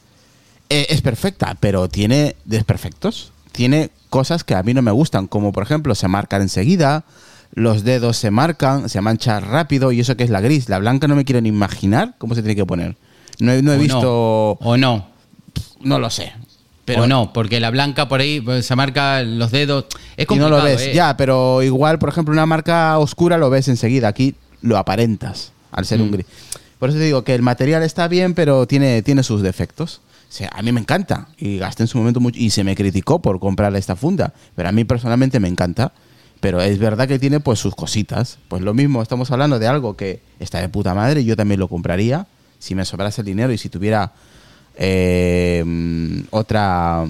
eh, 0.69 0.87
es 0.89 1.03
perfecta, 1.03 1.57
pero 1.59 1.89
tiene 1.89 2.37
desperfectos. 2.45 3.33
Tiene 3.51 3.91
cosas 4.09 4.45
que 4.45 4.55
a 4.55 4.63
mí 4.63 4.73
no 4.73 4.83
me 4.83 4.93
gustan, 4.93 5.27
como 5.27 5.53
por 5.53 5.65
ejemplo 5.65 5.97
se 5.97 6.07
marcan 6.07 6.43
enseguida, 6.43 7.05
los 7.53 7.83
dedos 7.83 8.17
se 8.17 8.31
marcan, 8.31 8.89
se 8.89 9.01
mancha 9.01 9.41
rápido 9.41 9.91
y 9.91 9.99
eso 10.01 10.17
que 10.17 10.23
es 10.23 10.31
la 10.31 10.41
gris. 10.41 10.69
La 10.69 10.79
blanca 10.79 11.09
no 11.09 11.17
me 11.17 11.25
quiero 11.25 11.41
ni 11.41 11.49
imaginar 11.49 12.15
cómo 12.19 12.37
se 12.37 12.43
tiene 12.43 12.55
que 12.55 12.65
poner. 12.65 12.97
No 13.41 13.51
he, 13.53 13.63
no 13.63 13.73
he 13.73 13.77
O 13.77 13.81
visto... 13.81 14.51
O 14.61 14.77
no. 14.77 15.09
No 15.81 15.99
lo 15.99 16.11
sé. 16.11 16.33
o 16.97 17.07
no, 17.09 17.33
porque 17.33 17.59
la 17.59 17.71
blanca 17.71 18.09
por 18.09 18.21
ahí 18.21 18.41
pues, 18.41 18.65
se 18.67 18.77
marca 18.77 19.23
los 19.23 19.51
dedos. 19.51 19.87
Es 20.17 20.25
y 20.31 20.37
no 20.37 20.45
complicado. 20.45 20.59
lo 20.59 20.63
ves. 20.63 20.83
¿eh? 20.83 20.93
Ya, 20.95 21.17
pero 21.17 21.63
igual, 21.65 21.99
por 21.99 22.11
ejemplo, 22.11 22.33
una 22.33 22.47
marca 22.47 22.97
oscura 22.99 23.39
lo 23.39 23.51
ves 23.51 23.67
enseguida. 23.67 24.07
Aquí 24.07 24.37
lo 24.63 24.79
aparentas 24.79 25.53
al 25.73 25.85
ser 25.87 26.01
un 26.03 26.09
Mm. 26.09 26.13
gris. 26.13 26.27
Por 26.79 26.89
eso 26.89 26.99
te 26.99 27.05
digo 27.05 27.25
que 27.25 27.35
el 27.35 27.43
material 27.43 27.83
está 27.83 28.09
bien, 28.09 28.35
pero 28.35 28.67
tiene, 28.67 29.03
tiene 29.03 29.23
sus 29.23 29.43
defectos. 29.43 30.01
O 30.29 30.33
sea, 30.33 30.49
a 30.55 30.63
mí 30.63 30.73
me 30.73 30.81
encanta. 30.81 31.29
Y 31.37 31.59
gasté 31.59 31.83
en 31.83 31.89
su 31.89 31.99
momento 31.99 32.21
mucho. 32.21 32.39
Y 32.41 32.51
se 32.51 32.65
me 32.65 32.75
criticó 32.77 33.21
por 33.21 33.39
comprar 33.41 33.75
esta 33.77 33.97
funda. 33.97 34.33
Pero 34.57 34.69
a 34.69 34.73
mí 34.73 34.85
personalmente 34.85 35.41
me 35.41 35.49
encanta. 35.49 35.93
Pero 36.41 36.63
es 36.63 36.79
verdad 36.79 37.07
que 37.07 37.19
tiene 37.19 37.41
pues 37.41 37.59
sus 37.59 37.75
cositas. 37.75 38.39
Pues 38.49 38.63
lo 38.63 38.73
mismo, 38.73 39.03
estamos 39.03 39.31
hablando 39.31 39.59
de 39.59 39.67
algo 39.67 39.97
que 39.97 40.23
está 40.39 40.61
de 40.61 40.69
puta 40.71 40.95
madre. 40.95 41.23
Yo 41.25 41.37
también 41.37 41.61
lo 41.61 41.69
compraría. 41.69 42.27
Si 42.59 42.75
me 42.75 42.85
sobrase 42.87 43.21
el 43.21 43.27
dinero 43.27 43.53
y 43.53 43.59
si 43.59 43.69
tuviera 43.69 44.13
eh, 44.77 45.63
otra 46.31 47.05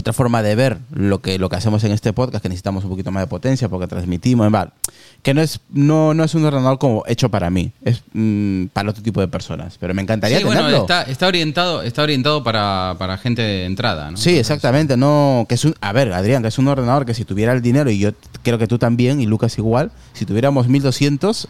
otra 0.00 0.12
forma 0.12 0.42
de 0.42 0.54
ver 0.54 0.78
lo 0.92 1.20
que 1.20 1.38
lo 1.38 1.48
que 1.48 1.56
hacemos 1.56 1.84
en 1.84 1.92
este 1.92 2.12
podcast 2.12 2.42
que 2.42 2.48
necesitamos 2.48 2.84
un 2.84 2.90
poquito 2.90 3.10
más 3.10 3.22
de 3.22 3.26
potencia 3.28 3.68
porque 3.68 3.86
transmitimos 3.86 4.46
en 4.46 4.52
bar 4.52 4.72
que 5.22 5.34
no 5.34 5.40
es 5.40 5.60
no, 5.70 6.14
no 6.14 6.24
es 6.24 6.34
un 6.34 6.44
ordenador 6.44 6.78
como 6.78 7.04
hecho 7.06 7.28
para 7.28 7.50
mí 7.50 7.72
es 7.84 8.02
mm, 8.12 8.66
para 8.66 8.90
otro 8.90 9.02
tipo 9.02 9.20
de 9.20 9.28
personas 9.28 9.76
pero 9.78 9.94
me 9.94 10.02
encantaría 10.02 10.38
Sí, 10.38 10.44
bueno, 10.44 10.60
tenerlo 10.60 10.80
está, 10.82 11.02
está 11.02 11.26
orientado, 11.26 11.82
está 11.82 12.02
orientado 12.02 12.42
para, 12.42 12.96
para 12.98 13.16
gente 13.18 13.42
de 13.42 13.64
entrada, 13.64 14.10
¿no? 14.10 14.16
sí 14.16 14.38
exactamente 14.38 14.96
no 14.96 15.46
que 15.48 15.54
es 15.54 15.64
un 15.64 15.74
a 15.80 15.92
ver 15.92 16.12
Adrián 16.12 16.42
que 16.42 16.48
es 16.48 16.58
un 16.58 16.68
ordenador 16.68 17.06
que 17.06 17.14
si 17.14 17.24
tuviera 17.24 17.52
el 17.52 17.62
dinero 17.62 17.90
y 17.90 17.98
yo 17.98 18.10
creo 18.42 18.58
que 18.58 18.66
tú 18.66 18.78
también 18.78 19.20
y 19.20 19.26
Lucas 19.26 19.56
igual 19.58 19.92
si 20.12 20.26
tuviéramos 20.26 20.68
1200 20.68 21.48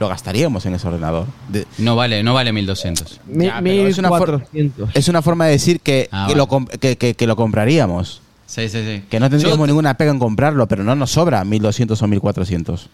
lo 0.00 0.08
gastaríamos 0.08 0.64
en 0.66 0.74
ese 0.74 0.88
ordenador 0.88 1.26
De- 1.48 1.66
No 1.78 1.94
vale, 1.94 2.22
no 2.22 2.32
vale 2.34 2.52
1200. 2.52 3.20
Mi- 3.26 3.44
Ya, 3.44 3.60
pero 3.62 3.86
es 3.86 3.98
una 3.98 4.08
for- 4.08 4.30
1400. 4.52 4.90
es 4.96 5.08
una 5.08 5.20
forma 5.22 5.44
de 5.44 5.52
decir 5.52 5.80
que, 5.80 6.08
Ah, 6.10 6.24
que 6.26 6.32
vale. 6.32 6.36
lo, 6.36 6.48
comp- 6.48 6.78
que, 6.78 6.96
que- 6.96 7.14
que 7.14 7.26
lo 7.26 7.36
compraríamos 7.36 8.22
Sí, 8.46 8.68
sí, 8.70 8.78
sí. 8.82 9.04
que 9.10 9.20
no 9.20 9.28
tendríamos 9.30 9.58
Yo- 9.60 9.66
ninguna 9.66 9.94
pega 9.98 10.10
en 10.10 10.18
comprarlo 10.18 10.66
pero 10.66 10.82
no 10.82 10.94
nos 10.96 11.10
sobra 11.12 11.44
1200 11.44 12.00
o 12.02 12.06
1400 12.08 12.88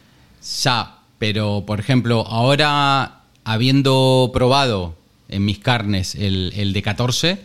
Ya, 0.65 0.97
pero 1.19 1.63
por 1.65 1.79
ejemplo, 1.81 2.27
ahora 2.27 3.21
habiendo 3.45 4.31
probado 4.35 4.97
en 5.29 5.45
mis 5.45 5.61
carnes 5.61 6.15
el, 6.17 6.53
el 6.57 6.73
de 6.73 6.83
14, 6.83 7.39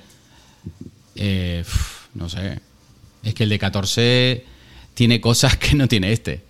eh, 1.15 1.63
no 2.15 2.29
sé. 2.29 2.59
Es 3.23 3.33
que 3.35 3.43
el 3.43 3.49
de 3.49 3.59
14 3.59 4.45
tiene 4.95 5.21
cosas 5.21 5.55
que 5.57 5.75
no 5.75 5.87
tiene 5.87 6.11
este. 6.11 6.43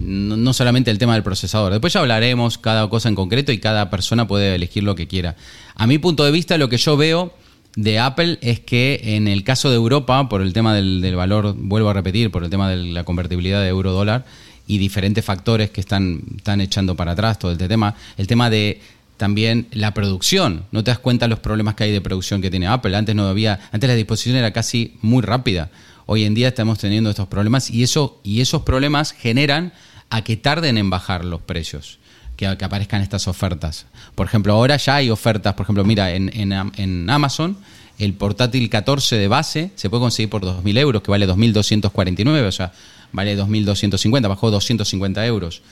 No, 0.00 0.52
solamente 0.52 0.90
el 0.90 0.98
tema 0.98 1.14
del 1.14 1.22
procesador. 1.22 1.72
Después 1.72 1.92
ya 1.92 2.00
hablaremos 2.00 2.58
cada 2.58 2.88
cosa 2.88 3.08
en 3.08 3.14
concreto 3.14 3.52
y 3.52 3.58
cada 3.58 3.90
persona 3.90 4.26
puede 4.26 4.54
elegir 4.54 4.82
lo 4.82 4.94
que 4.94 5.06
quiera. 5.06 5.36
A 5.74 5.86
mi 5.86 5.98
punto 5.98 6.24
de 6.24 6.30
vista, 6.30 6.58
lo 6.58 6.68
que 6.68 6.78
yo 6.78 6.96
veo 6.96 7.34
de 7.76 7.98
Apple 7.98 8.38
es 8.42 8.60
que 8.60 9.00
en 9.02 9.28
el 9.28 9.44
caso 9.44 9.70
de 9.70 9.76
Europa, 9.76 10.28
por 10.28 10.42
el 10.42 10.52
tema 10.52 10.74
del, 10.74 11.00
del 11.00 11.16
valor, 11.16 11.54
vuelvo 11.56 11.90
a 11.90 11.94
repetir, 11.94 12.30
por 12.30 12.44
el 12.44 12.50
tema 12.50 12.68
de 12.68 12.76
la 12.76 13.04
convertibilidad 13.04 13.60
de 13.60 13.68
euro-dólar 13.68 14.24
y 14.66 14.78
diferentes 14.78 15.24
factores 15.24 15.70
que 15.70 15.80
están, 15.80 16.22
están 16.36 16.60
echando 16.60 16.94
para 16.94 17.12
atrás 17.12 17.38
todo 17.38 17.52
este 17.52 17.68
tema, 17.68 17.94
el 18.16 18.26
tema 18.26 18.50
de 18.50 18.80
también 19.16 19.68
la 19.70 19.94
producción. 19.94 20.64
No 20.72 20.82
te 20.82 20.90
das 20.90 20.98
cuenta 20.98 21.28
los 21.28 21.38
problemas 21.38 21.76
que 21.76 21.84
hay 21.84 21.92
de 21.92 22.00
producción 22.00 22.42
que 22.42 22.50
tiene 22.50 22.66
Apple. 22.66 22.96
Antes 22.96 23.14
no 23.14 23.28
había, 23.28 23.60
antes 23.70 23.88
la 23.88 23.94
disposición 23.94 24.36
era 24.36 24.50
casi 24.50 24.96
muy 25.00 25.22
rápida. 25.22 25.70
Hoy 26.12 26.24
en 26.24 26.34
día 26.34 26.48
estamos 26.48 26.78
teniendo 26.78 27.08
estos 27.08 27.26
problemas 27.26 27.70
y 27.70 27.82
eso 27.82 28.20
y 28.22 28.42
esos 28.42 28.62
problemas 28.64 29.12
generan 29.12 29.72
a 30.10 30.20
que 30.22 30.36
tarden 30.36 30.76
en 30.76 30.90
bajar 30.90 31.24
los 31.24 31.40
precios, 31.40 31.98
que, 32.36 32.54
que 32.58 32.64
aparezcan 32.66 33.00
estas 33.00 33.28
ofertas. 33.28 33.86
Por 34.14 34.26
ejemplo, 34.26 34.52
ahora 34.52 34.76
ya 34.76 34.96
hay 34.96 35.08
ofertas, 35.08 35.54
por 35.54 35.64
ejemplo, 35.64 35.84
mira, 35.86 36.12
en, 36.12 36.30
en 36.38 36.52
Am- 36.52 36.72
en 36.76 37.08
Amazon 37.08 37.56
el 37.98 38.12
portátil 38.12 38.68
14 38.68 39.16
de 39.16 39.26
base 39.26 39.70
se 39.74 39.88
puede 39.88 40.02
conseguir 40.02 40.28
por 40.28 40.42
2.000 40.42 40.76
euros, 40.80 41.00
que 41.02 41.10
vale 41.10 41.26
2.249, 41.26 42.46
o 42.46 42.52
sea, 42.52 42.72
vale 43.12 43.34
2.250, 43.38 44.28
bajó 44.28 44.50
250 44.50 45.24
euros. 45.24 45.62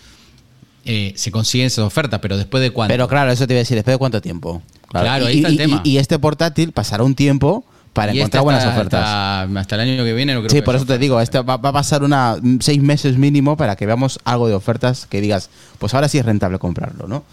Eh, 0.86 1.12
se 1.16 1.30
consiguen 1.30 1.66
esas 1.66 1.84
ofertas, 1.84 2.18
pero 2.20 2.38
después 2.38 2.62
de 2.62 2.70
cuánto. 2.70 2.94
Pero 2.94 3.08
claro, 3.08 3.30
eso 3.30 3.46
te 3.46 3.52
iba 3.52 3.58
a 3.58 3.64
decir, 3.64 3.74
¿después 3.76 3.92
de 3.94 3.98
cuánto 3.98 4.22
tiempo? 4.22 4.62
Claro, 4.88 5.24
y, 5.26 5.28
ahí 5.32 5.36
está 5.36 5.48
el 5.48 5.56
tema. 5.58 5.82
y- 5.84 5.90
y 5.90 5.98
este 5.98 6.18
portátil 6.18 6.72
pasará 6.72 7.04
un 7.04 7.14
tiempo 7.14 7.66
para 7.92 8.14
Y 8.14 8.18
encontrar 8.18 8.40
este 8.40 8.44
buenas 8.44 8.64
hasta- 8.64 8.74
ofertas. 8.78 9.00
Hasta, 9.04 9.60
hasta 9.60 9.74
el 9.74 9.80
año 9.80 10.04
que 10.04 10.12
viene 10.12 10.34
no 10.34 10.40
creo 10.40 10.50
sí, 10.50 10.56
que 10.56 10.62
por 10.62 10.76
eso 10.76 10.86
te 10.86 10.98
digo, 10.98 11.20
este 11.20 11.40
va, 11.40 11.56
va 11.56 11.70
a 11.70 11.72
pasar 11.72 12.02
una 12.02 12.36
seis 12.60 12.80
meses 12.82 13.16
mínimo 13.18 13.56
para 13.56 13.74
que 13.76 13.86
veamos 13.86 14.18
algo 14.24 14.48
de 14.48 14.54
ofertas 14.54 15.06
que 15.06 15.20
digas, 15.20 15.50
pues 15.78 15.92
ahora 15.94 16.08
sí 16.08 16.18
es 16.18 16.24
rentable 16.24 16.58
comprarlo, 16.58 17.08
¿no? 17.08 17.24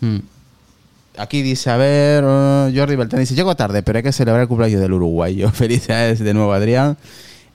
Mm. 0.00 0.18
Aquí 1.18 1.42
dice, 1.42 1.70
a 1.70 1.76
ver, 1.76 2.24
uh, 2.24 2.72
Jordi 2.74 2.96
Beltrán 2.96 3.20
dice, 3.20 3.34
llego 3.34 3.54
tarde, 3.54 3.82
pero 3.82 3.98
hay 3.98 4.02
que 4.02 4.12
celebrar 4.12 4.42
el 4.42 4.48
cumpleaños 4.48 4.80
del 4.80 4.92
uruguayo. 4.92 5.50
Felicidades 5.52 6.18
de 6.20 6.32
nuevo, 6.34 6.52
Adrián. 6.52 6.96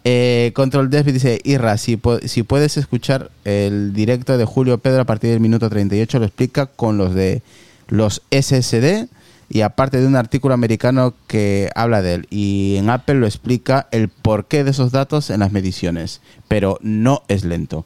Eh, 0.03 0.51
Control 0.53 0.89
Dev 0.91 1.05
dice, 1.11 1.39
Irra, 1.43 1.77
si, 1.77 1.99
si 2.25 2.43
puedes 2.43 2.77
escuchar 2.77 3.31
el 3.43 3.91
directo 3.93 4.37
de 4.37 4.45
Julio 4.45 4.77
Pedro 4.77 5.01
a 5.01 5.05
partir 5.05 5.31
del 5.31 5.39
minuto 5.39 5.67
38, 5.69 6.19
lo 6.19 6.25
explica 6.25 6.67
con 6.67 6.97
los 6.97 7.15
de 7.15 7.41
los 7.87 8.21
SSD 8.29 9.07
y 9.55 9.61
aparte 9.61 10.01
de 10.01 10.05
un 10.05 10.17
artículo 10.17 10.53
americano 10.53 11.13
que 11.27 11.69
habla 11.75 12.01
de 12.01 12.15
él. 12.15 12.27
Y 12.29 12.75
en 12.75 12.89
Apple 12.89 13.15
lo 13.15 13.25
explica 13.25 13.87
el 13.91 14.09
porqué 14.09 14.65
de 14.65 14.71
esos 14.71 14.91
datos 14.91 15.29
en 15.29 15.39
las 15.39 15.53
mediciones, 15.53 16.19
pero 16.49 16.77
no 16.81 17.23
es 17.29 17.45
lento. 17.45 17.85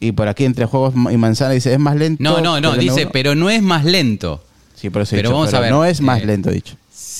Y 0.00 0.10
por 0.10 0.26
aquí 0.26 0.44
entre 0.44 0.66
juegos 0.66 0.94
y 0.94 1.16
manzana 1.16 1.52
dice, 1.52 1.72
es 1.72 1.78
más 1.78 1.94
lento. 1.94 2.20
No, 2.20 2.40
no, 2.40 2.60
no, 2.60 2.74
dice, 2.74 3.06
M1". 3.06 3.10
pero 3.12 3.36
no 3.36 3.48
es 3.48 3.62
más 3.62 3.84
lento. 3.84 4.42
Sí, 4.74 4.90
por 4.90 5.02
eso 5.02 5.14
he 5.14 5.18
pero 5.20 5.28
dicho, 5.28 5.38
vamos 5.38 5.54
a 5.54 5.60
ver, 5.60 5.70
no 5.70 5.84
es 5.84 6.00
más 6.00 6.20
eh, 6.20 6.26
lento, 6.26 6.50
dicho. 6.50 6.74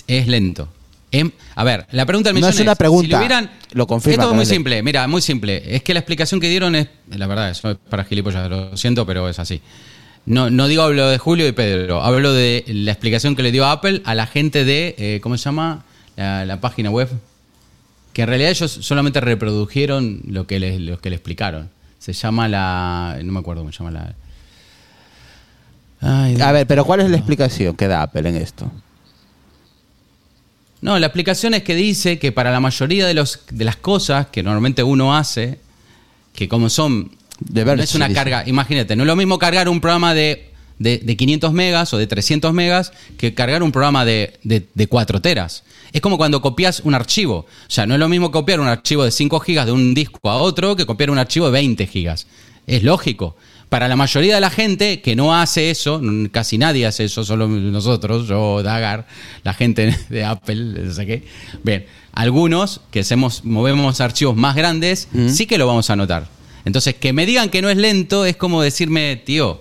Es 0.08 0.26
lento. 0.26 0.68
Em- 1.12 1.30
a 1.54 1.62
ver, 1.62 1.86
la 1.92 2.04
pregunta 2.04 2.30
del 2.30 2.34
No 2.34 2.48
millón 2.48 2.54
es 2.54 2.60
una 2.60 2.74
pregunta, 2.74 3.06
si 3.06 3.10
le 3.12 3.16
hubieran- 3.16 3.50
lo 3.74 3.86
confirma 3.86 4.24
Esto 4.24 4.30
es 4.32 4.36
muy 4.38 4.46
simple, 4.46 4.82
mira, 4.82 5.06
muy 5.06 5.22
simple. 5.22 5.76
Es 5.76 5.84
que 5.84 5.94
la 5.94 6.00
explicación 6.00 6.40
que 6.40 6.48
dieron 6.48 6.74
es, 6.74 6.88
la 7.10 7.28
verdad, 7.28 7.50
eso 7.50 7.70
es 7.70 7.76
para 7.88 8.02
gilipollas, 8.02 8.50
lo 8.50 8.76
siento, 8.76 9.06
pero 9.06 9.28
es 9.28 9.38
así. 9.38 9.62
No, 10.26 10.50
no 10.50 10.68
digo 10.68 10.82
hablo 10.82 11.08
de 11.08 11.18
Julio 11.18 11.48
y 11.48 11.52
Pedro, 11.52 12.02
hablo 12.02 12.32
de 12.32 12.64
la 12.68 12.92
explicación 12.92 13.34
que 13.34 13.42
le 13.42 13.50
dio 13.50 13.66
Apple 13.66 14.02
a 14.04 14.14
la 14.14 14.26
gente 14.26 14.64
de, 14.64 14.94
eh, 14.98 15.20
¿cómo 15.22 15.38
se 15.38 15.44
llama? 15.44 15.84
La, 16.16 16.44
la 16.44 16.60
página 16.60 16.90
web. 16.90 17.08
Que 18.12 18.22
en 18.22 18.28
realidad 18.28 18.50
ellos 18.50 18.70
solamente 18.80 19.20
reprodujeron 19.20 20.20
lo 20.26 20.46
que, 20.46 20.58
le, 20.58 20.80
lo 20.80 21.00
que 21.00 21.10
le 21.10 21.16
explicaron. 21.16 21.70
Se 21.98 22.12
llama 22.12 22.48
la... 22.48 23.18
No 23.22 23.32
me 23.32 23.38
acuerdo 23.40 23.62
cómo 23.62 23.72
se 23.72 23.78
llama 23.78 23.90
la... 23.92 24.14
Ay, 26.00 26.40
A 26.40 26.52
ver, 26.52 26.66
pero 26.66 26.84
¿cuál 26.84 27.00
es 27.00 27.10
la 27.10 27.16
explicación 27.16 27.76
que 27.76 27.88
da 27.88 28.02
Apple 28.02 28.28
en 28.28 28.36
esto? 28.36 28.70
No, 30.80 30.98
la 30.98 31.06
explicación 31.06 31.54
es 31.54 31.62
que 31.62 31.74
dice 31.74 32.18
que 32.18 32.30
para 32.30 32.52
la 32.52 32.60
mayoría 32.60 33.06
de, 33.06 33.14
los, 33.14 33.40
de 33.50 33.64
las 33.64 33.76
cosas 33.76 34.28
que 34.28 34.42
normalmente 34.42 34.82
uno 34.82 35.16
hace, 35.16 35.58
que 36.34 36.48
como 36.48 36.68
son... 36.70 37.12
De 37.40 37.64
no 37.64 37.82
es 37.82 37.94
una 37.94 38.12
carga, 38.12 38.44
imagínate, 38.46 38.96
no 38.96 39.04
es 39.04 39.06
lo 39.06 39.16
mismo 39.16 39.38
cargar 39.38 39.68
un 39.68 39.80
programa 39.80 40.12
de, 40.12 40.50
de, 40.78 40.98
de 40.98 41.16
500 41.16 41.52
megas 41.52 41.92
o 41.94 41.98
de 41.98 42.06
300 42.06 42.52
megas 42.52 42.92
que 43.16 43.34
cargar 43.34 43.62
un 43.62 43.72
programa 43.72 44.04
de, 44.04 44.38
de, 44.42 44.66
de 44.74 44.86
4 44.86 45.20
teras. 45.20 45.62
Es 45.92 46.00
como 46.00 46.18
cuando 46.18 46.42
copias 46.42 46.80
un 46.80 46.94
archivo. 46.94 47.38
O 47.38 47.70
sea, 47.70 47.86
no 47.86 47.94
es 47.94 48.00
lo 48.00 48.08
mismo 48.08 48.30
copiar 48.30 48.60
un 48.60 48.66
archivo 48.66 49.04
de 49.04 49.10
5 49.10 49.40
gigas 49.40 49.66
de 49.66 49.72
un 49.72 49.94
disco 49.94 50.28
a 50.28 50.36
otro 50.36 50.76
que 50.76 50.84
copiar 50.84 51.10
un 51.10 51.18
archivo 51.18 51.46
de 51.46 51.52
20 51.52 51.86
gigas. 51.86 52.26
Es 52.66 52.82
lógico. 52.82 53.36
Para 53.68 53.86
la 53.86 53.96
mayoría 53.96 54.34
de 54.34 54.40
la 54.40 54.50
gente 54.50 55.02
que 55.02 55.14
no 55.14 55.34
hace 55.34 55.70
eso, 55.70 56.00
casi 56.32 56.56
nadie 56.56 56.86
hace 56.86 57.04
eso, 57.04 57.22
solo 57.22 57.46
nosotros, 57.46 58.26
yo, 58.26 58.62
Dagar, 58.62 59.06
la 59.44 59.52
gente 59.52 59.94
de 60.08 60.24
Apple, 60.24 60.84
no 60.84 60.92
sé 60.92 61.06
qué. 61.06 61.24
Bien, 61.62 61.86
algunos 62.12 62.80
que 62.90 63.00
hacemos, 63.00 63.44
movemos 63.44 64.00
archivos 64.00 64.36
más 64.36 64.56
grandes, 64.56 65.08
sí 65.28 65.46
que 65.46 65.58
lo 65.58 65.66
vamos 65.66 65.90
a 65.90 65.96
notar. 65.96 66.37
Entonces, 66.68 66.94
que 66.94 67.12
me 67.12 67.26
digan 67.26 67.48
que 67.50 67.60
no 67.62 67.68
es 67.70 67.76
lento 67.76 68.24
es 68.24 68.36
como 68.36 68.62
decirme, 68.62 69.16
tío, 69.24 69.60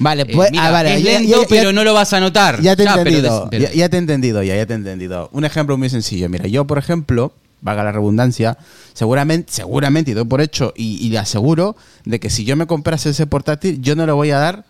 Vale, 0.00 0.22
eh, 0.22 0.26
pues, 0.32 0.50
mira, 0.52 0.68
ah, 0.68 0.70
vale, 0.70 0.94
es 0.96 1.02
lento, 1.02 1.28
ya- 1.28 1.42
ya- 1.42 1.46
pero 1.48 1.72
no 1.72 1.82
lo 1.84 1.92
vas 1.92 2.12
a 2.12 2.20
notar. 2.20 2.60
Ya 2.62 2.76
te 2.76 2.84
he 2.84 2.86
entendido, 2.86 3.48
pero- 3.50 3.64
ya, 3.64 3.72
ya 3.72 3.88
te 3.88 3.96
he 3.96 3.98
entendido, 3.98 4.42
ya, 4.44 4.54
ya 4.56 4.64
te 4.66 4.72
he 4.72 4.76
entendido. 4.76 5.28
Un 5.32 5.44
ejemplo 5.44 5.76
muy 5.76 5.90
sencillo. 5.90 6.28
Mira, 6.28 6.46
yo, 6.46 6.64
por 6.66 6.78
ejemplo, 6.78 7.32
valga 7.62 7.82
la 7.82 7.90
redundancia, 7.92 8.56
seguramente, 8.94 9.52
seguramente, 9.52 10.12
y 10.12 10.14
doy 10.14 10.24
por 10.24 10.40
hecho, 10.40 10.72
y, 10.76 11.04
y 11.04 11.08
le 11.10 11.18
aseguro 11.18 11.74
de 12.04 12.20
que 12.20 12.30
si 12.30 12.44
yo 12.44 12.54
me 12.56 12.66
comprase 12.68 13.10
ese 13.10 13.26
portátil, 13.26 13.80
yo 13.82 13.96
no 13.96 14.06
le 14.06 14.12
voy 14.12 14.30
a 14.30 14.38
dar 14.38 14.64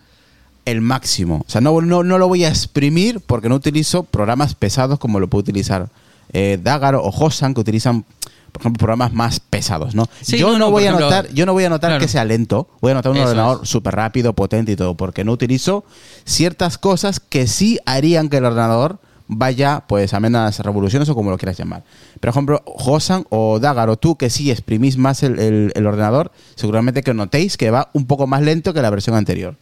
el 0.64 0.80
máximo. 0.80 1.44
O 1.46 1.50
sea, 1.50 1.60
no, 1.60 1.78
no, 1.82 2.02
no 2.02 2.16
lo 2.18 2.26
voy 2.28 2.44
a 2.44 2.48
exprimir 2.48 3.20
porque 3.20 3.50
no 3.50 3.54
utilizo 3.56 4.04
programas 4.04 4.54
pesados 4.54 4.98
como 4.98 5.20
lo 5.20 5.28
puede 5.28 5.40
utilizar 5.42 5.88
eh, 6.32 6.58
Dagger 6.62 6.94
o 6.96 7.08
Hosan, 7.08 7.54
que 7.54 7.60
utilizan, 7.60 8.04
por 8.52 8.62
ejemplo, 8.62 8.78
programas 8.78 9.12
más 9.12 9.40
pesados, 9.40 9.94
¿no? 9.94 10.08
Sí, 10.20 10.38
yo 10.38 10.58
no, 10.58 10.70
voy 10.70 10.84
a 10.84 10.86
ejemplo, 10.88 11.06
notar, 11.06 11.28
yo 11.32 11.46
no 11.46 11.52
voy 11.52 11.64
a 11.64 11.68
notar 11.68 11.90
claro. 11.90 12.00
que 12.00 12.08
sea 12.08 12.24
lento, 12.24 12.68
voy 12.80 12.92
a 12.92 12.94
notar 12.94 13.12
un 13.12 13.18
Eso 13.18 13.28
ordenador 13.28 13.66
súper 13.66 13.94
rápido, 13.94 14.32
potente 14.34 14.72
y 14.72 14.76
todo, 14.76 14.96
porque 14.96 15.24
no 15.24 15.32
utilizo 15.32 15.84
ciertas 16.24 16.78
cosas 16.78 17.20
que 17.20 17.46
sí 17.46 17.78
harían 17.86 18.28
que 18.28 18.38
el 18.38 18.44
ordenador 18.44 18.98
vaya 19.30 19.84
pues 19.86 20.14
a 20.14 20.20
menos 20.20 20.58
revoluciones 20.60 21.08
o 21.10 21.14
como 21.14 21.30
lo 21.30 21.36
quieras 21.36 21.58
llamar. 21.58 21.84
Por 22.18 22.30
ejemplo, 22.30 22.62
Hosan 22.64 23.26
o 23.28 23.58
Dagger 23.60 23.90
o 23.90 23.96
tú 23.98 24.16
que 24.16 24.30
sí 24.30 24.50
exprimís 24.50 24.96
más 24.96 25.22
el, 25.22 25.38
el- 25.38 25.72
el 25.74 25.86
ordenador, 25.86 26.32
seguramente 26.54 27.02
que 27.02 27.12
notéis 27.12 27.56
que 27.58 27.70
va 27.70 27.90
un 27.92 28.06
poco 28.06 28.26
más 28.26 28.40
lento 28.42 28.72
que 28.72 28.80
la 28.80 28.88
versión 28.90 29.16
anterior. 29.16 29.56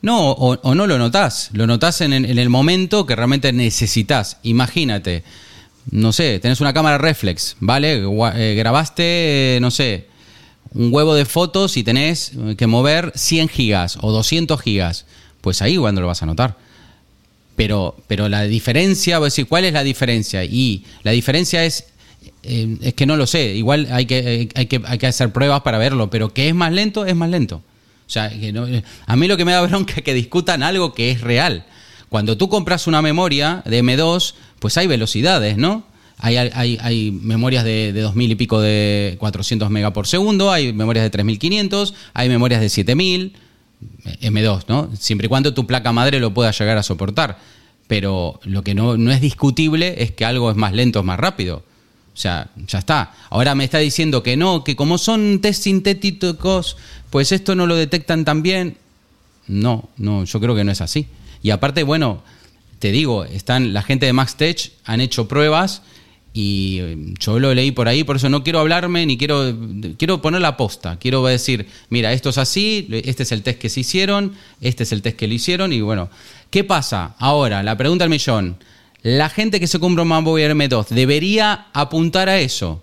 No, 0.00 0.30
o, 0.30 0.54
o 0.62 0.74
no 0.76 0.86
lo 0.86 0.96
notás. 0.96 1.50
Lo 1.52 1.66
notás 1.66 2.00
en, 2.02 2.12
en 2.12 2.38
el 2.38 2.48
momento 2.48 3.04
que 3.06 3.16
realmente 3.16 3.52
necesitas. 3.52 4.36
Imagínate, 4.44 5.24
no 5.90 6.12
sé, 6.12 6.38
tenés 6.38 6.60
una 6.60 6.72
cámara 6.72 6.98
reflex, 6.98 7.56
¿vale? 7.60 8.02
Eh, 8.34 8.54
grabaste, 8.56 9.56
eh, 9.56 9.58
no 9.60 9.70
sé, 9.70 10.06
un 10.74 10.92
huevo 10.92 11.14
de 11.14 11.24
fotos 11.24 11.76
y 11.76 11.82
tenés 11.82 12.32
eh, 12.36 12.54
que 12.56 12.66
mover 12.66 13.12
100 13.14 13.48
gigas 13.48 13.98
o 14.00 14.12
200 14.12 14.60
gigas. 14.60 15.06
Pues 15.40 15.62
ahí 15.62 15.76
cuando 15.76 16.00
lo 16.00 16.08
vas 16.08 16.22
a 16.22 16.26
notar. 16.26 16.56
Pero, 17.56 17.96
pero 18.06 18.28
la 18.28 18.42
diferencia, 18.44 19.18
voy 19.18 19.26
a 19.26 19.28
decir, 19.28 19.46
¿cuál 19.48 19.64
es 19.64 19.72
la 19.72 19.82
diferencia? 19.82 20.44
Y 20.44 20.84
la 21.02 21.10
diferencia 21.12 21.64
es, 21.64 21.86
eh, 22.42 22.76
es 22.82 22.94
que 22.94 23.06
no 23.06 23.16
lo 23.16 23.26
sé. 23.26 23.54
Igual 23.54 23.88
hay 23.90 24.06
que, 24.06 24.48
hay, 24.54 24.66
que, 24.66 24.80
hay 24.84 24.98
que 24.98 25.06
hacer 25.06 25.32
pruebas 25.32 25.62
para 25.62 25.78
verlo, 25.78 26.10
pero 26.10 26.32
que 26.32 26.48
es 26.48 26.54
más 26.54 26.72
lento, 26.72 27.04
es 27.06 27.16
más 27.16 27.30
lento. 27.30 27.56
O 28.06 28.10
sea, 28.10 28.30
que 28.30 28.52
no- 28.52 28.66
a 29.06 29.16
mí 29.16 29.26
lo 29.28 29.36
que 29.36 29.44
me 29.44 29.52
da 29.52 29.60
bronca 29.62 29.94
es 29.96 30.02
que 30.02 30.14
discutan 30.14 30.62
algo 30.62 30.92
que 30.94 31.10
es 31.10 31.20
real. 31.20 31.64
Cuando 32.08 32.36
tú 32.36 32.48
compras 32.48 32.86
una 32.86 33.02
memoria 33.02 33.62
de 33.66 33.82
M2, 33.82 34.34
pues 34.58 34.76
hay 34.76 34.86
velocidades, 34.86 35.56
¿no? 35.56 35.84
Hay, 36.18 36.36
hay, 36.36 36.78
hay 36.80 37.10
memorias 37.12 37.64
de, 37.64 37.92
de 37.92 38.00
2000 38.00 38.32
y 38.32 38.34
pico 38.34 38.60
de 38.60 39.16
400 39.20 39.70
megas 39.70 39.92
por 39.92 40.06
segundo, 40.06 40.50
hay 40.50 40.72
memorias 40.72 41.04
de 41.04 41.10
3500, 41.10 41.94
hay 42.14 42.28
memorias 42.28 42.60
de 42.60 42.68
7000. 42.68 43.36
M2, 44.20 44.64
¿no? 44.68 44.90
Siempre 44.98 45.26
y 45.26 45.28
cuando 45.28 45.54
tu 45.54 45.66
placa 45.66 45.92
madre 45.92 46.20
lo 46.20 46.34
pueda 46.34 46.50
llegar 46.50 46.76
a 46.78 46.82
soportar. 46.82 47.38
Pero 47.86 48.40
lo 48.44 48.62
que 48.62 48.74
no, 48.74 48.96
no 48.96 49.12
es 49.12 49.20
discutible 49.20 50.02
es 50.02 50.12
que 50.12 50.24
algo 50.24 50.50
es 50.50 50.56
más 50.56 50.72
lento, 50.72 50.98
es 50.98 51.04
más 51.04 51.18
rápido. 51.18 51.62
O 52.12 52.20
sea, 52.20 52.50
ya 52.66 52.80
está. 52.80 53.14
Ahora 53.30 53.54
me 53.54 53.64
está 53.64 53.78
diciendo 53.78 54.22
que 54.22 54.36
no, 54.36 54.64
que 54.64 54.76
como 54.76 54.98
son 54.98 55.40
test 55.40 55.62
sintéticos, 55.62 56.76
pues 57.10 57.32
esto 57.32 57.54
no 57.54 57.66
lo 57.66 57.76
detectan 57.76 58.24
tan 58.24 58.42
bien. 58.42 58.76
No, 59.46 59.88
no, 59.96 60.24
yo 60.24 60.40
creo 60.40 60.54
que 60.54 60.64
no 60.64 60.72
es 60.72 60.80
así. 60.80 61.06
Y 61.42 61.50
aparte, 61.50 61.82
bueno, 61.82 62.22
te 62.78 62.92
digo, 62.92 63.24
están 63.24 63.72
la 63.72 63.82
gente 63.82 64.06
de 64.06 64.12
MaxTech 64.12 64.72
han 64.84 65.00
hecho 65.00 65.28
pruebas 65.28 65.82
y 66.32 66.78
eh, 66.80 66.96
yo 67.18 67.38
lo 67.38 67.54
leí 67.54 67.72
por 67.72 67.88
ahí, 67.88 68.04
por 68.04 68.16
eso 68.16 68.28
no 68.28 68.44
quiero 68.44 68.60
hablarme 68.60 69.04
ni 69.06 69.18
quiero 69.18 69.56
quiero 69.96 70.22
poner 70.22 70.40
la 70.40 70.56
posta, 70.56 70.98
quiero 70.98 71.24
decir, 71.24 71.66
mira, 71.88 72.12
esto 72.12 72.30
es 72.30 72.38
así, 72.38 72.88
este 73.04 73.22
es 73.22 73.32
el 73.32 73.42
test 73.42 73.58
que 73.58 73.68
se 73.68 73.80
hicieron, 73.80 74.34
este 74.60 74.82
es 74.82 74.92
el 74.92 75.02
test 75.02 75.16
que 75.16 75.26
lo 75.26 75.34
hicieron 75.34 75.72
y 75.72 75.80
bueno, 75.80 76.10
¿qué 76.50 76.64
pasa? 76.64 77.14
Ahora, 77.18 77.62
la 77.62 77.76
pregunta 77.76 78.04
al 78.04 78.10
millón, 78.10 78.56
la 79.02 79.28
gente 79.28 79.60
que 79.60 79.66
se 79.66 79.78
compra 79.78 80.02
un 80.02 80.08
MacBook 80.08 80.38
Air 80.38 80.54
M2 80.54 80.88
debería 80.88 81.66
apuntar 81.72 82.28
a 82.28 82.38
eso. 82.38 82.82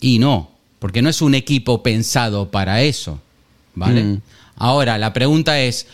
Y 0.00 0.18
no, 0.18 0.52
porque 0.78 1.02
no 1.02 1.08
es 1.08 1.20
un 1.22 1.34
equipo 1.34 1.82
pensado 1.82 2.50
para 2.50 2.82
eso. 2.82 3.20
¿Vale? 3.74 4.04
Mm. 4.04 4.20
Ahora, 4.56 4.96
la 4.96 5.12
pregunta 5.12 5.60
es: 5.60 5.86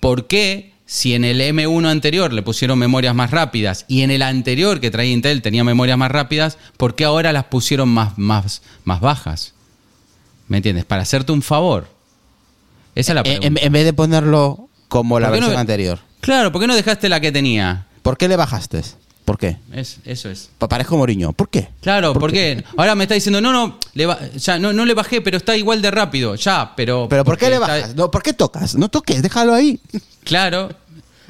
¿por 0.00 0.26
qué, 0.26 0.72
si 0.86 1.14
en 1.14 1.24
el 1.24 1.40
M1 1.40 1.86
anterior 1.88 2.32
le 2.32 2.42
pusieron 2.42 2.78
memorias 2.78 3.14
más 3.14 3.30
rápidas 3.30 3.84
y 3.88 4.02
en 4.02 4.10
el 4.10 4.22
anterior 4.22 4.80
que 4.80 4.90
traía 4.90 5.12
Intel 5.12 5.40
tenía 5.42 5.64
memorias 5.64 5.96
más 5.98 6.10
rápidas, 6.10 6.58
¿por 6.76 6.94
qué 6.94 7.04
ahora 7.04 7.32
las 7.32 7.44
pusieron 7.44 7.88
más, 7.88 8.18
más, 8.18 8.62
más 8.84 9.00
bajas? 9.00 9.54
¿Me 10.48 10.58
entiendes? 10.58 10.84
Para 10.84 11.02
hacerte 11.02 11.32
un 11.32 11.40
favor. 11.42 11.88
Esa 12.94 13.12
es 13.12 13.14
la 13.14 13.20
En, 13.20 13.24
pregunta. 13.40 13.46
en- 13.60 13.66
en 13.66 13.72
vez 13.72 13.84
de 13.84 13.92
ponerlo 13.94 14.68
como 14.88 15.18
la 15.18 15.28
¿Por 15.28 15.36
qué 15.36 15.40
no- 15.40 15.46
versión 15.46 15.60
anterior. 15.60 15.98
Claro, 16.20 16.52
¿por 16.52 16.60
qué 16.60 16.66
no 16.66 16.74
dejaste 16.76 17.08
la 17.08 17.20
que 17.20 17.32
tenía? 17.32 17.86
¿Por 18.02 18.16
qué 18.18 18.28
le 18.28 18.36
bajaste? 18.36 18.82
¿Por 19.24 19.38
qué? 19.38 19.56
Es, 19.72 19.98
eso 20.04 20.28
es. 20.28 20.50
Pa- 20.58 20.68
Parezco 20.68 20.96
Moriño. 20.98 21.32
¿Por 21.32 21.48
qué? 21.48 21.68
Claro, 21.80 22.12
¿por 22.12 22.30
qué? 22.30 22.62
Ahora 22.76 22.94
me 22.94 23.04
está 23.04 23.14
diciendo, 23.14 23.40
no, 23.40 23.52
no, 23.52 23.78
le 23.94 24.04
ba- 24.06 24.18
ya, 24.36 24.58
no, 24.58 24.72
no 24.74 24.84
le 24.84 24.92
bajé, 24.92 25.20
pero 25.22 25.38
está 25.38 25.56
igual 25.56 25.80
de 25.80 25.90
rápido. 25.90 26.34
Ya, 26.34 26.72
pero. 26.76 27.06
¿Pero 27.08 27.24
por 27.24 27.38
qué 27.38 27.46
porque 27.46 27.50
le 27.50 27.54
está- 27.62 27.66
bajas? 27.78 27.94
No, 27.96 28.10
¿Por 28.10 28.22
qué 28.22 28.32
tocas? 28.34 28.74
No 28.74 28.88
toques, 28.90 29.22
déjalo 29.22 29.54
ahí. 29.54 29.80
Claro. 30.24 30.70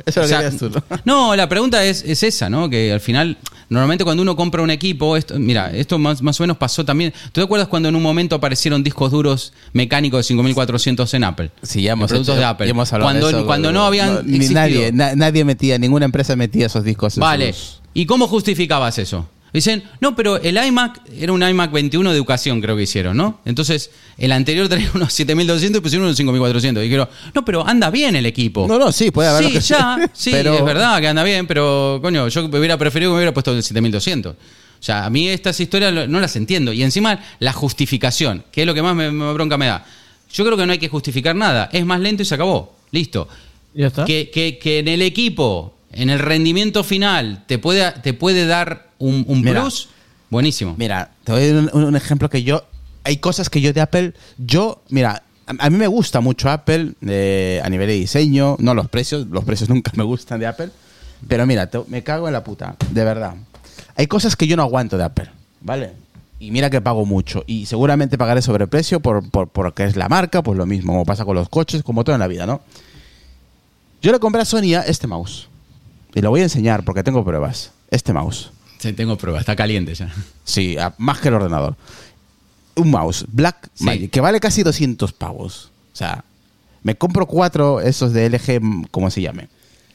Eso 0.06 0.20
lo 0.20 0.26
O 0.26 0.28
sea, 0.28 0.50
¿no? 0.50 0.70
No, 1.04 1.36
la 1.36 1.48
pregunta 1.48 1.84
es, 1.84 2.02
es 2.04 2.22
esa, 2.24 2.50
¿no? 2.50 2.68
Que 2.68 2.92
al 2.92 2.98
final, 3.00 3.38
normalmente 3.68 4.02
cuando 4.02 4.22
uno 4.24 4.34
compra 4.34 4.60
un 4.60 4.70
equipo, 4.70 5.16
esto, 5.16 5.38
mira, 5.38 5.70
esto 5.70 6.00
más, 6.00 6.20
más 6.20 6.38
o 6.40 6.42
menos 6.42 6.56
pasó 6.56 6.84
también. 6.84 7.12
¿Tú 7.26 7.40
te 7.40 7.42
acuerdas 7.42 7.68
cuando 7.68 7.88
en 7.88 7.94
un 7.94 8.02
momento 8.02 8.34
aparecieron 8.34 8.82
discos 8.82 9.12
duros 9.12 9.52
mecánicos 9.72 10.18
de 10.18 10.22
5400 10.24 11.14
en 11.14 11.22
Apple? 11.24 11.50
Sí, 11.62 11.82
ya 11.82 11.92
hemos, 11.92 12.08
productos 12.08 12.34
hecho- 12.34 12.40
de 12.40 12.44
Apple. 12.44 12.66
ya 12.66 12.70
hemos 12.72 12.92
hablado 12.92 13.06
cuando, 13.08 13.26
de 13.28 13.32
eso, 13.36 13.46
cuando 13.46 13.70
no 13.72 13.84
habían. 13.86 14.26
ni 14.26 14.36
existido. 14.38 14.60
nadie, 14.60 14.90
na- 14.92 15.14
nadie 15.14 15.44
metía, 15.44 15.78
ninguna 15.78 16.06
empresa 16.06 16.34
metía 16.34 16.66
esos 16.66 16.82
discos. 16.82 17.16
en 17.16 17.20
Vale. 17.20 17.52
sus- 17.52 17.80
¿Y 17.94 18.06
cómo 18.06 18.26
justificabas 18.28 18.98
eso? 18.98 19.28
Dicen, 19.52 19.84
no, 20.00 20.16
pero 20.16 20.36
el 20.38 20.56
iMac 20.56 21.00
era 21.16 21.32
un 21.32 21.40
iMac 21.40 21.70
21 21.70 22.10
de 22.10 22.16
educación, 22.16 22.60
creo 22.60 22.76
que 22.76 22.82
hicieron, 22.82 23.16
¿no? 23.16 23.38
Entonces, 23.44 23.88
el 24.18 24.32
anterior 24.32 24.68
tenía 24.68 24.90
unos 24.94 25.12
7200 25.12 25.78
y 25.78 25.80
pusieron 25.80 26.06
unos 26.06 26.16
5400. 26.16 26.80
Y 26.82 26.86
dijeron, 26.86 27.08
no, 27.32 27.44
pero 27.44 27.64
anda 27.64 27.88
bien 27.90 28.16
el 28.16 28.26
equipo. 28.26 28.66
No, 28.66 28.80
no, 28.80 28.90
sí, 28.90 29.12
puede 29.12 29.28
haber 29.28 29.44
Sí, 29.44 29.48
lo 29.50 29.60
que 29.60 29.60
ya, 29.64 29.76
sea, 29.96 30.10
sí, 30.12 30.30
pero- 30.32 30.54
es 30.58 30.64
verdad 30.64 31.00
que 31.00 31.06
anda 31.06 31.22
bien, 31.22 31.46
pero, 31.46 32.00
coño, 32.02 32.26
yo 32.26 32.44
hubiera 32.46 32.76
preferido 32.76 33.10
que 33.10 33.12
me 33.12 33.18
hubiera 33.18 33.32
puesto 33.32 33.52
el 33.52 33.62
7200. 33.62 34.32
O 34.34 34.36
sea, 34.80 35.04
a 35.06 35.10
mí 35.10 35.28
estas 35.28 35.58
historias 35.60 36.08
no 36.08 36.18
las 36.18 36.34
entiendo. 36.34 36.72
Y 36.72 36.82
encima, 36.82 37.20
la 37.38 37.52
justificación, 37.52 38.44
que 38.50 38.62
es 38.62 38.66
lo 38.66 38.74
que 38.74 38.82
más 38.82 38.96
me, 38.96 39.12
me 39.12 39.32
bronca 39.34 39.56
me 39.56 39.66
da. 39.66 39.86
Yo 40.32 40.44
creo 40.44 40.56
que 40.56 40.66
no 40.66 40.72
hay 40.72 40.78
que 40.78 40.88
justificar 40.88 41.36
nada. 41.36 41.70
Es 41.72 41.86
más 41.86 42.00
lento 42.00 42.22
y 42.22 42.26
se 42.26 42.34
acabó. 42.34 42.74
Listo. 42.90 43.28
Ya 43.72 43.86
está. 43.86 44.04
que, 44.04 44.30
que- 44.30 44.58
que 44.58 44.80
en 44.80 44.88
el 44.88 45.00
equipo, 45.02 45.73
en 45.94 46.10
el 46.10 46.18
rendimiento 46.18 46.84
final, 46.84 47.44
te 47.46 47.58
puede, 47.58 47.90
te 48.02 48.14
puede 48.14 48.46
dar 48.46 48.88
un, 48.98 49.24
un 49.28 49.42
Mira. 49.42 49.62
plus, 49.62 49.88
buenísimo. 50.30 50.74
Mira, 50.78 51.10
te 51.24 51.32
doy 51.32 51.48
un, 51.50 51.70
un 51.84 51.96
ejemplo 51.96 52.28
que 52.30 52.42
yo. 52.42 52.64
Hay 53.04 53.18
cosas 53.18 53.48
que 53.50 53.60
yo 53.60 53.72
de 53.72 53.80
Apple. 53.80 54.14
Yo, 54.38 54.82
mira, 54.88 55.22
a, 55.46 55.66
a 55.66 55.70
mí 55.70 55.76
me 55.76 55.86
gusta 55.86 56.20
mucho 56.20 56.50
Apple 56.50 56.92
eh, 57.06 57.60
a 57.64 57.68
nivel 57.68 57.86
de 57.88 57.94
diseño. 57.94 58.56
No 58.58 58.74
los 58.74 58.88
precios, 58.88 59.26
los 59.28 59.44
precios 59.44 59.68
nunca 59.70 59.90
me 59.94 60.04
gustan 60.04 60.40
de 60.40 60.46
Apple. 60.46 60.70
Pero 61.28 61.46
mira, 61.46 61.68
te- 61.68 61.80
me 61.88 62.02
cago 62.02 62.26
en 62.26 62.32
la 62.34 62.44
puta, 62.44 62.76
de 62.90 63.04
verdad. 63.04 63.34
Hay 63.96 64.06
cosas 64.06 64.36
que 64.36 64.46
yo 64.46 64.56
no 64.56 64.62
aguanto 64.62 64.98
de 64.98 65.04
Apple, 65.04 65.30
¿vale? 65.60 65.92
Y 66.40 66.50
mira 66.50 66.68
que 66.68 66.80
pago 66.80 67.06
mucho. 67.06 67.44
Y 67.46 67.64
seguramente 67.66 68.18
pagaré 68.18 68.42
sobreprecio 68.42 69.00
por, 69.00 69.30
por, 69.30 69.48
porque 69.48 69.84
es 69.84 69.96
la 69.96 70.08
marca, 70.08 70.42
pues 70.42 70.58
lo 70.58 70.66
mismo, 70.66 70.92
como 70.92 71.04
pasa 71.06 71.24
con 71.24 71.36
los 71.36 71.48
coches, 71.48 71.82
como 71.82 72.04
todo 72.04 72.14
en 72.16 72.20
la 72.20 72.26
vida, 72.26 72.44
¿no? 72.44 72.60
Yo 74.02 74.12
le 74.12 74.18
compré 74.18 74.42
a 74.42 74.44
Sonia 74.44 74.82
este 74.86 75.06
mouse. 75.06 75.48
Y 76.14 76.20
lo 76.20 76.30
voy 76.30 76.40
a 76.40 76.44
enseñar 76.44 76.84
porque 76.84 77.02
tengo 77.02 77.24
pruebas. 77.24 77.72
Este 77.90 78.12
mouse. 78.12 78.50
Sí, 78.78 78.92
tengo 78.92 79.16
prueba, 79.16 79.40
está 79.40 79.56
caliente 79.56 79.94
ya. 79.94 80.12
Sí, 80.44 80.76
más 80.98 81.18
que 81.20 81.28
el 81.28 81.34
ordenador. 81.34 81.76
Un 82.76 82.90
mouse, 82.90 83.24
Black 83.28 83.68
Sí. 83.74 83.84
Magic, 83.84 84.10
que 84.10 84.20
vale 84.20 84.40
casi 84.40 84.62
200 84.62 85.12
pavos. 85.12 85.70
O 85.92 85.96
sea, 85.96 86.24
me 86.82 86.94
compro 86.96 87.26
cuatro 87.26 87.80
esos 87.80 88.12
de 88.12 88.26
LG, 88.28 88.60
mm, 88.60 88.84
¿cómo 88.90 89.10
se 89.10 89.22
llame? 89.22 89.48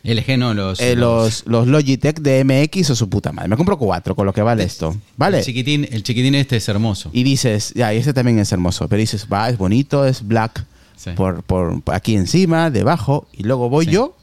LG 0.04 0.38
no, 0.38 0.54
los... 0.54 0.80
Eh, 0.80 0.96
los, 0.96 1.44
los 1.46 1.68
Logitech 1.68 2.20
de 2.22 2.44
MX 2.46 2.90
o 2.92 2.96
su 2.96 3.10
puta 3.10 3.32
madre. 3.34 3.50
Me 3.50 3.58
compro 3.58 3.78
cuatro 3.78 4.16
con 4.16 4.26
lo 4.26 4.32
que 4.34 4.42
vale 4.42 4.64
esto. 4.64 4.96
¿Vale? 5.18 5.40
El 5.40 5.44
chiquitín, 5.46 5.88
el 5.92 6.04
chiquitín 6.04 6.36
este 6.36 6.56
es 6.58 6.68
hermoso. 6.70 7.10
Y 7.14 7.24
dices, 7.24 7.74
ya, 7.76 7.94
y 7.94 7.98
este 7.98 8.14
también 8.14 8.40
es 8.40 8.52
hermoso. 8.54 8.88
Pero 8.88 9.00
dices, 9.02 9.28
va, 9.32 9.50
es 9.50 9.58
bonito, 9.58 10.06
es 10.06 10.26
black 10.26 10.66
Sí. 10.96 11.12
por, 11.12 11.44
por 11.44 11.82
por 11.82 11.96
aquí 11.96 12.16
encima, 12.16 12.70
debajo. 12.72 13.28
Y 13.34 13.44
luego 13.44 13.70
voy 13.70 13.86
Sí. 13.86 13.92
yo 13.92 14.16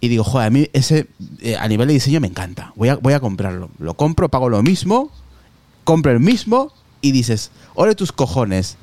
y 0.00 0.08
digo, 0.08 0.24
joder, 0.24 0.46
a 0.48 0.50
mí 0.50 0.68
ese 0.72 1.06
eh, 1.40 1.56
a 1.56 1.66
nivel 1.68 1.88
de 1.88 1.94
diseño 1.94 2.20
me 2.20 2.28
encanta. 2.28 2.72
Voy 2.76 2.88
a, 2.90 2.96
voy 2.96 3.12
a 3.14 3.20
comprarlo. 3.20 3.70
Lo 3.78 3.94
compro, 3.94 4.28
pago 4.28 4.48
lo 4.48 4.62
mismo, 4.62 5.10
compro 5.84 6.12
el 6.12 6.20
mismo 6.20 6.72
y 7.00 7.12
dices, 7.12 7.50
ole 7.74 7.94
tus 7.94 8.12
cojones. 8.12 8.76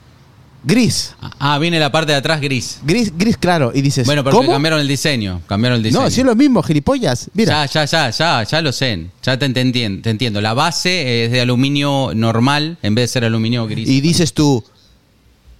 Gris, 0.66 1.14
Ah, 1.40 1.60
viene 1.60 1.78
la 1.78 1.92
parte 1.92 2.14
de 2.14 2.18
atrás 2.18 2.40
gris. 2.40 2.80
gris, 2.86 3.12
gris 3.18 3.36
claro. 3.36 3.74
Y 3.76 3.82
dices, 3.82 4.06
Bueno, 4.06 4.24
pero 4.24 4.40
cambiaron 4.48 4.80
el 4.80 4.88
diseño. 4.88 5.42
Cambiaron 5.46 5.76
el 5.76 5.84
diseño. 5.84 6.04
No, 6.06 6.10
sí 6.10 6.22
es 6.22 6.26
lo 6.26 6.36
mismo, 6.38 6.64
gilipollas. 6.64 7.30
Mira, 7.34 7.66
Ya, 7.66 7.84
ya, 7.84 8.10
ya, 8.10 8.10
ya, 8.12 8.44
ya 8.44 8.62
lo 8.62 8.72
sé. 8.72 9.08
Ya 9.24 9.38
te, 9.38 9.50
te 9.50 9.62
entien- 9.62 10.02
te 10.02 10.10
entiendo. 10.10 10.40
La 10.40 10.54
base 10.54 11.26
es 11.26 11.32
de 11.34 11.42
aluminio 11.42 12.12
normal 12.16 12.78
en 12.82 12.96
vez 12.96 13.04
de 13.04 13.08
ser 13.14 13.26
aluminio 13.26 13.68
gris. 13.68 13.90
y 13.90 14.00
dices 14.00 14.34
tú, 14.34 14.64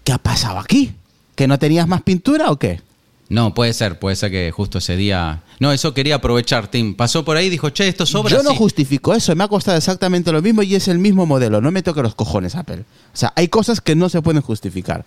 ¿qué 0.06 0.14
ha 0.14 0.18
pasado 0.20 0.58
aquí? 0.58 0.94
¿Que 1.36 1.48
no 1.50 1.60
tenías 1.60 1.86
más 1.86 2.02
pintura 2.04 2.50
o 2.50 2.58
qué? 2.58 2.80
No, 3.28 3.54
puede 3.54 3.74
ser, 3.74 4.00
puede 4.00 4.16
ser 4.16 4.32
que 4.32 4.52
justo 4.52 4.78
ese 4.78 4.96
día. 4.96 5.43
No, 5.60 5.72
eso 5.72 5.94
quería 5.94 6.16
aprovechar, 6.16 6.68
Tim. 6.68 6.96
Pasó 6.96 7.24
por 7.24 7.38
ahí 7.38 7.48
y 7.48 7.50
dijo, 7.50 7.70
che, 7.70 7.88
esto 7.88 8.06
sobra. 8.06 8.32
Yo 8.36 8.44
no 8.44 8.52
Sí. 8.52 8.58
justifico 8.58 9.14
eso, 9.14 9.36
me 9.36 9.44
ha 9.44 9.48
costado 9.48 9.78
exactamente 9.78 10.32
lo 10.32 10.42
mismo 10.42 10.62
y 10.64 10.76
es 10.76 10.88
el 10.88 11.00
mismo 11.00 11.26
modelo. 11.26 11.62
No 11.62 11.72
me 11.72 11.82
toque 11.84 12.02
los 12.02 12.16
cojones, 12.16 12.56
Apple. 12.56 12.80
O 13.14 13.18
sea, 13.18 13.32
hay 13.36 13.48
cosas 13.48 13.82
que 13.82 13.96
no 13.96 14.10
se 14.10 14.22
pueden 14.22 14.42
justificar. 14.42 15.06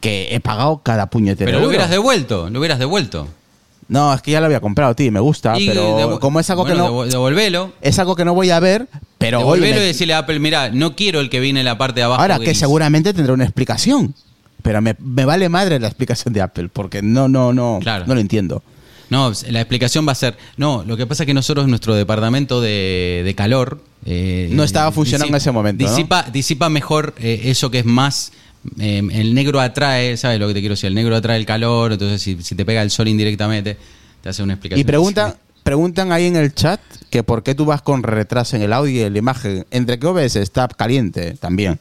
Que 0.00 0.34
he 0.34 0.40
pagado 0.40 0.80
cada 0.82 1.10
puñetero 1.10 1.46
Pero 1.46 1.58
lo 1.58 1.64
euro. 1.64 1.68
hubieras 1.68 1.90
devuelto, 1.90 2.48
lo 2.48 2.58
hubieras 2.58 2.78
devuelto. 2.78 3.28
No, 3.88 4.14
es 4.14 4.22
que 4.22 4.30
ya 4.30 4.38
lo 4.40 4.46
había 4.46 4.60
comprado, 4.60 4.94
tío, 4.94 5.10
me 5.10 5.18
gusta, 5.18 5.58
Y 5.58 5.66
pero 5.68 6.18
como 6.20 6.38
es 6.38 6.48
algo 6.48 6.62
bueno, 6.62 6.84
que 6.84 6.90
no 6.92 7.04
Devolvelo. 7.06 7.72
es 7.82 7.98
algo 7.98 8.14
que 8.14 8.24
no 8.24 8.32
voy 8.34 8.50
a 8.50 8.60
ver, 8.60 8.86
pero 9.18 9.40
me- 9.56 9.68
y 9.68 9.72
decirle 9.72 10.14
a 10.14 10.18
Apple, 10.18 10.38
mira, 10.38 10.70
no 10.70 10.94
quiero 10.94 11.18
el 11.18 11.28
que 11.28 11.40
viene 11.40 11.58
en 11.60 11.66
la 11.66 11.76
parte 11.76 11.98
de 12.00 12.04
abajo. 12.04 12.22
ahora 12.22 12.38
que 12.38 12.44
gris". 12.46 12.58
seguramente 12.58 13.12
tendrá 13.12 13.34
una 13.34 13.42
explicación. 13.44 14.14
Pero 14.62 14.80
me, 14.80 14.94
me 15.00 15.24
vale 15.24 15.48
madre 15.48 15.80
la 15.80 15.88
explicación 15.88 16.32
de 16.34 16.40
Apple, 16.42 16.68
porque 16.72 17.02
no, 17.02 17.28
no, 17.28 17.52
no, 17.52 17.78
Claro. 17.82 18.04
no 18.06 18.14
lo 18.14 18.20
entiendo. 18.20 18.62
No, 19.10 19.32
la 19.48 19.60
explicación 19.60 20.06
va 20.08 20.12
a 20.12 20.14
ser. 20.14 20.36
No, 20.56 20.84
lo 20.86 20.96
que 20.96 21.06
pasa 21.06 21.24
es 21.24 21.26
que 21.26 21.34
nosotros, 21.34 21.66
nuestro 21.68 21.94
departamento 21.94 22.60
de, 22.60 23.22
de 23.24 23.34
calor. 23.34 23.82
eh, 24.06 24.48
No 24.52 24.62
estaba 24.64 24.90
funcionando 24.92 25.28
en 25.28 25.34
ese 25.36 25.50
momento, 25.50 25.84
¿no? 25.84 25.90
Disipa, 26.32 26.68
mejor 26.68 27.14
eh, 27.18 27.42
eso 27.44 27.70
que 27.70 27.80
es 27.80 27.84
más. 27.84 28.32
eh, 28.78 29.02
el 29.12 29.34
negro 29.34 29.60
atrae, 29.60 30.16
¿sabes 30.16 30.38
lo 30.38 30.46
que 30.48 30.54
te 30.54 30.60
quiero 30.60 30.74
decir? 30.74 30.86
El 30.88 30.94
negro 30.94 31.16
atrae 31.16 31.36
el 31.38 31.46
calor, 31.46 31.92
entonces 31.92 32.22
si, 32.22 32.40
si 32.42 32.54
te 32.54 32.64
pega 32.64 32.82
el 32.82 32.90
sol 32.90 33.08
indirectamente, 33.08 33.76
te 34.22 34.28
hace 34.28 34.42
una 34.42 34.52
explicación. 34.54 34.80
Y 34.80 34.84
preguntan, 34.84 35.34
preguntan 35.64 36.12
ahí 36.12 36.26
en 36.26 36.36
el 36.36 36.54
chat 36.54 36.80
que 37.10 37.22
por 37.22 37.42
qué 37.42 37.54
tú 37.54 37.64
vas 37.64 37.82
con 37.82 38.02
retraso 38.02 38.54
en 38.56 38.62
el 38.62 38.72
audio 38.72 38.92
y 38.92 39.00
en 39.00 39.12
la 39.12 39.18
imagen. 39.18 39.66
Entre 39.70 39.98
que 39.98 40.06
OBS 40.06 40.36
está 40.36 40.68
caliente 40.68 41.34
también. 41.40 41.80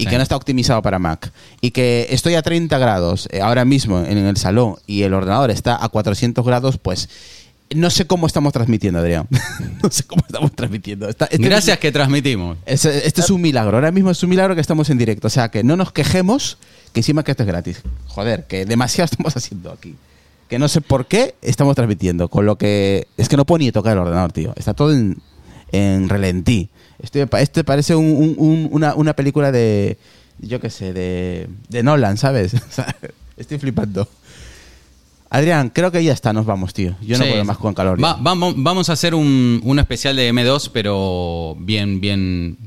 Y 0.00 0.04
Sí. 0.04 0.10
que 0.10 0.16
no 0.16 0.22
está 0.22 0.36
optimizado 0.36 0.80
para 0.82 0.98
Mac. 0.98 1.30
Y 1.60 1.70
que 1.72 2.06
estoy 2.10 2.34
a 2.34 2.42
30 2.42 2.78
grados 2.78 3.28
eh, 3.30 3.40
ahora 3.40 3.64
mismo 3.64 4.00
en 4.00 4.18
el 4.18 4.36
salón 4.36 4.76
y 4.86 5.02
el 5.02 5.14
ordenador 5.14 5.50
está 5.50 5.82
a 5.84 5.88
400 5.88 6.44
grados, 6.44 6.78
pues 6.78 7.08
no 7.72 7.88
sé 7.90 8.04
cómo 8.06 8.26
estamos 8.26 8.52
transmitiendo, 8.52 8.98
Adrián. 8.98 9.28
no 9.82 9.90
sé 9.90 10.02
cómo 10.04 10.22
estamos 10.26 10.52
transmitiendo. 10.52 11.08
Está- 11.08 11.26
este 11.26 11.38
Gracias 11.46 11.78
que 11.78 11.92
transmitimos. 11.92 12.56
es- 12.66 12.84
Este 12.84 13.20
es 13.20 13.30
un 13.30 13.40
milagro. 13.40 13.76
Ahora 13.76 13.92
mismo 13.92 14.10
es 14.10 14.22
un 14.22 14.30
milagro 14.30 14.54
que 14.54 14.60
estamos 14.60 14.90
en 14.90 14.98
directo. 14.98 15.28
O 15.28 15.30
sea, 15.30 15.50
que 15.50 15.62
no 15.62 15.76
nos 15.76 15.92
quejemos, 15.92 16.58
que 16.92 17.00
encima 17.00 17.22
que 17.22 17.30
esto 17.30 17.42
es 17.44 17.46
gratis. 17.46 17.82
Joder, 18.08 18.44
que 18.46 18.64
demasiado 18.66 19.04
estamos 19.12 19.36
haciendo 19.36 19.70
aquí. 19.70 19.94
Que 20.48 20.58
no 20.58 20.66
sé 20.66 20.80
por 20.80 21.06
qué 21.06 21.36
estamos 21.42 21.76
transmitiendo. 21.76 22.26
Con 22.28 22.44
lo 22.44 22.56
que. 22.56 23.06
Es 23.16 23.28
que 23.28 23.36
no 23.36 23.44
puedo 23.44 23.58
ni 23.58 23.70
tocar 23.70 23.92
el 23.92 23.98
ordenador, 24.00 24.32
tío. 24.32 24.52
Está 24.56 24.74
todo 24.74 24.92
en, 24.92 25.18
en 25.72 26.08
relentí. 26.08 26.68
Este, 27.02 27.26
pa- 27.26 27.40
este 27.40 27.64
parece 27.64 27.94
un- 27.96 28.04
un- 28.06 28.34
un- 28.38 28.68
una, 28.72 28.94
una 28.94 29.14
película 29.14 29.50
de. 29.52 29.98
Yo 30.38 30.58
qué 30.60 30.70
sé, 30.70 30.92
de, 30.92 31.48
de 31.68 31.82
Nolan, 31.82 32.16
¿sabes? 32.16 32.52
Estoy 33.36 33.58
flipando. 33.58 34.08
Adrián, 35.32 35.70
creo 35.70 35.92
que 35.92 36.02
ya 36.02 36.12
está, 36.12 36.32
nos 36.32 36.44
vamos, 36.44 36.74
tío. 36.74 36.96
Yo 37.02 37.16
no 37.16 37.24
Sí. 37.24 37.30
puedo 37.30 37.44
más 37.44 37.56
con 37.58 37.72
calor. 37.74 38.02
Va- 38.02 38.16
vamos, 38.20 38.54
vamos 38.56 38.90
a 38.90 38.94
hacer 38.94 39.14
un, 39.14 39.60
un 39.62 39.78
especial 39.78 40.16
de 40.16 40.32
M2, 40.32 40.70
pero 40.72 41.56
bien, 41.60 42.00
bien, 42.00 42.58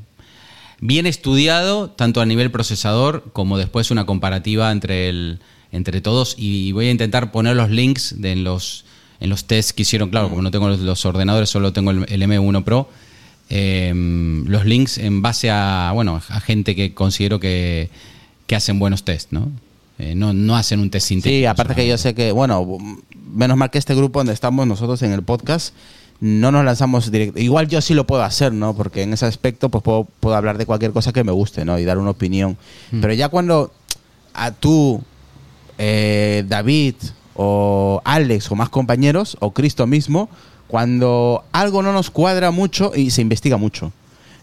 bien 0.80 1.06
estudiado, 1.06 1.90
tanto 1.90 2.22
a 2.22 2.26
nivel 2.26 2.52
procesador 2.52 3.26
como 3.34 3.58
después 3.58 3.92
una 3.92 4.06
comparativa 4.06 4.72
entre 4.72 5.10
el, 5.10 5.40
entre 5.74 6.00
todos. 6.00 6.36
Y 6.38 6.72
voy 6.72 6.88
a 6.88 6.92
intentar 6.92 7.32
poner 7.34 7.56
los 7.58 7.70
links 7.70 8.22
de 8.22 8.32
en 8.32 8.44
los 8.46 8.86
en 9.24 9.30
los 9.30 9.46
tests 9.46 9.72
que 9.74 9.82
hicieron, 9.84 10.10
claro, 10.10 10.30
como 10.30 10.42
no 10.42 10.52
tengo 10.52 10.68
los, 10.68 10.80
los 10.80 11.06
ordenadores, 11.06 11.50
solo 11.50 11.72
tengo 11.74 11.92
el, 11.92 12.06
el 12.10 12.22
M1 12.22 12.64
Pro. 12.64 12.90
eh, 13.50 13.92
los 14.46 14.66
links 14.66 14.98
en 14.98 15.22
base 15.22 15.50
a 15.50 15.92
bueno 15.94 16.22
a 16.28 16.40
gente 16.40 16.76
que 16.76 16.94
considero 16.94 17.40
que, 17.40 17.90
que 18.48 18.56
hacen 18.56 18.80
buenos 18.80 19.04
tests, 19.04 19.32
¿no? 19.32 19.50
Eh, 20.00 20.16
no, 20.16 20.34
no 20.34 20.56
hacen 20.56 20.80
un 20.80 20.90
test 20.90 21.08
sintético. 21.08 21.40
Sí, 21.40 21.46
aparte 21.46 21.76
que 21.76 21.88
yo 21.88 21.98
sé 21.98 22.14
que, 22.16 22.32
bueno, 22.32 22.68
menos 23.34 23.56
mal 23.58 23.70
que 23.70 23.78
este 23.78 23.94
grupo 23.96 24.20
donde 24.20 24.34
estamos 24.34 24.66
nosotros 24.68 25.02
en 25.04 25.12
el 25.14 25.22
podcast 25.22 25.74
no 26.20 26.52
nos 26.52 26.66
lanzamos 26.66 27.12
directo. 27.12 27.40
Igual 27.40 27.68
yo 27.68 27.80
sí 27.82 27.94
lo 27.94 28.08
puedo 28.08 28.24
hacer, 28.24 28.54
¿no? 28.54 28.76
Porque 28.76 29.04
en 29.04 29.14
ese 29.14 29.26
aspecto 29.26 29.70
pues 29.70 29.84
puedo, 29.84 30.08
puedo 30.20 30.36
hablar 30.36 30.58
de 30.58 30.66
cualquier 30.66 30.92
cosa 30.92 31.14
que 31.14 31.24
me 31.24 31.32
guste, 31.32 31.64
¿no? 31.64 31.78
Y 31.80 31.86
dar 31.86 31.98
una 31.98 32.10
opinión. 32.12 32.58
Pero 32.90 33.14
ya 33.14 33.30
cuando 33.30 33.72
a 34.34 34.52
tú, 34.52 35.02
eh, 35.78 36.44
David 36.48 36.96
o 37.36 38.02
Alex 38.06 38.52
o 38.52 38.56
más 38.56 38.70
compañeros 38.70 39.38
o 39.40 39.52
Cristo 39.52 39.88
mismo, 39.88 40.30
cuando 40.68 41.44
algo 41.52 41.84
no 41.84 41.94
nos 41.94 42.10
cuadra 42.10 42.52
mucho 42.52 42.92
y 42.96 43.12
se 43.12 43.22
investiga 43.22 43.58
mucho. 43.58 43.92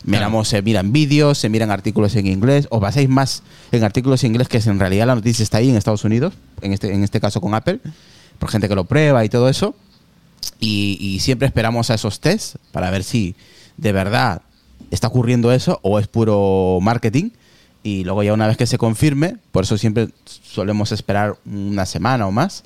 Miramos, 0.05 0.49
se 0.49 0.63
miran 0.63 0.93
vídeos, 0.93 1.39
se 1.39 1.49
miran 1.51 1.71
artículos 1.71 2.17
en 2.17 2.27
inglés, 2.27 2.67
os 2.71 2.81
basáis 2.81 3.09
más 3.09 3.43
en 3.71 3.85
artículos 3.85 4.25
en 4.25 4.31
inglés 4.33 4.49
que 4.49 4.59
en 4.59 4.81
realidad 4.81 5.07
la 5.07 5.15
noticia 5.15 5.43
está 5.43 5.59
ahí 5.59 5.69
en 5.69 5.77
Estados 5.77 6.05
Unidos, 6.05 6.33
en 6.63 6.73
este, 6.73 6.93
en 6.93 7.05
este 7.05 7.21
caso 7.21 7.41
con 7.41 7.55
Apple, 7.55 7.81
por 8.39 8.51
gente 8.51 8.69
que 8.69 8.75
lo 8.75 8.85
prueba 8.85 9.25
y 9.25 9.29
todo 9.29 9.49
eso. 9.49 9.75
Y, 10.59 10.97
y 11.01 11.21
siempre 11.21 11.47
esperamos 11.47 11.91
a 11.91 11.95
esos 11.95 12.21
tests 12.21 12.59
para 12.73 12.91
ver 12.91 13.05
si 13.05 13.35
de 13.77 13.93
verdad 13.93 14.43
está 14.91 15.09
ocurriendo 15.09 15.53
eso 15.53 15.81
o 15.83 15.99
es 15.99 16.07
puro 16.09 16.79
marketing. 16.81 17.31
Y 17.83 18.05
luego 18.05 18.23
ya 18.23 18.33
una 18.35 18.47
vez 18.47 18.57
que 18.57 18.67
se 18.67 18.77
confirme, 18.79 19.37
por 19.53 19.65
eso 19.65 19.79
siempre 19.79 20.09
solemos 20.27 20.93
esperar 20.93 21.37
una 21.47 21.87
semana 21.87 22.27
o 22.27 22.31
más, 22.33 22.63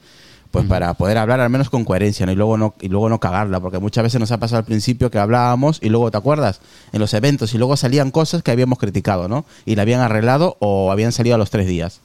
pues 0.50 0.66
para 0.66 0.94
poder 0.94 1.18
hablar 1.18 1.40
al 1.40 1.50
menos 1.50 1.68
con 1.70 1.84
coherencia 1.84 2.26
¿no? 2.26 2.32
y 2.32 2.36
luego 2.36 2.56
no 2.56 2.74
y 2.80 2.88
luego 2.88 3.08
no 3.08 3.18
cagarla 3.18 3.58
porque 3.58 3.80
muchas 3.80 4.04
veces 4.04 4.20
nos 4.20 4.30
ha 4.30 4.38
pasado 4.38 4.58
al 4.58 4.64
principio 4.64 5.10
que 5.10 5.18
hablábamos 5.18 5.80
y 5.82 5.88
luego 5.88 6.12
te 6.12 6.16
acuerdas 6.16 6.60
en 6.92 7.00
los 7.00 7.12
eventos 7.12 7.52
y 7.54 7.58
luego 7.58 7.76
salían 7.76 8.12
cosas 8.12 8.44
que 8.44 8.52
habíamos 8.52 8.78
criticado 8.78 9.26
no 9.26 9.44
y 9.66 9.74
la 9.74 9.82
habían 9.82 10.00
arreglado 10.00 10.56
o 10.60 10.92
habían 10.92 11.10
salido 11.10 11.34
a 11.34 11.38
los 11.38 11.50
tres 11.50 11.66
días. 11.66 12.00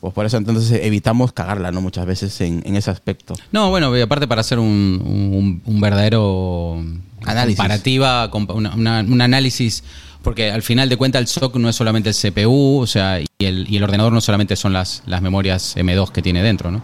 Pues 0.00 0.14
por 0.14 0.24
eso 0.24 0.36
entonces 0.38 0.70
evitamos 0.82 1.32
cagarla 1.32 1.70
no 1.70 1.80
muchas 1.82 2.06
veces 2.06 2.40
en, 2.40 2.62
en 2.66 2.76
ese 2.76 2.90
aspecto. 2.90 3.34
No, 3.52 3.68
bueno, 3.70 3.94
y 3.96 4.00
aparte 4.00 4.26
para 4.26 4.40
hacer 4.42 4.58
un, 4.58 5.02
un- 5.04 5.62
un 5.64 5.80
verdadero 5.80 6.82
Análisis. 7.28 7.56
comparativa, 7.58 8.30
compa- 8.30 8.54
una- 8.54 8.74
una- 8.74 9.00
un 9.00 9.20
análisis, 9.20 9.82
porque 10.22 10.50
al 10.50 10.62
final 10.62 10.88
de 10.88 10.96
cuentas 10.96 11.20
el 11.20 11.26
SOC 11.28 11.56
no 11.56 11.68
es 11.68 11.76
solamente 11.76 12.08
el 12.10 12.14
CPU, 12.14 12.78
o 12.80 12.86
sea, 12.86 13.20
y 13.20 13.26
el, 13.44 13.66
y 13.70 13.76
el 13.76 13.82
ordenador 13.84 14.12
no 14.12 14.20
solamente 14.20 14.56
son 14.56 14.72
las, 14.72 15.02
las 15.06 15.22
memorias 15.22 15.76
M2 15.76 16.10
que 16.10 16.22
tiene 16.22 16.42
dentro, 16.42 16.70
¿no? 16.70 16.82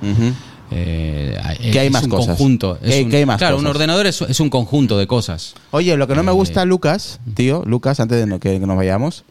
Eh, 0.74 1.38
¿Qué 1.70 1.80
hay 1.80 1.86
es 1.88 1.93
más 1.93 2.05
un 2.05 2.11
cosas? 2.11 2.28
conjunto. 2.28 2.78
¿Qué- 2.82 2.99
es 3.01 3.05
un- 3.05 3.11
qué 3.11 3.16
hay 3.18 3.26
más 3.26 3.36
claro, 3.38 3.59
un 3.59 3.66
ordenador 3.66 4.07
es, 4.07 4.22
es 4.22 4.40
un 4.40 4.49
conjunto 4.49 4.97
de 4.97 5.07
cosas. 5.07 5.55
Oye, 5.70 5.97
lo 5.97 6.07
que 6.09 6.14
no 6.14 6.22
me 6.22 6.30
Eh, 6.30 6.34
gusta, 6.34 6.64
Lucas, 6.64 7.20
tío, 7.34 7.62
Lucas, 7.66 8.01
antes 8.01 8.26
de 8.26 8.38
que 8.38 8.59
nos 8.59 8.76
vayamos, 8.76 9.24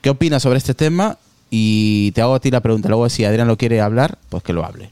¿qué 0.00 0.10
opinas 0.10 0.42
sobre 0.42 0.58
este 0.58 0.74
tema? 0.74 1.18
Y 1.50 2.10
te 2.12 2.22
hago 2.22 2.34
a 2.34 2.40
ti 2.40 2.50
la 2.50 2.60
pregunta. 2.60 2.88
Luego, 2.88 3.08
si 3.08 3.24
Adrián 3.24 3.46
lo 3.48 3.56
quiere 3.56 3.80
hablar, 3.80 4.18
pues 4.30 4.42
que 4.42 4.52
lo 4.52 4.64
hable. 4.66 4.90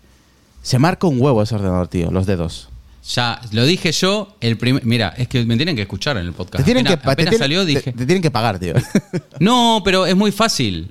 Se 0.63 0.79
marca 0.79 1.07
un 1.07 1.21
huevo 1.21 1.43
ese 1.43 1.55
ordenador, 1.57 1.89
tío, 1.89 2.11
los 2.11 2.27
dedos. 2.27 2.69
Ya, 3.15 3.41
lo 3.53 3.65
dije 3.65 3.93
yo, 3.93 4.37
el 4.41 4.59
primer... 4.59 4.85
Mira, 4.85 5.15
es 5.17 5.29
que 5.29 5.45
me 5.45 5.57
tienen 5.57 5.77
que 5.77 5.83
escuchar 5.83 6.17
en 6.17 6.27
el 6.27 6.33
podcast. 6.33 6.59
Te 6.59 6.65
tienen, 6.65 6.87
Apenas- 6.89 7.17
que, 7.17 7.27
te 7.27 7.39
salió, 7.39 7.61
te- 7.61 7.67
dije... 7.67 7.93
te 7.93 8.05
tienen 8.05 8.21
que 8.21 8.31
pagar, 8.31 8.59
tío. 8.59 8.75
No, 9.41 9.83
pero 9.85 10.07
es 10.07 10.17
muy 10.17 10.33
fácil. 10.33 10.91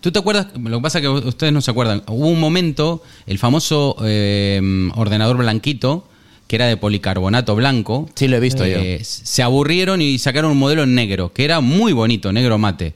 ¿Tú 0.00 0.12
te 0.12 0.18
acuerdas? 0.18 0.48
Lo 0.60 0.78
que 0.78 0.82
pasa 0.82 0.98
es 0.98 1.02
que 1.02 1.08
ustedes 1.08 1.52
no 1.52 1.60
se 1.62 1.70
acuerdan. 1.70 2.02
Hubo 2.08 2.26
un 2.28 2.40
momento, 2.40 3.02
el 3.26 3.38
famoso 3.38 3.96
eh, 4.04 4.60
ordenador 4.96 5.36
blanquito, 5.38 6.06
que 6.48 6.56
era 6.56 6.66
de 6.66 6.76
policarbonato 6.76 7.54
blanco. 7.54 8.10
Sí, 8.14 8.28
lo 8.28 8.36
he 8.36 8.40
visto 8.40 8.64
eh, 8.64 9.00
Se 9.02 9.42
aburrieron 9.42 10.02
y 10.02 10.18
sacaron 10.18 10.50
un 10.50 10.58
modelo 10.58 10.82
en 10.82 10.94
negro, 10.94 11.32
que 11.32 11.44
era 11.44 11.60
muy 11.60 11.92
bonito, 11.92 12.32
negro 12.32 12.58
mate. 12.58 12.94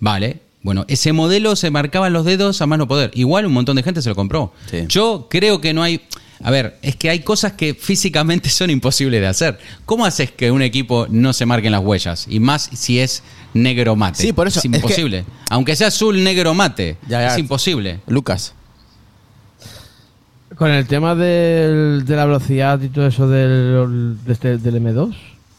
Vale. 0.00 0.40
Bueno, 0.62 0.84
ese 0.88 1.12
modelo 1.12 1.56
se 1.56 1.70
marcaba 1.70 2.06
en 2.08 2.12
los 2.12 2.24
dedos 2.24 2.60
a 2.62 2.66
más 2.66 2.78
no 2.78 2.86
poder. 2.86 3.10
Igual 3.14 3.46
un 3.46 3.52
montón 3.52 3.76
de 3.76 3.82
gente 3.82 4.02
se 4.02 4.08
lo 4.10 4.14
compró. 4.14 4.52
Sí. 4.70 4.84
Yo 4.88 5.26
creo 5.30 5.60
que 5.60 5.72
no 5.72 5.82
hay. 5.82 6.00
A 6.44 6.50
ver, 6.50 6.78
es 6.82 6.96
que 6.96 7.08
hay 7.10 7.20
cosas 7.20 7.52
que 7.52 7.74
físicamente 7.74 8.48
son 8.50 8.70
imposibles 8.70 9.20
de 9.20 9.26
hacer. 9.26 9.58
¿Cómo 9.84 10.04
haces 10.04 10.30
que 10.30 10.50
un 10.50 10.62
equipo 10.62 11.06
no 11.10 11.32
se 11.32 11.46
marquen 11.46 11.72
las 11.72 11.82
huellas? 11.82 12.26
Y 12.28 12.40
más 12.40 12.68
si 12.72 12.98
es 13.00 13.22
negro 13.54 13.96
mate. 13.96 14.22
Sí, 14.22 14.32
por 14.32 14.46
eso, 14.48 14.58
Es 14.60 14.64
es 14.64 14.70
que- 14.70 14.76
imposible. 14.76 15.24
Aunque 15.50 15.76
sea 15.76 15.88
azul, 15.88 16.22
negro 16.24 16.54
mate. 16.54 16.96
Ya, 17.08 17.20
ya. 17.20 17.32
Es 17.32 17.38
imposible. 17.38 18.00
Lucas. 18.06 18.54
Con 20.56 20.70
el 20.70 20.86
tema 20.86 21.14
del- 21.14 22.04
de 22.04 22.16
la 22.16 22.26
velocidad 22.26 22.80
y 22.82 22.88
todo 22.88 23.06
eso 23.06 23.26
del, 23.28 24.18
de 24.24 24.32
este- 24.32 24.58
del 24.58 24.76
M2, 24.76 25.14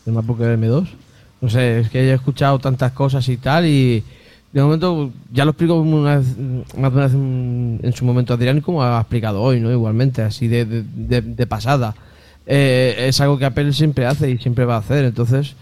del 0.05 0.13
MacBook 0.13 0.39
Air 0.41 0.57
M2, 0.59 0.87
no 1.41 1.49
sé, 1.49 1.79
es 1.79 1.89
que 1.89 1.99
he 1.99 2.13
escuchado 2.13 2.59
tantas 2.59 2.91
cosas 2.93 3.27
y 3.27 3.37
tal 3.37 3.65
y 3.65 4.03
de 4.53 4.61
momento 4.61 5.11
ya 5.33 5.45
lo 5.45 5.51
explico 5.51 5.75
una 5.81 6.17
vez- 6.17 6.37
más 6.77 6.91
de 6.91 6.97
una 6.97 7.05
vez 7.05 7.13
en, 7.13 7.79
en 7.83 7.93
su 7.93 8.05
momento 8.05 8.33
Adrián 8.35 8.61
como 8.61 8.83
ha 8.83 8.99
explicado 8.99 9.41
hoy, 9.41 9.59
¿no? 9.59 9.71
Igualmente, 9.71 10.21
así 10.21 10.47
de, 10.47 10.65
de- 10.65 10.83
de- 10.83 11.21
de 11.21 11.47
pasada. 11.47 11.95
Eh, 12.45 13.05
es 13.07 13.19
algo 13.21 13.37
que 13.37 13.45
Apple 13.45 13.73
siempre 13.73 14.05
hace 14.05 14.29
y 14.29 14.37
siempre 14.37 14.65
va 14.65 14.75
a 14.75 14.79
hacer, 14.79 15.05
entonces 15.05 15.55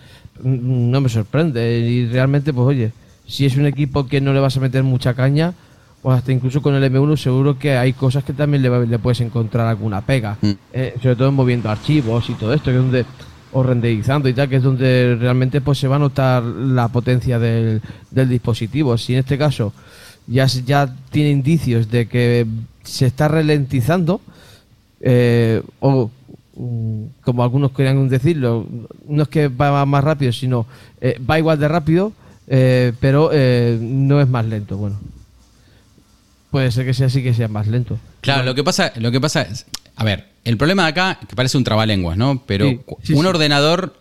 mm, 0.43 0.89
no 0.91 0.99
me 1.01 1.09
sorprende 1.09 1.79
y 1.79 2.07
realmente 2.07 2.51
pues 2.53 2.67
oye, 2.67 2.91
si 3.27 3.45
es 3.45 3.55
un 3.55 3.65
equipo 3.65 4.07
que 4.07 4.19
no 4.19 4.33
le 4.33 4.39
vas 4.39 4.57
a 4.57 4.59
meter 4.59 4.83
mucha 4.83 5.13
caña, 5.13 5.53
pues 6.01 6.17
hasta 6.17 6.31
incluso 6.31 6.61
con 6.63 6.73
el 6.73 6.83
M1 6.91 7.15
seguro 7.17 7.59
que 7.59 7.77
hay 7.77 7.93
cosas 7.93 8.23
que 8.23 8.33
también 8.33 8.63
le, 8.63 8.87
le 8.87 8.97
puedes 8.99 9.21
encontrar 9.21 9.67
alguna 9.67 10.01
pega. 10.01 10.37
Mm. 10.41 10.49
Eh, 10.73 10.95
sobre 11.01 11.15
todo 11.15 11.29
en 11.29 11.35
moviendo 11.35 11.69
archivos 11.69 12.27
y 12.29 12.33
todo 12.33 12.51
esto, 12.53 12.71
que 12.71 12.77
es 12.77 12.81
donde 12.81 13.05
o 13.53 13.63
renderizando 13.63 14.29
y 14.29 14.33
tal, 14.33 14.49
que 14.49 14.57
es 14.57 14.63
donde 14.63 15.17
realmente 15.19 15.61
pues 15.61 15.77
se 15.77 15.87
va 15.87 15.97
a 15.97 15.99
notar 15.99 16.43
la 16.43 16.87
potencia 16.87 17.39
del, 17.39 17.81
del 18.09 18.29
dispositivo. 18.29 18.97
Si 18.97 19.13
en 19.13 19.19
este 19.19 19.37
caso 19.37 19.73
ya, 20.27 20.45
ya 20.45 20.93
tiene 21.11 21.31
indicios 21.31 21.89
de 21.89 22.07
que 22.07 22.45
se 22.83 23.05
está 23.05 23.27
ralentizando, 23.27 24.21
eh, 25.01 25.61
o 25.79 26.09
mm, 26.55 27.03
como 27.21 27.43
algunos 27.43 27.71
querían 27.71 28.07
decirlo, 28.09 28.67
no 29.07 29.23
es 29.23 29.29
que 29.29 29.47
va 29.47 29.85
más 29.85 30.03
rápido, 30.03 30.31
sino 30.31 30.65
eh, 30.99 31.19
va 31.27 31.39
igual 31.39 31.59
de 31.59 31.67
rápido, 31.67 32.13
eh, 32.47 32.93
pero 32.99 33.29
eh, 33.33 33.77
no 33.79 34.21
es 34.21 34.27
más 34.27 34.45
lento. 34.45 34.77
Bueno, 34.77 34.99
puede 36.49 36.71
ser 36.71 36.85
que 36.85 36.93
sea 36.93 37.07
así 37.07 37.23
que 37.23 37.33
sea 37.33 37.47
más 37.47 37.67
lento. 37.67 37.99
Claro, 38.21 38.43
lo 38.43 38.55
que 38.55 38.63
pasa, 38.63 38.93
lo 38.97 39.11
que 39.11 39.21
pasa 39.21 39.41
es, 39.43 39.65
a 39.95 40.03
ver, 40.03 40.30
el 40.45 40.57
problema 40.57 40.83
de 40.83 40.89
acá, 40.89 41.19
que 41.27 41.35
parece 41.35 41.57
un 41.57 41.63
trabalenguas, 41.63 42.17
¿no? 42.17 42.43
Pero 42.45 42.67
Sí, 42.69 42.79
cu- 42.85 42.97
sí, 43.03 43.13
un 43.13 43.21
sí. 43.21 43.27
ordenador, 43.27 43.95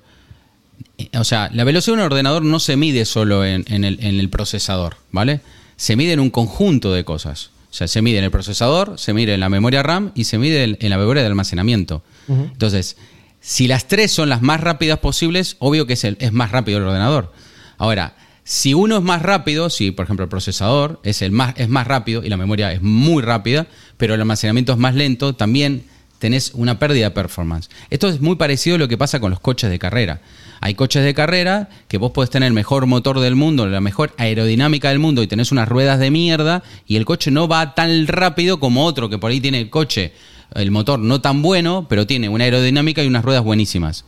eh, 0.99 1.09
o 1.18 1.24
sea, 1.24 1.51
la 1.53 1.64
velocidad 1.64 1.97
de 1.97 2.01
un 2.03 2.07
ordenador 2.07 2.43
no 2.45 2.61
se 2.61 2.76
mide 2.76 3.05
solo 3.05 3.45
en, 3.45 3.64
en 3.68 3.84
el, 3.84 3.99
en 4.03 4.18
el 4.18 4.28
procesador, 4.30 4.97
¿vale? 5.12 5.41
Se 5.76 5.97
mide 5.97 6.12
en 6.12 6.20
un 6.20 6.30
conjunto 6.30 6.93
de 6.93 7.05
cosas. 7.05 7.51
O 7.70 7.74
sea, 7.74 7.86
se 7.86 8.03
mide 8.03 8.18
en 8.18 8.24
el 8.24 8.30
procesador, 8.30 8.99
se 8.99 9.12
mide 9.14 9.34
en 9.34 9.41
la 9.41 9.49
memoria 9.49 9.82
RAM 9.82 10.11
y 10.14 10.24
se 10.24 10.38
mide 10.38 10.64
en, 10.64 10.78
en 10.80 10.91
la 10.91 10.99
memoria 10.99 11.22
de 11.22 11.28
almacenamiento. 11.28 12.03
Entonces, 12.28 12.97
si 13.41 13.66
las 13.68 13.86
tres 13.88 14.11
son 14.12 14.28
las 14.28 14.43
más 14.43 14.61
rápidas 14.61 14.99
posibles, 14.99 15.57
obvio 15.61 15.86
que 15.86 15.93
es, 15.95 16.05
el- 16.05 16.16
es 16.20 16.32
más 16.32 16.51
rápido 16.53 16.78
el 16.78 16.84
ordenador. 16.84 17.32
Ahora, 17.78 18.14
si 18.45 18.74
uno 18.74 18.97
es 18.97 19.03
más 19.03 19.22
rápido, 19.22 19.70
si 19.70 19.91
por 19.93 20.05
ejemplo 20.05 20.24
el 20.24 20.28
procesador 20.30 21.01
es, 21.05 21.22
el 21.22 21.30
más, 21.30 21.55
es 21.57 21.68
más 21.68 21.86
rápido 21.86 22.24
y 22.24 22.28
la 22.28 22.36
memoria 22.36 22.72
es 22.72 22.82
muy 22.82 23.22
rápida, 23.22 23.66
pero 23.97 24.14
el 24.14 24.20
almacenamiento 24.20 24.72
es 24.72 24.78
más 24.78 24.95
lento, 24.97 25.34
también 25.34 25.84
tenés 26.20 26.52
una 26.54 26.78
pérdida 26.78 27.06
de 27.06 27.10
performance. 27.10 27.68
Esto 27.88 28.08
es 28.08 28.20
muy 28.20 28.36
parecido 28.36 28.76
a 28.76 28.78
lo 28.78 28.86
que 28.86 28.98
pasa 28.98 29.18
con 29.18 29.30
los 29.30 29.40
coches 29.40 29.70
de 29.70 29.78
carrera. 29.78 30.20
Hay 30.60 30.74
coches 30.74 31.02
de 31.02 31.14
carrera 31.14 31.70
que 31.88 31.96
vos 31.96 32.12
podés 32.12 32.30
tener 32.30 32.46
el 32.46 32.52
mejor 32.52 32.86
motor 32.86 33.18
del 33.18 33.34
mundo, 33.34 33.66
la 33.66 33.80
mejor 33.80 34.12
aerodinámica 34.18 34.90
del 34.90 34.98
mundo 34.98 35.22
y 35.22 35.26
tenés 35.26 35.50
unas 35.50 35.68
ruedas 35.68 35.98
de 35.98 36.10
mierda 36.10 36.62
y 36.86 36.96
el 36.96 37.06
coche 37.06 37.30
no 37.30 37.48
va 37.48 37.74
tan 37.74 38.06
rápido 38.06 38.60
como 38.60 38.84
otro 38.84 39.08
que 39.08 39.18
por 39.18 39.30
ahí 39.30 39.40
tiene 39.40 39.58
el 39.58 39.70
coche, 39.70 40.12
el 40.54 40.70
motor 40.70 40.98
no 40.98 41.22
tan 41.22 41.40
bueno, 41.40 41.86
pero 41.88 42.06
tiene 42.06 42.28
una 42.28 42.44
aerodinámica 42.44 43.02
y 43.02 43.06
unas 43.06 43.24
ruedas 43.24 43.42
buenísimas. 43.42 44.04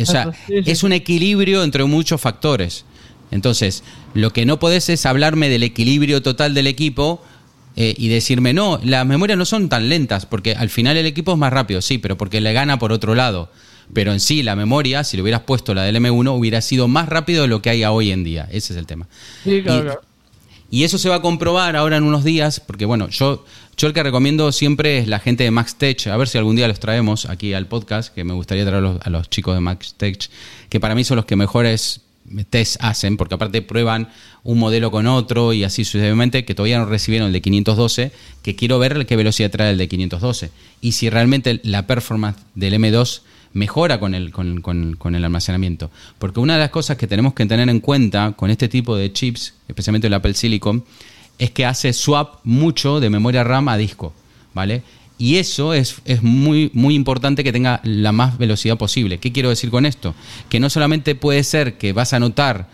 O 0.00 0.06
sea, 0.06 0.30
es 0.48 0.82
un 0.82 0.92
equilibrio 0.92 1.64
entre 1.64 1.84
muchos 1.84 2.20
factores. 2.20 2.84
Entonces, 3.30 3.82
lo 4.12 4.32
que 4.32 4.44
no 4.44 4.58
podés 4.58 4.90
es 4.90 5.06
hablarme 5.06 5.48
del 5.48 5.62
equilibrio 5.62 6.22
total 6.22 6.52
del 6.52 6.66
equipo 6.66 7.22
eh, 7.76 7.94
y 7.96 8.08
decirme, 8.08 8.52
no, 8.52 8.80
las 8.84 9.04
memorias 9.06 9.38
no 9.38 9.44
son 9.44 9.68
tan 9.68 9.88
lentas, 9.88 10.26
porque 10.26 10.52
al 10.54 10.70
final 10.70 10.96
el 10.96 11.06
equipo 11.06 11.32
es 11.32 11.38
más 11.38 11.52
rápido, 11.52 11.80
sí, 11.82 11.98
pero 11.98 12.16
porque 12.16 12.40
le 12.40 12.52
gana 12.52 12.78
por 12.78 12.92
otro 12.92 13.14
lado. 13.14 13.50
Pero 13.92 14.12
en 14.12 14.20
sí, 14.20 14.42
la 14.42 14.56
memoria, 14.56 15.04
si 15.04 15.16
le 15.16 15.22
hubieras 15.22 15.42
puesto 15.42 15.74
la 15.74 15.82
del 15.82 15.96
M1, 15.96 16.36
hubiera 16.38 16.60
sido 16.62 16.88
más 16.88 17.08
rápido 17.08 17.42
de 17.42 17.48
lo 17.48 17.60
que 17.60 17.70
hay 17.70 17.84
hoy 17.84 18.12
en 18.12 18.24
día. 18.24 18.48
Ese 18.50 18.72
es 18.72 18.78
el 18.78 18.86
tema. 18.86 19.06
Sí, 19.44 19.62
claro, 19.62 19.78
Y- 19.78 19.82
claro. 19.82 20.00
y 20.70 20.84
eso 20.84 20.96
se 20.98 21.08
va 21.10 21.16
a 21.16 21.20
comprobar 21.22 21.76
ahora 21.76 21.98
en 21.98 22.04
unos 22.04 22.24
días, 22.24 22.60
porque 22.60 22.86
bueno, 22.86 23.08
yo, 23.10 23.44
yo 23.76 23.86
el 23.86 23.92
que 23.92 24.02
recomiendo 24.02 24.50
siempre 24.52 24.98
es 24.98 25.06
la 25.08 25.18
gente 25.20 25.44
de 25.44 25.50
Max 25.50 25.74
Tech, 25.76 26.06
a 26.06 26.16
ver 26.16 26.28
si 26.28 26.38
algún 26.38 26.56
día 26.56 26.66
los 26.66 26.80
traemos 26.80 27.26
aquí 27.26 27.52
al 27.52 27.66
podcast, 27.66 28.14
que 28.14 28.24
me 28.24 28.32
gustaría 28.32 28.64
traer 28.64 28.78
a 28.78 28.80
los, 28.88 29.00
a 29.06 29.10
los 29.10 29.28
chicos 29.28 29.54
de 29.54 29.60
Max 29.60 29.94
Tech, 29.98 30.18
que 30.70 30.80
para 30.80 30.94
mí 30.94 31.04
son 31.04 31.16
los 31.16 31.26
que 31.26 31.36
mejores 31.36 32.00
test 32.50 32.76
hacen, 32.80 33.16
porque 33.16 33.34
aparte 33.34 33.62
prueban 33.62 34.08
un 34.42 34.58
modelo 34.58 34.90
con 34.90 35.06
otro 35.06 35.52
y 35.52 35.64
así 35.64 35.84
sucesivamente, 35.84 36.44
que 36.44 36.54
todavía 36.54 36.78
no 36.78 36.86
recibieron 36.86 37.26
el 37.28 37.32
de 37.32 37.40
512, 37.42 38.12
que 38.42 38.56
quiero 38.56 38.78
ver 38.78 39.06
qué 39.06 39.16
velocidad 39.16 39.50
trae 39.50 39.70
el 39.70 39.78
de 39.78 39.88
512. 39.88 40.50
Y 40.80 40.92
si 40.92 41.10
realmente 41.10 41.60
la 41.64 41.86
performance 41.86 42.38
del 42.54 42.74
M2 42.74 43.20
mejora 43.52 44.00
con 44.00 44.14
el, 44.14 44.32
con, 44.32 44.60
con- 44.60 45.14
el 45.14 45.24
almacenamiento. 45.24 45.90
Porque 46.18 46.40
una 46.40 46.54
de 46.54 46.60
las 46.60 46.70
cosas 46.70 46.96
que 46.96 47.06
tenemos 47.06 47.34
que 47.34 47.46
tener 47.46 47.68
en 47.68 47.80
cuenta 47.80 48.32
con 48.36 48.50
este 48.50 48.68
tipo 48.68 48.96
de 48.96 49.12
chips, 49.12 49.54
especialmente 49.68 50.08
el 50.08 50.14
Apple 50.14 50.34
Silicon, 50.34 50.84
es 51.38 51.50
que 51.52 51.64
hace 51.64 51.92
swap 51.92 52.40
mucho 52.44 53.00
de 53.00 53.10
memoria 53.10 53.44
RAM 53.44 53.68
a 53.68 53.76
disco, 53.76 54.12
¿vale? 54.54 54.82
Y 55.16 55.36
eso 55.36 55.74
es, 55.74 55.96
es 56.04 56.22
muy, 56.22 56.70
muy 56.74 56.94
importante 56.94 57.44
que 57.44 57.52
tenga 57.52 57.80
la 57.84 58.12
más 58.12 58.36
velocidad 58.36 58.76
posible. 58.76 59.18
¿Qué 59.18 59.32
quiero 59.32 59.48
decir 59.50 59.70
con 59.70 59.86
esto? 59.86 60.14
Que 60.48 60.58
no 60.60 60.68
solamente 60.70 61.14
puede 61.14 61.44
ser 61.44 61.78
que 61.78 61.92
vas 61.92 62.12
a 62.12 62.18
notar 62.20 62.68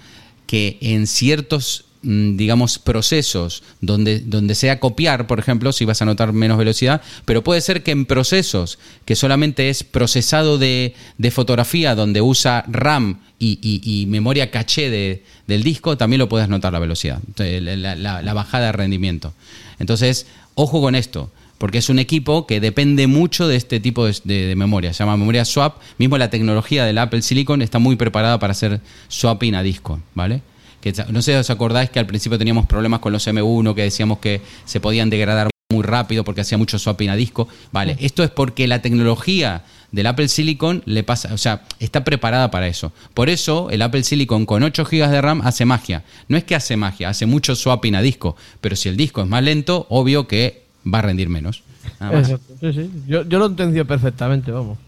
que 0.47 0.79
en 0.81 1.07
ciertos 1.07 1.85
mm, 2.03 2.37
digamos 2.39 2.79
procesos 2.79 3.63
donde, 3.83 4.21
donde 4.21 4.55
sea 4.55 4.81
copiar, 4.81 5.27
por 5.27 5.39
ejemplo, 5.39 5.71
si 5.73 5.85
vas 5.85 6.01
a 6.01 6.07
notar 6.07 6.33
menos 6.33 6.57
velocidad, 6.57 7.03
pero 7.27 7.45
puede 7.45 7.61
ser 7.61 7.83
que 7.83 7.91
en 7.91 8.07
procesos 8.07 8.79
que 9.05 9.17
solamente 9.17 9.69
es 9.69 9.85
procesado 9.85 10.57
de, 10.57 10.95
de 11.19 11.31
fotografía 11.31 11.95
donde 11.95 12.23
usa 12.23 12.65
RAM 12.69 13.21
y, 13.39 13.59
y- 13.63 14.07
memoria 14.07 14.51
caché 14.51 14.89
de- 14.91 15.25
del 15.47 15.63
disco, 15.63 15.97
también 15.99 16.19
lo 16.19 16.29
puedes 16.29 16.49
notar 16.49 16.73
la 16.73 16.79
velocidad, 16.79 17.21
la, 17.37 17.95
la- 17.97 18.23
la 18.23 18.33
bajada 18.35 18.67
de 18.67 18.73
rendimiento. 18.73 19.35
Entonces, 19.79 20.27
ojo 20.55 20.81
con 20.81 20.95
esto. 20.95 21.31
Porque 21.61 21.77
es 21.77 21.91
un 21.91 21.99
equipo 21.99 22.47
que 22.47 22.59
depende 22.59 23.07
mucho 23.07 23.47
de 23.47 23.57
este 23.57 23.81
tipo 23.81 24.07
de, 24.07 24.17
de- 24.25 24.47
de 24.47 24.57
memoria. 24.57 24.95
Se 24.95 25.01
llama 25.05 25.19
memoria 25.19 25.45
swap. 25.45 25.77
Mismo 25.99 26.17
la 26.17 26.31
tecnología 26.31 26.87
del 26.87 26.97
Apple 26.97 27.21
Silicon 27.21 27.61
está 27.61 27.79
muy 27.79 27.97
preparada 27.97 28.39
para 28.39 28.53
hacer 28.53 28.81
swapping 29.09 29.55
a 29.55 29.63
disco, 29.63 30.01
¿vale? 30.15 30.41
Que, 30.81 30.95
no 31.11 31.21
sé 31.21 31.33
si 31.33 31.39
os 31.39 31.51
acordáis 31.51 31.91
que 31.91 31.99
al 31.99 32.07
principio 32.07 32.39
teníamos 32.39 32.65
problemas 32.65 33.01
con 33.01 33.13
los 33.13 33.27
M1, 33.29 33.75
que 33.75 33.83
decíamos 33.83 34.21
que 34.21 34.41
se 34.65 34.81
podían 34.81 35.11
degradar 35.11 35.51
muy 35.71 35.83
rápido 35.83 36.25
porque 36.25 36.41
hacía 36.41 36.57
mucho 36.57 36.79
swapping 36.79 37.11
a 37.11 37.15
disco. 37.17 37.47
Vale, 37.73 37.95
esto 38.01 38.25
es 38.25 38.31
porque 38.31 38.67
la 38.67 38.81
tecnología 38.81 39.63
del 39.93 40.07
Apple 40.07 40.29
Silicon 40.29 40.83
le 40.87 41.03
pasa, 41.05 41.35
o 41.35 41.39
sea, 41.39 41.65
está 41.79 42.05
preparada 42.05 42.51
para 42.51 42.69
eso. 42.69 42.93
Por 43.13 43.29
eso 43.29 43.69
el 43.69 43.83
Apple 43.83 44.03
Silicon 44.03 44.47
con 44.47 44.63
8 44.63 44.85
GB 44.91 45.09
de 45.11 45.21
RAM 45.21 45.43
hace 45.45 45.67
magia. 45.67 46.05
No 46.29 46.39
es 46.39 46.45
que 46.45 46.55
hace 46.55 46.79
magia, 46.79 47.11
hace 47.11 47.27
mucho 47.27 47.55
swapping 47.55 47.97
a 47.97 48.01
disco, 48.01 48.35
pero 48.63 48.77
si 48.77 48.89
el 48.89 48.97
disco 48.97 49.21
es 49.21 49.29
más 49.29 49.43
lento, 49.43 49.87
obvio 49.91 50.27
que 50.27 50.70
va 50.87 50.99
a 51.01 51.03
rendir 51.03 51.29
menos. 51.29 51.63
Nada 51.99 52.13
más. 52.13 52.31
Exacto, 52.31 52.55
sí, 52.61 52.73
sí. 52.73 52.91
Yo, 53.07 53.23
yo 53.29 53.39
lo 53.39 53.47
entendió 53.47 53.87
perfectamente, 53.87 54.51
vamos. 54.51 54.79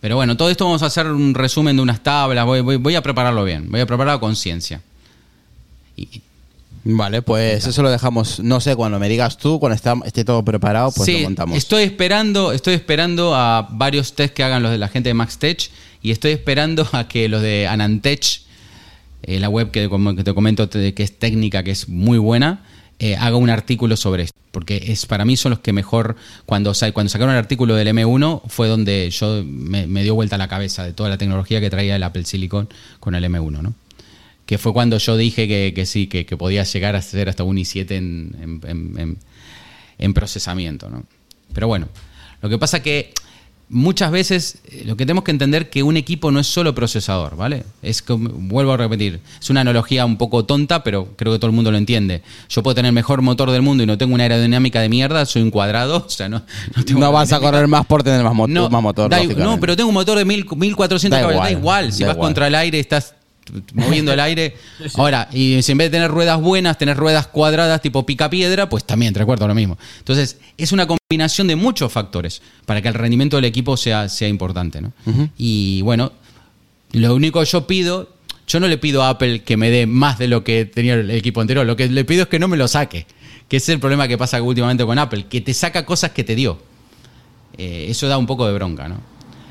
Pero 0.00 0.14
bueno, 0.16 0.36
todo 0.36 0.48
esto 0.50 0.64
vamos 0.64 0.82
a 0.82 0.86
hacer 0.86 1.06
un 1.08 1.34
resumen 1.34 1.74
de 1.76 1.82
unas 1.82 2.02
tablas, 2.02 2.46
voy, 2.46 2.60
voy- 2.60 2.76
voy 2.76 2.94
a 2.94 3.02
prepararlo 3.02 3.42
bien, 3.44 3.68
voy 3.70 3.80
a 3.80 3.86
prepararlo 3.86 4.20
con 4.20 4.36
ciencia. 4.36 4.80
Y- 5.96 6.22
Vale, 6.84 7.20
pues 7.22 7.66
eso 7.66 7.82
lo 7.82 7.90
dejamos. 7.90 8.38
No 8.40 8.60
sé, 8.60 8.74
cuando 8.76 8.98
me 8.98 9.08
digas 9.08 9.36
tú, 9.36 9.58
cuando 9.60 9.74
está- 9.74 9.96
esté 10.06 10.24
todo 10.24 10.42
preparado, 10.44 10.90
pues 10.92 11.04
sí, 11.06 11.18
lo 11.18 11.24
montamos. 11.24 11.58
estoy 11.58 11.82
esperando, 11.82 12.52
estoy 12.52 12.74
esperando 12.74 13.34
a 13.34 13.68
varios 13.72 14.14
test 14.14 14.32
que 14.32 14.42
hagan 14.44 14.62
los 14.62 14.70
de 14.70 14.78
la 14.78 14.88
gente 14.88 15.10
de 15.10 15.14
MaxTech 15.14 15.70
y 16.00 16.12
estoy 16.12 16.30
esperando 16.32 16.88
a 16.92 17.06
que 17.08 17.28
los 17.28 17.42
de 17.42 17.66
Anantech, 17.66 18.42
eh, 19.24 19.40
la 19.40 19.48
web 19.50 19.70
que, 19.70 19.88
como 19.90 20.14
que 20.14 20.22
te 20.24 20.32
comento 20.32 20.68
te- 20.68 20.94
que 20.94 21.02
es 21.02 21.18
técnica, 21.18 21.62
que 21.62 21.72
es 21.72 21.88
muy 21.88 22.16
buena, 22.16 22.60
eh, 22.98 23.16
haga 23.16 23.36
un 23.36 23.50
artículo 23.50 23.96
sobre 23.96 24.24
esto. 24.24 24.36
Porque 24.50 24.82
es 24.88 25.04
para 25.06 25.24
mí 25.26 25.36
son 25.36 25.50
los 25.50 25.58
que 25.60 25.72
mejor, 25.72 26.16
cuando, 26.46 26.72
cuando 26.94 27.10
sacaron 27.10 27.32
el 27.34 27.38
artículo 27.38 27.74
del 27.74 27.88
M1, 27.88 28.42
fue 28.48 28.66
donde 28.66 29.10
yo 29.10 29.42
me, 29.44 29.86
dio 30.02 30.14
vuelta 30.14 30.38
la 30.38 30.48
cabeza 30.48 30.84
de 30.84 30.92
toda 30.94 31.10
la 31.10 31.18
tecnología 31.18 31.60
que 31.60 31.68
traía 31.70 31.96
el 31.96 32.02
Apple 32.02 32.24
Silicon 32.24 32.68
con 32.98 33.14
el 33.14 33.22
M1, 33.24 33.60
¿no? 33.62 33.74
Que 34.46 34.56
fue 34.56 34.72
cuando 34.72 34.96
yo 34.96 35.16
dije 35.18 35.46
que, 35.46 35.72
que 35.74 35.84
sí, 35.84 36.06
que, 36.06 36.24
que 36.24 36.36
podía 36.38 36.64
llegar 36.64 36.96
a 36.96 37.02
ser 37.02 37.28
hasta 37.28 37.44
un 37.44 37.58
i7 37.58 37.90
en, 37.92 38.36
en- 38.40 38.60
en- 38.66 38.98
en- 38.98 39.18
en 39.98 40.14
procesamiento, 40.14 40.88
¿no? 40.88 41.04
Pero 41.52 41.68
bueno, 41.68 41.88
lo 42.40 42.48
que 42.48 42.56
pasa 42.58 42.82
que 42.82 43.12
muchas 43.70 44.10
veces 44.10 44.58
eh, 44.70 44.82
lo 44.86 44.96
que 44.96 45.04
tenemos 45.04 45.24
que 45.24 45.30
entender 45.30 45.68
que 45.70 45.82
un 45.82 45.96
equipo 45.96 46.30
no 46.30 46.40
es 46.40 46.46
solo 46.46 46.74
procesador, 46.74 47.36
¿vale? 47.36 47.64
Es 47.82 48.00
como, 48.02 48.28
vuelvo 48.30 48.72
a 48.72 48.76
repetir, 48.76 49.20
es 49.40 49.50
una 49.50 49.60
analogía 49.60 50.04
un 50.06 50.16
poco 50.16 50.44
tonta, 50.44 50.82
pero 50.82 51.08
creo 51.16 51.32
que 51.32 51.38
todo 51.38 51.48
el 51.50 51.54
mundo 51.54 51.70
lo 51.70 51.76
entiende. 51.78 52.22
Yo 52.48 52.62
puedo 52.62 52.74
tener 52.74 52.88
el 52.88 52.94
mejor 52.94 53.20
motor 53.22 53.50
del 53.50 53.62
mundo 53.62 53.82
y 53.82 53.86
no 53.86 53.98
tengo 53.98 54.14
una 54.14 54.22
aerodinámica 54.24 54.80
de 54.80 54.88
mierda, 54.88 55.26
soy 55.26 55.42
un 55.42 55.50
cuadrado, 55.50 55.98
o 56.06 56.10
sea, 56.10 56.28
no, 56.28 56.42
no 56.76 56.84
tengo 56.84 57.00
No 57.00 57.12
vas 57.12 57.32
a 57.32 57.40
correr 57.40 57.68
más 57.68 57.84
por 57.86 58.02
tener 58.02 58.22
más, 58.24 58.34
mo- 58.34 58.46
No, 58.48 58.70
más 58.70 58.82
motor. 58.82 59.10
da 59.10 59.22
no, 59.22 59.60
pero 59.60 59.76
tengo 59.76 59.88
un 59.88 59.94
motor 59.94 60.16
de 60.18 60.24
mil- 60.24 60.46
1400 60.56 61.16
Da 61.16 61.20
caballos, 61.20 61.42
da 61.42 61.50
igual. 61.50 61.92
Si 61.92 62.02
da 62.02 62.08
vas 62.08 62.16
igual. 62.16 62.26
contra 62.28 62.46
el 62.46 62.54
aire, 62.54 62.78
estás 62.80 63.14
moviendo 63.74 64.12
el 64.12 64.20
aire. 64.20 64.56
Ahora, 64.94 65.28
y 65.32 65.62
si 65.62 65.72
en 65.72 65.78
vez 65.78 65.90
de 65.90 65.96
tener 65.96 66.10
ruedas 66.10 66.40
buenas, 66.40 66.78
tener 66.78 66.96
ruedas 66.96 67.26
cuadradas 67.26 67.80
tipo 67.80 68.04
pica 68.06 68.30
piedra, 68.30 68.68
pues 68.68 68.84
también 68.84 69.12
te 69.12 69.20
recuerdo 69.20 69.46
lo 69.48 69.54
mismo. 69.54 69.78
Entonces, 69.98 70.38
es 70.56 70.72
una 70.72 70.86
combinación 70.86 71.46
de 71.46 71.56
muchos 71.56 71.92
factores 71.92 72.42
para 72.66 72.82
que 72.82 72.88
el 72.88 72.94
rendimiento 72.94 73.36
del 73.36 73.44
equipo 73.44 73.76
sea, 73.76 74.08
sea 74.08 74.28
importante. 74.28 74.80
¿no? 74.80 74.92
Y 75.36 75.82
bueno, 75.82 76.12
lo 76.92 77.14
único 77.14 77.40
que 77.40 77.46
yo 77.46 77.66
pido, 77.66 78.10
yo 78.46 78.60
no 78.60 78.68
le 78.68 78.78
pido 78.78 79.02
a 79.02 79.10
Apple 79.10 79.42
que 79.42 79.56
me 79.56 79.70
dé 79.70 79.86
más 79.86 80.18
de 80.18 80.28
lo 80.28 80.44
que 80.44 80.64
tenía 80.64 80.94
el 80.94 81.10
equipo 81.10 81.40
anterior, 81.40 81.66
lo 81.66 81.76
que 81.76 81.88
le 81.88 82.04
pido 82.04 82.22
es 82.22 82.28
que 82.28 82.38
no 82.38 82.48
me 82.48 82.56
lo 82.56 82.68
saque. 82.68 83.06
Que 83.48 83.56
es 83.56 83.68
el 83.70 83.80
problema 83.80 84.06
que 84.08 84.18
pasa 84.18 84.42
últimamente 84.42 84.84
con 84.84 84.98
Apple, 84.98 85.26
que 85.28 85.40
te 85.40 85.54
saca 85.54 85.86
cosas 85.86 86.10
que 86.10 86.22
te 86.22 86.34
dio. 86.34 86.60
Eh, 87.56 87.86
eso 87.88 88.06
da 88.06 88.18
un 88.18 88.26
poco 88.26 88.46
de 88.46 88.52
bronca, 88.52 88.88
¿no? 88.88 89.00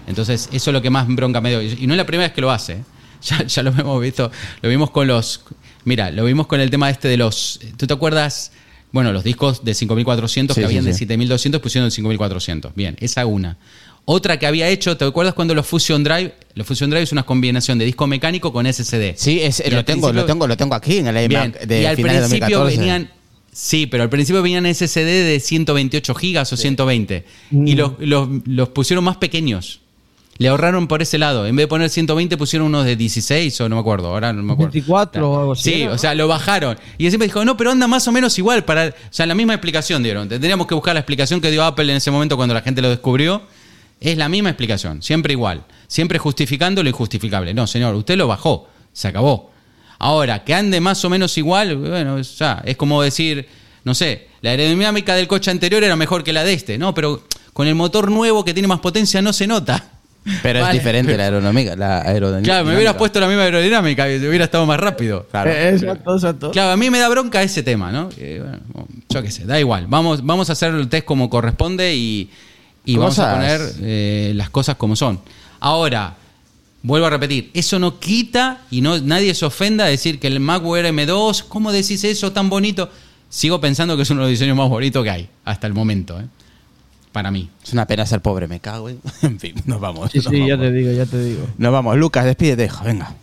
Entonces, 0.08 0.50
eso 0.52 0.70
es 0.70 0.74
lo 0.74 0.82
que 0.82 0.90
más 0.90 1.08
bronca 1.08 1.42
me 1.42 1.50
dio. 1.50 1.62
Y 1.62 1.86
no 1.88 1.94
es 1.94 1.98
la 1.98 2.06
primera 2.06 2.28
vez 2.28 2.34
que 2.34 2.42
lo 2.42 2.50
hace. 2.50 2.84
¿Eh? 3.22 3.26
Ya, 3.40 3.46
ya 3.46 3.64
lo 3.64 3.70
hemos 3.72 4.02
visto. 4.02 4.32
Lo 4.62 4.70
vimos 4.70 4.92
con 4.92 5.08
los. 5.08 5.42
Mira, 5.86 6.12
lo 6.12 6.26
vimos 6.26 6.48
con 6.48 6.60
el 6.60 6.70
tema 6.70 6.90
este 6.90 7.08
de 7.08 7.18
los. 7.18 7.60
¿Tú 7.78 7.88
te 7.88 7.94
acuerdas? 7.94 8.52
Bueno, 8.92 9.12
los 9.12 9.24
discos 9.24 9.64
de 9.66 9.74
5400 9.74 10.56
Sí, 10.56 10.62
que 10.62 10.66
sí, 10.68 10.70
habían 10.70 10.86
de 10.86 10.94
sí. 10.94 11.00
7200 11.00 11.62
pusieron 11.62 11.88
de 11.88 11.92
5400. 11.92 12.74
Bien, 12.76 12.96
esa 13.00 13.26
una. 13.26 13.58
Otra 14.06 14.40
que 14.40 14.48
había 14.48 14.70
hecho, 14.70 14.96
¿te 14.96 15.04
acuerdas 15.04 15.34
cuando 15.34 15.54
los 15.54 15.68
Fusion 15.68 16.02
Drive? 16.04 16.34
Los 16.56 16.66
Fusion 16.66 16.90
Drive 16.90 17.04
es 17.04 17.12
una 17.12 17.24
combinación 17.24 17.78
de 17.78 17.84
disco 17.84 18.08
mecánico 18.08 18.54
con 18.54 18.66
SSD. 18.72 19.16
Sí, 19.18 19.42
es, 19.42 19.62
lo 19.70 19.84
tengo, 19.84 20.14
lo 20.14 20.24
tengo, 20.26 20.48
lo 20.48 20.56
tengo 20.56 20.76
aquí 20.76 20.98
en 21.00 21.08
el 21.08 21.30
iMac 21.30 21.60
de 21.66 21.82
y 21.82 21.86
al 21.86 21.96
de 21.98 22.04
principio 22.04 22.60
2014. 22.60 22.78
venían. 22.78 23.12
Sí, 23.52 23.86
pero 23.88 24.04
al 24.04 24.10
principio 24.10 24.42
venían 24.42 24.66
SSD 24.74 25.04
de 25.26 25.40
128 25.42 26.16
gigas 26.16 26.54
o 26.54 26.58
120. 26.58 27.26
Y 27.52 27.76
los, 27.76 27.94
los- 28.00 28.30
los 28.46 28.70
pusieron 28.70 29.04
más 29.04 29.18
pequeños. 29.18 29.82
Le 30.40 30.50
ahorraron 30.50 30.88
por 30.88 31.02
ese 31.02 31.18
lado. 31.18 31.48
En 31.48 31.56
vez 31.56 31.64
de 31.64 31.68
poner 31.68 31.90
120, 31.90 32.38
pusieron 32.38 32.68
unos 32.68 32.86
de 32.86 32.96
16 32.96 33.62
o 33.62 33.70
no 33.70 33.76
me 33.76 33.82
acuerdo. 33.82 34.10
Ahora 34.10 34.34
no 34.34 34.44
me 34.44 34.54
acuerdo. 34.54 34.72
24 34.72 35.32
o 35.32 35.40
algo 35.40 35.52
así, 35.54 35.74
Sí, 35.74 35.88
o 35.88 35.98
sea, 35.98 36.14
lo 36.16 36.28
bajaron. 36.28 36.78
Y 36.98 37.08
siempre 37.10 37.28
dijo, 37.28 37.44
no, 37.44 37.58
pero 37.58 37.72
anda 37.72 37.88
más 37.88 38.08
o 38.08 38.12
menos 38.12 38.38
igual. 38.38 38.64
Para, 38.64 38.88
o 38.88 38.94
sea, 39.10 39.26
la 39.26 39.36
misma 39.36 39.54
explicación 39.54 40.04
dieron. 40.04 40.30
Tendríamos 40.30 40.68
que 40.68 40.76
buscar 40.76 40.94
la 40.94 41.00
explicación 41.00 41.42
que 41.42 41.50
dio 41.50 41.64
Apple 41.64 41.90
en 41.92 41.98
ese 41.98 42.12
momento 42.12 42.36
cuando 42.36 42.54
la 42.54 42.62
gente 42.62 42.82
lo 42.82 42.90
descubrió. 42.90 43.42
Es 44.00 44.16
la 44.16 44.30
misma 44.30 44.50
explicación, 44.50 45.02
siempre 45.02 45.34
igual. 45.34 45.64
Siempre 45.88 46.20
justificando 46.20 46.84
lo 46.84 46.90
injustificable. 46.90 47.54
No, 47.54 47.66
señor, 47.66 47.96
usted 47.96 48.16
lo 48.16 48.28
bajó. 48.28 48.70
Se 48.94 49.08
acabó. 49.08 49.52
Ahora, 50.00 50.44
que 50.44 50.54
ande 50.54 50.80
más 50.80 51.04
o 51.04 51.10
menos 51.10 51.36
igual, 51.38 51.76
bueno, 51.78 52.22
ya, 52.22 52.62
es 52.64 52.78
como 52.78 53.02
decir, 53.02 53.48
no 53.84 53.96
sé, 53.96 54.28
la 54.42 54.52
aerodinámica 54.52 55.16
del 55.16 55.28
coche 55.28 55.50
anterior 55.50 55.84
era 55.84 55.96
mejor 55.96 56.24
que 56.24 56.34
la 56.34 56.44
de 56.44 56.54
este. 56.54 56.78
No, 56.78 56.94
pero 56.94 57.24
con 57.54 57.68
el 57.68 57.74
motor 57.74 58.12
nuevo 58.12 58.46
que 58.46 58.54
tiene 58.54 58.68
más 58.68 58.80
potencia 58.80 59.22
no 59.24 59.34
se 59.34 59.48
nota. 59.48 59.97
Pero 60.44 60.66
es 60.66 60.74
diferente 60.74 61.16
la 61.18 61.26
aerodinámica. 61.26 61.76
La 61.76 62.02
aerodinámica. 62.02 62.52
Claro, 62.52 62.66
me 62.66 62.76
hubieras 62.76 62.96
puesto 62.96 63.20
la 63.20 63.28
misma 63.28 63.44
aerodinámica 63.44 64.12
y 64.12 64.18
hubiera 64.26 64.46
estado 64.46 64.66
más 64.66 64.80
rápido. 64.80 65.26
Claro. 65.32 65.50
Eh, 65.50 65.70
exacto, 65.70 66.16
exacto. 66.16 66.52
Claro, 66.52 66.72
a 66.72 66.78
mí 66.78 66.90
me 66.90 67.00
da 67.00 67.10
bronca 67.10 67.42
ese 67.42 67.64
tema, 67.64 67.92
¿no? 67.92 68.10
Eh, 68.18 68.42
bueno, 68.42 68.88
yo 69.10 69.22
qué 69.22 69.32
sé, 69.32 69.46
da 69.46 69.60
igual. 69.60 69.86
Vamos, 69.88 70.26
vamos 70.26 70.50
a 70.50 70.54
hacer 70.54 70.74
el 70.74 70.88
test 70.90 71.06
como 71.06 71.30
corresponde 71.30 71.96
y, 71.96 72.30
y 72.86 72.98
vamos 72.98 73.20
a 73.20 73.34
poner 73.34 73.62
eh, 73.82 74.34
las 74.36 74.50
cosas 74.50 74.76
como 74.76 74.96
son. 74.96 75.20
Ahora, 75.60 76.16
vuelvo 76.84 77.08
a 77.08 77.10
repetir, 77.10 77.50
eso 77.54 77.80
no 77.80 78.00
quita 78.00 78.62
y 78.70 78.82
no 78.82 79.00
nadie 79.00 79.34
se 79.34 79.46
ofenda 79.46 79.86
a 79.86 79.88
decir 79.88 80.20
que 80.20 80.28
el 80.28 80.40
MacBook 80.40 80.78
Air 80.78 80.94
M2, 80.94 81.46
¿cómo 81.48 81.72
decís 81.72 82.04
eso 82.04 82.32
tan 82.32 82.50
bonito? 82.50 82.90
Sigo 83.30 83.60
pensando 83.60 83.98
que 83.98 84.04
es 84.04 84.10
uno 84.10 84.22
de 84.22 84.28
los 84.28 84.32
diseños 84.32 84.56
más 84.56 84.70
bonitos 84.70 85.04
que 85.04 85.10
hay 85.10 85.30
hasta 85.44 85.68
el 85.68 85.74
momento, 85.74 86.20
¿eh? 86.20 86.26
Para 87.18 87.32
mí. 87.32 87.50
Es 87.64 87.74
una 87.74 87.88
pena 87.88 88.06
ser 88.06 88.22
pobre, 88.22 88.48
me 88.48 88.60
cago 88.60 88.90
en. 88.90 89.00
En 89.24 89.40
fin, 89.40 89.56
nos 89.66 89.80
vamos. 89.82 90.12
Sí, 90.12 90.20
nos 90.20 90.28
sí, 90.28 90.38
ya 90.46 90.56
vamos. 90.56 90.68
te 90.68 90.72
digo, 90.72 90.92
ya 90.92 91.06
te 91.08 91.20
digo. 91.24 91.48
Nos 91.58 91.72
vamos. 91.74 91.98
Lucas, 91.98 92.26
despídete, 92.26 92.66
hijo, 92.66 92.84
venga. 92.86 93.16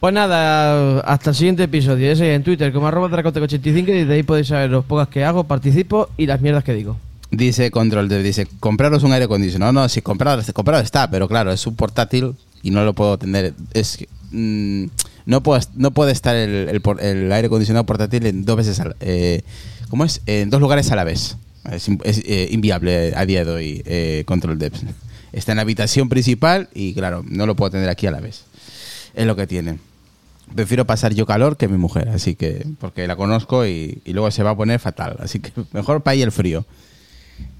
Pues 0.00 0.14
nada, 0.14 1.00
hasta 1.00 1.28
el 1.30 1.36
siguiente 1.36 1.64
episodio. 1.64 2.08
Ya 2.08 2.16
sabéis, 2.16 2.36
en 2.36 2.42
Twitter 2.42 2.72
como 2.72 2.86
arroba 2.88 3.10
dracoteco85 3.10 3.88
y 4.00 4.04
de 4.04 4.14
ahí 4.14 4.22
podéis 4.22 4.46
saber 4.48 4.70
los 4.70 4.86
podcasts 4.86 5.12
que 5.12 5.24
hago, 5.26 5.44
participo 5.44 6.08
y 6.16 6.24
las 6.24 6.40
mierdas 6.40 6.64
que 6.64 6.72
digo. 6.72 6.96
Dice 7.30 7.70
Control 7.70 8.08
Dev, 8.08 8.22
dice, 8.22 8.48
compraros 8.60 9.02
un 9.02 9.12
aire 9.12 9.26
acondicionado. 9.26 9.72
No, 9.72 9.82
no, 9.82 9.88
sí, 9.90 10.00
comprado, 10.00 10.42
comprado 10.54 10.82
está, 10.82 11.10
pero 11.10 11.28
claro, 11.28 11.52
es 11.52 11.66
un 11.66 11.76
portátil 11.76 12.34
y 12.62 12.70
no 12.70 12.82
lo 12.82 12.94
puedo 12.94 13.18
tener. 13.18 13.52
Es 13.74 13.98
que, 13.98 14.08
mm, 14.30 14.86
no, 15.26 15.42
puedo, 15.42 15.60
no 15.76 15.90
puede 15.90 16.12
estar 16.12 16.34
el, 16.34 16.70
el 16.70 16.80
por- 16.80 17.02
el 17.02 17.30
aire 17.30 17.46
acondicionado 17.48 17.84
portátil 17.84 18.24
en 18.24 18.46
dos 18.46 18.56
veces 18.56 18.80
al, 18.80 18.96
eh, 19.00 19.42
¿cómo 19.90 20.04
es? 20.04 20.22
En 20.24 20.48
dos 20.48 20.62
lugares 20.62 20.90
a 20.90 20.96
la 20.96 21.04
vez. 21.04 21.36
Es, 21.70 21.88
eh, 21.88 22.48
inviable 22.50 23.12
a 23.14 23.24
día 23.24 23.44
de 23.44 23.50
hoy 23.50 23.82
eh, 23.84 24.24
Control 24.26 24.58
Dev. 24.58 24.72
Está 25.32 25.52
en 25.52 25.56
la 25.56 25.62
habitación 25.62 26.08
principal 26.08 26.68
y 26.74 26.92
claro, 26.94 27.24
no 27.26 27.46
lo 27.46 27.56
puedo 27.56 27.70
tener 27.70 27.88
aquí 27.88 28.06
a 28.06 28.10
la 28.10 28.20
vez. 28.20 28.44
Es 29.14 29.26
lo 29.26 29.36
que 29.36 29.46
tiene. 29.46 29.78
Prefiero 30.54 30.86
pasar 30.86 31.14
yo 31.14 31.24
calor 31.24 31.56
que 31.56 31.68
mi 31.68 31.78
mujer, 31.78 32.08
así 32.10 32.34
que, 32.34 32.66
porque 32.78 33.06
la 33.06 33.16
conozco 33.16 33.66
y, 33.66 34.02
y 34.04 34.12
luego 34.12 34.30
se 34.30 34.42
va 34.42 34.50
a 34.50 34.56
poner 34.56 34.80
fatal. 34.80 35.16
Así 35.20 35.38
que 35.38 35.52
mejor 35.72 36.02
para 36.02 36.14
ella 36.14 36.24
el 36.24 36.32
frío. 36.32 36.66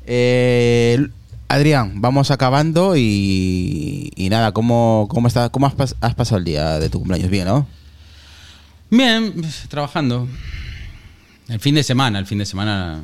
Eh, 0.06 1.06
Adrián, 1.48 2.00
vamos 2.00 2.30
acabando 2.30 2.96
y, 2.96 4.10
y 4.16 4.28
nada, 4.30 4.52
¿cómo, 4.52 5.06
cómo, 5.10 5.28
está, 5.28 5.50
cómo 5.50 5.66
has, 5.66 5.96
has 6.00 6.14
pasado 6.14 6.38
el 6.38 6.44
día 6.44 6.78
de 6.78 6.88
tu 6.88 6.98
cumpleaños? 6.98 7.30
Bien, 7.30 7.46
¿no? 7.46 7.66
Bien, 8.90 9.32
trabajando. 9.68 10.28
El 11.48 11.60
fin 11.60 11.74
de 11.74 11.82
semana, 11.82 12.18
el 12.18 12.26
fin 12.26 12.38
de 12.38 12.46
semana. 12.46 13.02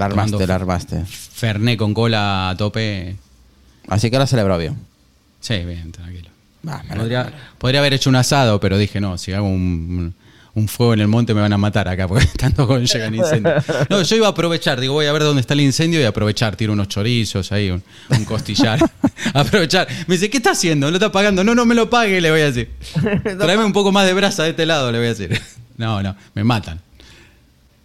La 0.00 0.06
armaste, 0.06 0.46
la 0.46 0.54
armaste. 0.54 1.04
Ferné 1.04 1.76
con 1.76 1.92
cola 1.92 2.48
a 2.48 2.56
tope. 2.56 3.16
Así 3.86 4.10
que 4.10 4.16
lo 4.16 4.22
has 4.22 4.30
celebrado 4.30 4.58
bien. 4.58 4.78
Sí, 5.40 5.58
bien, 5.58 5.92
tranquilo. 5.92 6.30
Podría, 6.96 7.30
podría 7.58 7.80
haber 7.80 7.92
hecho 7.92 8.08
un 8.08 8.16
asado, 8.16 8.58
pero 8.60 8.78
dije, 8.78 8.98
no, 8.98 9.18
si 9.18 9.34
hago 9.34 9.46
un, 9.46 10.14
un 10.54 10.68
fuego 10.68 10.94
en 10.94 11.00
el 11.00 11.08
monte 11.08 11.34
me 11.34 11.42
van 11.42 11.52
a 11.52 11.58
matar 11.58 11.86
acá, 11.86 12.08
porque 12.08 12.26
tanto 12.38 12.66
con 12.66 12.82
llega 12.86 13.08
el 13.08 13.14
incendio. 13.14 13.52
No, 13.90 14.00
yo 14.00 14.16
iba 14.16 14.26
a 14.26 14.30
aprovechar, 14.30 14.80
digo, 14.80 14.94
voy 14.94 15.04
a 15.04 15.12
ver 15.12 15.22
dónde 15.22 15.42
está 15.42 15.52
el 15.52 15.60
incendio 15.60 16.00
y 16.00 16.04
aprovechar, 16.04 16.56
tiro 16.56 16.72
unos 16.72 16.88
chorizos 16.88 17.52
ahí, 17.52 17.70
un, 17.70 17.82
un 18.08 18.24
costillar. 18.24 18.80
aprovechar. 19.34 19.86
Me 20.06 20.14
dice, 20.14 20.30
¿qué 20.30 20.38
está 20.38 20.52
haciendo? 20.52 20.90
¿Lo 20.90 20.96
está 20.96 21.12
pagando? 21.12 21.44
No, 21.44 21.54
no 21.54 21.66
me 21.66 21.74
lo 21.74 21.90
pague, 21.90 22.22
le 22.22 22.30
voy 22.30 22.40
a 22.40 22.50
decir. 22.50 22.70
Tráeme 23.38 23.64
un 23.66 23.74
poco 23.74 23.92
más 23.92 24.06
de 24.06 24.14
brasa 24.14 24.44
de 24.44 24.50
este 24.50 24.64
lado, 24.64 24.90
le 24.90 24.96
voy 24.96 25.08
a 25.08 25.10
decir. 25.10 25.38
No, 25.76 26.02
no, 26.02 26.16
me 26.34 26.42
matan. 26.42 26.80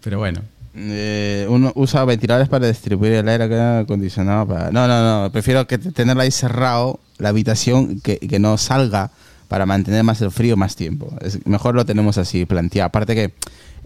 Pero 0.01 0.19
bueno. 0.19 0.41
Eh, 0.77 1.47
uno 1.49 1.71
usa 1.75 2.03
ventiladores 2.03 2.49
para 2.49 2.67
distribuir 2.67 3.13
el 3.13 3.29
aire 3.29 3.61
acondicionado. 3.79 4.47
Para... 4.47 4.71
No, 4.71 4.87
no, 4.87 5.23
no. 5.23 5.31
Prefiero 5.31 5.65
que 5.67 5.77
tenerla 5.77 6.23
ahí 6.23 6.31
cerrado, 6.31 6.99
la 7.17 7.29
habitación, 7.29 8.01
que, 8.01 8.19
que 8.19 8.39
no 8.39 8.57
salga 8.57 9.11
para 9.47 9.65
mantener 9.65 10.03
más 10.03 10.21
el 10.21 10.31
frío 10.31 10.57
más 10.57 10.75
tiempo. 10.75 11.13
Es, 11.21 11.45
mejor 11.45 11.75
lo 11.75 11.85
tenemos 11.85 12.17
así 12.17 12.45
planteado. 12.45 12.87
Aparte 12.87 13.15
que 13.15 13.33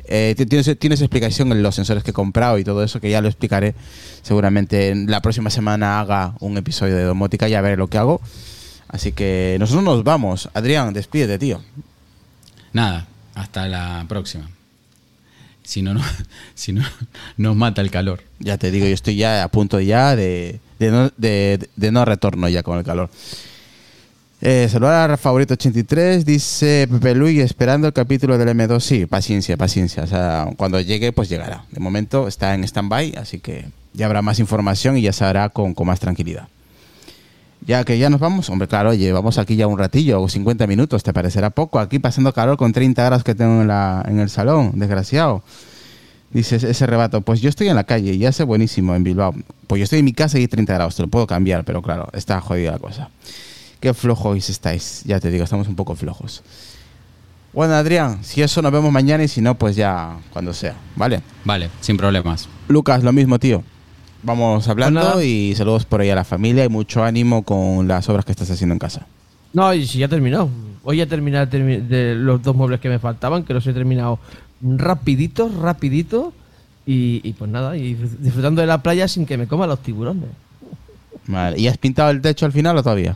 eh, 0.06 0.34
ti- 0.36 0.46
tienes, 0.48 0.80
tienes 0.80 1.02
explicación 1.02 1.52
en 1.52 1.62
los 1.62 1.76
sensores 1.76 2.04
que 2.04 2.10
he 2.12 2.14
comprado 2.14 2.58
y 2.58 2.64
todo 2.64 2.84
eso, 2.84 3.00
que 3.00 3.12
ya 3.12 3.22
lo 3.22 3.28
explicaré. 3.28 3.76
Seguramente 4.24 4.90
en 4.90 5.12
la 5.12 5.22
próxima 5.22 5.50
semana 5.52 6.00
haga 6.00 6.34
un 6.40 6.58
episodio 6.58 6.96
de 6.96 7.04
domótica 7.04 7.48
y 7.48 7.52
ya 7.52 7.62
veré 7.62 7.78
lo 7.78 7.88
que 7.88 8.00
hago. 8.00 8.20
Así 8.88 9.12
que 9.12 9.58
nosotros 9.60 9.84
nos 9.84 10.04
vamos. 10.04 10.50
Adrián, 10.56 10.94
despídete, 10.94 11.38
tío. 11.38 11.62
Nada, 12.74 13.06
hasta 13.36 13.68
la 13.68 14.06
próxima. 14.08 14.50
Si 15.70 15.84
no, 15.84 15.94
no, 15.94 16.02
si 16.56 16.74
no 16.74 16.84
nos 17.38 17.56
mata 17.56 17.82
el 17.82 17.92
calor. 17.92 18.24
Ya 18.40 18.58
te 18.58 18.72
digo, 18.72 18.88
yo 18.88 18.94
estoy 18.94 19.18
ya 19.18 19.44
a 19.44 19.48
punto 19.50 19.80
ya 19.80 20.16
de, 20.16 20.60
de, 20.80 20.90
no, 20.92 21.12
de- 21.18 21.70
de 21.76 21.92
no 21.92 22.06
retorno 22.06 22.50
ya 22.50 22.64
con 22.64 22.80
el 22.80 22.84
calor. 22.84 23.12
Eh, 24.42 24.68
saludar 24.72 25.12
a 25.12 25.18
Favorito 25.18 25.54
83, 25.54 26.26
dice 26.26 26.88
Pepe 26.90 27.14
Luis, 27.14 27.40
esperando 27.42 27.86
el 27.88 27.94
capítulo 27.94 28.38
del 28.38 28.48
M2. 28.50 28.80
Sí, 28.80 29.06
paciencia, 29.06 29.58
paciencia. 29.58 30.04
O 30.04 30.08
sea, 30.08 30.48
cuando 30.58 30.80
llegue, 30.82 31.12
pues 31.12 31.30
llegará. 31.30 31.66
De 31.72 31.80
momento 31.80 32.28
está 32.28 32.56
en 32.56 32.64
stand-by, 32.64 33.16
así 33.18 33.40
que 33.40 33.66
ya 33.94 34.06
habrá 34.08 34.22
más 34.24 34.40
información 34.40 34.98
y 34.98 35.02
ya 35.02 35.14
se 35.14 35.24
hará 35.26 35.50
con, 35.50 35.74
con 35.76 35.86
más 35.88 36.00
tranquilidad. 36.00 36.48
Ya 37.66 37.84
que 37.84 37.98
ya 38.00 38.10
nos 38.10 38.20
vamos, 38.20 38.50
hombre, 38.50 38.68
claro, 38.68 38.94
llevamos 38.94 39.38
aquí 39.38 39.56
ya 39.56 39.68
un 39.68 39.78
ratillo 39.78 40.22
o 40.22 40.30
50 40.30 40.66
minutos, 40.66 41.04
¿te 41.04 41.14
parecerá 41.14 41.50
poco? 41.50 41.80
Aquí 41.80 42.00
pasando 42.00 42.34
calor 42.34 42.58
con 42.58 42.72
30 42.72 43.04
grados 43.04 43.24
que 43.24 43.36
tengo 43.36 43.62
en, 43.62 43.68
la, 43.68 44.04
en 44.08 44.20
el 44.20 44.30
salón, 44.30 44.72
desgraciado. 44.76 45.44
Dice 46.32 46.56
ese- 46.56 46.70
ese 46.72 46.86
rebato, 46.86 47.22
pues 47.22 47.42
yo 47.42 47.50
estoy 47.50 47.68
en 47.70 47.76
la 47.76 47.84
calle 47.84 48.14
y 48.14 48.26
hace 48.26 48.44
buenísimo 48.44 48.96
en 48.96 49.04
Bilbao. 49.04 49.34
Pues 49.68 49.80
yo 49.80 49.84
estoy 49.84 50.00
en 50.00 50.06
mi 50.06 50.14
casa 50.14 50.38
y 50.38 50.42
hay 50.42 50.48
30 50.48 50.74
grados, 50.74 50.96
te 50.96 51.02
lo 51.02 51.08
puedo 51.10 51.28
cambiar, 51.28 51.64
pero 51.66 51.82
claro, 51.82 52.08
está 52.14 52.40
jodida 52.40 52.72
la 52.72 52.80
cosa. 52.80 53.10
Qué 53.80 53.94
flojos 53.94 54.50
estáis, 54.50 55.04
ya 55.06 55.20
te 55.20 55.30
digo, 55.30 55.44
estamos 55.44 55.68
un 55.68 55.76
poco 55.76 55.96
flojos. 55.96 56.44
Bueno, 57.52 57.74
Adrián, 57.74 58.20
si 58.24 58.42
eso 58.44 58.62
nos 58.62 58.72
vemos 58.72 58.92
mañana 58.92 59.24
y 59.24 59.28
si 59.28 59.42
no, 59.42 59.56
pues 59.56 59.76
ya 59.76 60.18
cuando 60.32 60.54
sea, 60.54 60.76
¿vale? 60.96 61.22
Vale, 61.46 61.70
sin 61.82 61.98
problemas. 61.98 62.48
Lucas, 62.68 63.04
lo 63.04 63.12
mismo, 63.12 63.40
tío. 63.40 63.64
Vamos 64.22 64.68
hablando 64.68 65.22
y 65.24 65.56
saludos 65.56 65.86
por 65.86 66.02
ahí 66.02 66.10
a 66.10 66.16
la 66.16 66.26
familia 66.26 66.66
y 66.66 66.70
mucho 66.70 67.04
ánimo 67.04 67.44
con 67.44 67.88
las 67.88 68.10
obras 68.10 68.26
que 68.26 68.32
estás 68.32 68.52
haciendo 68.52 68.74
en 68.74 68.80
casa. 68.80 69.08
No, 69.54 69.74
y 69.74 69.88
si 69.88 70.00
ya 70.00 70.06
he 70.06 70.10
terminado. 70.10 70.50
Hoy 70.84 70.98
ya 70.98 71.04
he 71.04 71.08
terminado 71.08 71.46
de 71.46 72.16
los 72.16 72.42
dos 72.42 72.56
muebles 72.56 72.80
que 72.80 72.90
me 72.90 73.00
faltaban, 73.00 73.44
que 73.44 73.54
los 73.54 73.66
he 73.68 73.74
terminado 73.74 74.20
rapidito, 74.62 75.50
rapidito. 75.62 76.34
Y, 76.86 77.22
y 77.24 77.34
pues 77.34 77.50
nada, 77.52 77.78
y 77.78 77.94
disfrutando 77.94 78.62
de 78.62 78.68
la 78.68 78.82
playa 78.82 79.08
sin 79.08 79.26
que 79.26 79.38
me 79.38 79.48
coman 79.48 79.70
los 79.70 79.80
tiburones. 79.80 80.30
Vale. 81.28 81.60
¿Y 81.60 81.68
has 81.68 81.78
pintado 81.78 82.10
el 82.10 82.22
techo 82.22 82.46
al 82.46 82.52
final 82.52 82.78
o 82.78 82.84
todavía? 82.84 83.16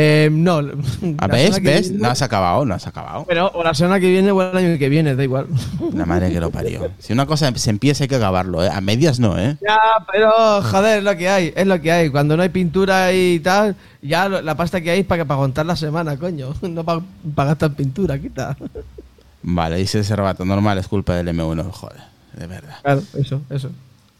Eh, 0.00 0.28
no. 0.30 0.58
¿A 0.58 0.62
Ah, 1.18 1.26
¿Ves? 1.26 1.56
que 1.56 1.60
¿Ves? 1.62 1.88
viene- 1.90 2.02
No 2.04 2.10
has 2.10 2.22
acabado, 2.22 2.64
no 2.64 2.72
has 2.74 2.86
acabado. 2.86 3.24
Bueno, 3.24 3.50
o 3.52 3.64
la 3.64 3.74
semana 3.74 3.98
que 3.98 4.08
viene 4.08 4.30
o 4.30 4.40
el 4.40 4.56
año 4.56 4.78
que 4.78 4.88
viene, 4.88 5.16
da 5.16 5.24
igual. 5.24 5.46
La 5.94 6.06
madre 6.06 6.32
que 6.32 6.38
lo 6.38 6.50
parió. 6.50 6.88
Si 7.00 7.12
una 7.12 7.26
cosa 7.26 7.50
se 7.56 7.70
empieza 7.70 8.04
hay 8.04 8.08
que 8.08 8.14
acabarlo, 8.14 8.62
¿eh? 8.62 8.70
A 8.72 8.80
medias 8.80 9.18
no, 9.18 9.36
¿eh? 9.36 9.56
Ya, 9.60 9.78
pero 10.12 10.30
joder, 10.62 10.98
es 10.98 11.04
lo 11.04 11.16
que 11.16 11.28
hay, 11.28 11.52
es 11.56 11.66
lo 11.66 11.80
que 11.80 11.90
hay. 11.90 12.10
Cuando 12.10 12.36
no 12.36 12.44
hay 12.44 12.48
pintura 12.50 13.12
y 13.12 13.40
tal, 13.40 13.74
ya 14.00 14.28
la 14.28 14.54
pasta 14.56 14.80
que 14.80 14.90
hay 14.92 15.00
es 15.00 15.06
para, 15.06 15.24
para 15.24 15.34
aguantar 15.36 15.66
la 15.66 15.74
semana, 15.76 16.16
coño. 16.16 16.54
No 16.62 16.84
para, 16.84 17.00
para 17.34 17.48
gastar 17.50 17.72
pintura, 17.74 18.16
quita. 18.18 18.56
Vale, 19.42 19.76
dice 19.78 19.98
ese 20.00 20.14
rato, 20.14 20.44
normal, 20.44 20.78
es 20.78 20.86
culpa 20.86 21.14
del 21.16 21.28
M1, 21.28 21.70
joder, 21.72 22.00
de 22.36 22.46
verdad. 22.46 22.76
Claro, 22.82 23.02
eso, 23.18 23.40
eso. 23.50 23.70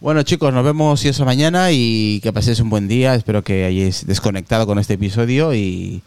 Bueno, 0.01 0.23
chicos, 0.23 0.53
nos 0.55 0.65
vemos 0.65 1.05
y 1.05 1.09
eso 1.09 1.25
mañana 1.25 1.73
y 1.73 2.21
que 2.23 2.33
paséis 2.33 2.61
un 2.61 2.71
buen 2.71 2.87
día. 2.87 3.15
Espero 3.15 3.43
que 3.43 3.65
hayáis 3.65 4.07
desconectado 4.07 4.67
con 4.67 4.79
este 4.79 4.95
episodio 4.95 5.55
y. 5.55 6.03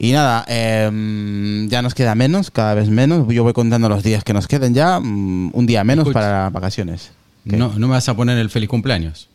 Y 0.00 0.12
nada, 0.12 0.44
em, 0.46 1.68
ya 1.68 1.82
nos 1.82 1.92
queda 1.94 2.14
menos, 2.14 2.52
cada 2.52 2.74
vez 2.74 2.88
menos. 2.88 3.26
Yo 3.32 3.42
voy 3.42 3.52
contando 3.52 3.88
los 3.88 4.04
días 4.04 4.22
que 4.22 4.32
nos 4.32 4.46
queden 4.46 4.72
ya. 4.74 5.00
mm, 5.00 5.50
un 5.52 5.66
día 5.66 5.82
menos 5.84 6.04
Escucha. 6.04 6.20
para 6.20 6.50
vacaciones. 6.50 7.10
¿Qué? 7.48 7.56
No, 7.56 7.72
no 7.76 7.88
me 7.88 7.94
vas 7.94 8.08
a 8.08 8.14
poner 8.14 8.38
el 8.38 8.50
feliz 8.50 8.68
cumpleaños. 8.68 9.28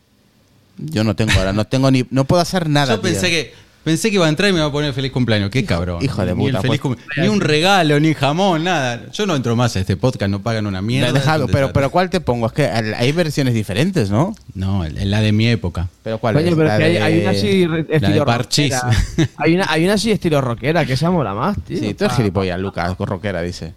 Yo 0.78 1.04
no 1.04 1.16
tengo 1.16 1.32
ahora, 1.38 1.52
no 1.54 1.66
tengo 1.66 1.92
ni. 1.92 2.06
No 2.12 2.26
puedo 2.26 2.42
hacer 2.42 2.70
nada. 2.70 2.96
Yo 2.96 3.02
pensé 3.02 3.28
tío. 3.28 3.30
que 3.30 3.54
pensé 3.84 4.10
que 4.10 4.16
iba 4.16 4.26
a 4.26 4.30
entrar 4.30 4.50
y 4.50 4.54
me 4.54 4.60
iba 4.60 4.68
a 4.68 4.72
poner 4.72 4.90
el 4.90 4.94
feliz 4.94 5.12
cumpleaños. 5.12 5.50
Qué 5.50 5.66
cabrón. 5.66 6.04
hijo 6.04 6.26
de 6.26 6.34
Ni 6.36 6.46
el 6.46 6.52
puta, 6.52 6.62
feliz 6.62 6.80
pues. 6.82 6.96
cum- 6.96 7.22
ni 7.22 7.28
un 7.28 7.42
regalo, 7.42 8.00
ni 8.00 8.14
jamón, 8.14 8.64
nada. 8.64 9.12
Yo 9.12 9.26
no 9.26 9.36
entro 9.36 9.56
más 9.56 9.76
a 9.76 9.80
este 9.82 9.98
podcast, 9.98 10.30
no 10.32 10.42
pagan 10.42 10.68
una 10.68 10.82
mierda. 10.82 11.38
Un 11.44 11.48
pero, 11.52 11.72
pero 11.74 11.90
¿cuál 11.92 12.10
te 12.10 12.20
pongo? 12.22 12.48
Es 12.48 12.54
que 12.54 12.66
hay 12.66 13.12
versiones 13.12 13.54
diferentes, 13.54 14.10
¿no? 14.10 14.36
No, 14.56 14.86
la 14.88 15.22
de 15.22 15.32
mi 15.32 15.48
época. 15.48 15.90
Pero 16.04 16.18
¿cuál 16.18 16.38
es? 16.38 16.44
pero 16.44 16.64
La 16.64 16.78
que 16.78 16.84
hay, 16.84 16.94
de- 16.94 17.02
hay 17.02 17.20
una 17.22 17.30
así 17.32 17.68
estilo 17.90 18.26
Parchís. 18.26 18.74
rockera. 18.74 19.30
Hay 19.38 19.56
una, 19.56 19.66
hay 19.70 19.84
una 19.84 19.94
así 19.94 20.12
estilo 20.12 20.42
rockera 20.42 20.86
que 20.86 20.94
esa 20.94 21.12
mola 21.12 21.34
más, 21.34 21.58
tío. 21.66 21.78
Sí, 21.80 21.94
tú 21.94 22.06
eres 22.06 22.16
gilipollas, 22.18 22.60
Lucas, 22.60 22.96
con 22.96 23.08
rockera, 23.08 23.42
dice. 23.42 23.74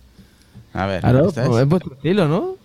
A 0.74 0.86
ver, 0.86 1.00
Claro, 1.00 1.32
pues 1.32 1.58
es 1.60 1.66
vuestro 1.68 1.94
estilo, 1.94 2.28
¿no? 2.28 2.56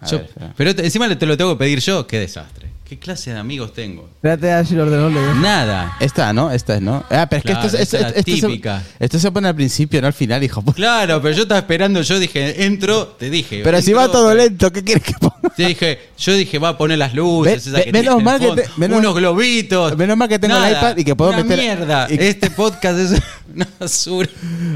A 0.00 0.06
Yo- 0.06 0.18
ver, 0.18 0.26
espera. 0.28 0.52
pero 0.56 0.70
encima 0.70 1.18
te 1.18 1.26
lo 1.26 1.36
tengo 1.36 1.52
que 1.54 1.58
pedir 1.58 1.80
yo. 1.80 2.06
Qué 2.06 2.18
desastre. 2.18 2.69
¿Qué 2.90 2.98
clase 2.98 3.32
de 3.32 3.38
amigos 3.38 3.72
tengo? 3.72 4.08
Espérate 4.16 4.50
a 4.50 4.56
ver 4.56 4.66
si 4.66 4.74
lo 4.74 4.82
ordenó. 4.82 5.10
Nada. 5.36 5.96
Esta, 6.00 6.32
¿no? 6.32 6.50
Esta 6.50 6.74
es, 6.74 6.82
¿no? 6.82 7.04
Ah, 7.08 7.28
pero 7.30 7.38
es 7.38 7.44
que 7.44 7.52
esto, 7.52 7.66
es- 7.68 7.74
esto, 7.74 7.96
es 7.98 8.02
la 8.02 8.08
esto 8.08 8.22
se- 8.32 8.46
típica. 8.48 8.82
esto 8.98 9.18
se 9.20 9.30
pone 9.30 9.46
al 9.46 9.54
principio, 9.54 10.00
no 10.00 10.08
al 10.08 10.12
final, 10.12 10.42
hijo. 10.42 10.60
Claro, 10.74 11.22
pero 11.22 11.32
yo 11.36 11.42
estaba 11.44 11.60
esperando, 11.60 12.02
yo 12.02 12.18
dije, 12.18 12.64
entro, 12.64 13.06
te 13.06 13.30
dije. 13.30 13.60
Pero 13.62 13.80
si 13.80 13.92
va 13.92 14.10
todo 14.10 14.34
lento, 14.34 14.72
¿qué 14.72 14.82
quieres 14.82 15.04
que 15.04 15.12
ponga? 15.20 15.36
Te 15.56 15.66
dije, 15.66 16.09
yo 16.20 16.34
dije, 16.34 16.58
va 16.58 16.70
a 16.70 16.78
poner 16.78 16.98
las 16.98 17.14
luces, 17.14 17.70
Ve- 17.72 17.78
ve- 17.78 17.84
que 17.84 17.92
menos 17.92 18.22
mal 18.22 18.38
que 18.38 18.50
te- 18.62 18.68
menos- 18.76 18.98
unos 18.98 19.14
globitos. 19.14 19.96
menos 19.96 20.16
mal 20.16 20.28
que 20.28 20.38
tengo 20.38 20.56
el 20.56 20.72
iPad 20.72 20.96
y 20.98 21.04
que 21.04 21.16
puedo 21.16 21.30
una 21.32 21.42
meter- 21.42 21.58
mierda. 21.58 22.06
y- 22.10 22.16
Este 22.20 22.50
podcast 22.50 22.98
es 22.98 23.22
una 23.54 23.66
basura. 23.80 24.28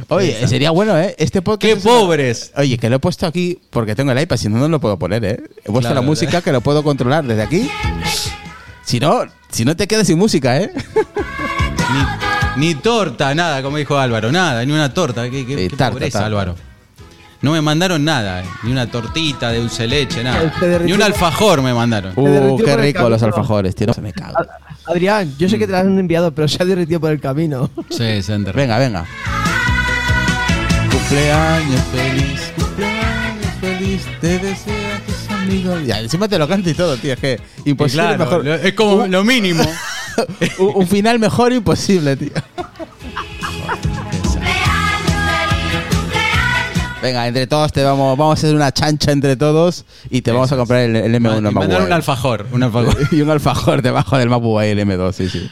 Oye, 0.08 0.46
sería 0.48 0.70
bueno, 0.70 0.98
¿eh? 0.98 1.14
Este 1.18 1.42
podcast. 1.42 1.60
Qué 1.72 1.78
es 1.78 1.84
una- 1.84 1.94
pobres. 1.94 2.50
Oye, 2.56 2.78
que 2.78 2.88
lo 2.88 2.96
he 2.96 2.98
puesto 2.98 3.26
aquí 3.26 3.58
porque 3.70 3.94
tengo 3.94 4.12
el 4.12 4.20
iPad, 4.20 4.36
si 4.36 4.48
no, 4.48 4.58
no 4.58 4.68
lo 4.68 4.80
puedo 4.80 4.98
poner, 4.98 5.24
¿eh? 5.24 5.40
He 5.58 5.66
puesto 5.66 5.80
Claro, 5.80 5.94
la 5.96 6.00
música 6.00 6.40
que 6.40 6.50
lo 6.52 6.60
puedo 6.60 6.82
controlar 6.82 7.24
desde 7.24 7.42
aquí. 7.42 7.70
Si 8.84 8.98
no, 9.00 9.22
si 9.50 9.64
no 9.64 9.76
te 9.76 9.86
quedas 9.86 10.06
sin 10.06 10.18
música, 10.18 10.58
¿eh? 10.60 10.70
Ni, 12.56 12.68
ni 12.68 12.74
torta, 12.74 13.34
nada, 13.34 13.62
como 13.62 13.76
dijo 13.76 13.98
Álvaro, 13.98 14.32
nada, 14.32 14.64
ni 14.64 14.72
una 14.72 14.92
torta. 14.94 15.24
Qué, 15.30 15.44
qué- 15.46 15.56
Sí, 15.56 15.68
qué 15.68 15.76
tarta, 15.76 15.90
pobreza, 15.92 16.12
tarta. 16.20 16.26
Álvaro. 16.26 16.56
No 17.44 17.52
me 17.52 17.60
mandaron 17.60 18.02
nada, 18.04 18.42
eh, 18.42 18.46
ni 18.62 18.72
una 18.72 18.86
tortita 18.90 19.50
de 19.52 19.60
dulce 19.60 19.82
de 19.82 19.88
leche, 19.88 20.24
nada. 20.24 20.50
Ni 20.82 20.92
un 20.92 21.02
alfajor 21.02 21.60
me 21.62 21.74
mandaron. 21.74 22.12
Uh, 22.16 22.56
qué 22.64 22.74
rico 22.76 23.08
los 23.10 23.22
alfajores, 23.22 23.74
tío. 23.74 23.86
No 23.86 23.92
se 23.92 24.00
me 24.00 24.12
cago. 24.14 24.34
A- 24.38 24.90
Adrián, 24.90 25.32
yo 25.38 25.48
sé 25.48 25.58
que 25.58 25.66
te 25.66 25.72
la 25.72 25.80
han 25.80 25.98
enviado, 25.98 26.34
pero 26.34 26.48
se 26.48 26.62
ha 26.62 26.66
derretido 26.66 27.00
por 27.00 27.10
el 27.12 27.20
camino. 27.20 27.70
Sí, 27.90 28.22
se 28.22 28.32
han 28.32 28.44
derretido. 28.44 28.54
Venga, 28.54 28.78
venga. 28.78 29.04
Cumpleaños 30.90 31.80
feliz, 31.92 32.40
cumpleaños 32.56 33.52
feliz, 33.60 34.06
te 34.20 34.38
desea 34.38 35.00
tus 35.06 35.30
amigos. 35.34 35.80
Ya, 35.86 36.00
encima 36.00 36.28
te 36.28 36.38
lo 36.38 36.48
canto 36.48 36.70
y 36.70 36.74
todo, 36.74 36.96
tío. 36.96 37.12
Es 37.12 37.20
que 37.20 37.40
imposible 37.66 38.02
claro, 38.16 38.18
mejor. 38.42 38.48
es 38.48 38.72
como 38.74 39.06
lo 39.06 39.22
mínimo. 39.24 39.64
un, 40.58 40.70
un 40.76 40.86
final 40.88 41.18
mejor 41.18 41.52
imposible, 41.52 42.16
tío. 42.16 42.30
Venga, 47.04 47.28
entre 47.28 47.46
todos 47.46 47.70
te 47.70 47.82
vamos, 47.82 48.16
vamos 48.16 48.38
a 48.38 48.40
hacer 48.40 48.56
una 48.56 48.72
chancha 48.72 49.12
entre 49.12 49.36
todos 49.36 49.84
y 50.08 50.22
te 50.22 50.32
vamos 50.32 50.50
a 50.52 50.56
comprar 50.56 50.80
el, 50.80 50.96
el 50.96 51.12
Y 51.14 51.18
M1 51.18 51.20
mandaron 51.20 51.52
MacBook 51.52 51.86
un 51.86 51.92
alfajor, 51.92 52.46
un 52.50 52.62
alfajor. 52.62 52.96
y 53.12 53.20
un 53.20 53.28
alfajor 53.28 53.82
debajo 53.82 54.16
del 54.16 54.30
MacBook 54.30 54.62
Air 54.62 54.78
M2, 54.78 55.12
sí, 55.12 55.28
sí. 55.28 55.50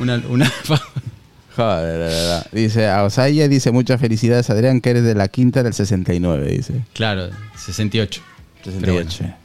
Una- 0.00 0.22
un 0.26 0.40
alfajor. 0.42 0.88
Joder, 1.54 1.92
de 1.92 1.98
verdad. 1.98 2.46
Dice, 2.50 2.88
a 2.88 3.04
Osaya 3.04 3.46
dice, 3.46 3.72
muchas 3.72 4.00
felicidades, 4.00 4.48
Adrián, 4.48 4.80
que 4.80 4.88
eres 4.88 5.04
de 5.04 5.14
la 5.14 5.28
quinta 5.28 5.62
del 5.62 5.74
69, 5.74 6.50
dice. 6.50 6.80
Claro, 6.94 7.28
68. 7.58 8.22
Pero 8.64 8.94
bueno. 8.94 9.10
68. 9.10 9.36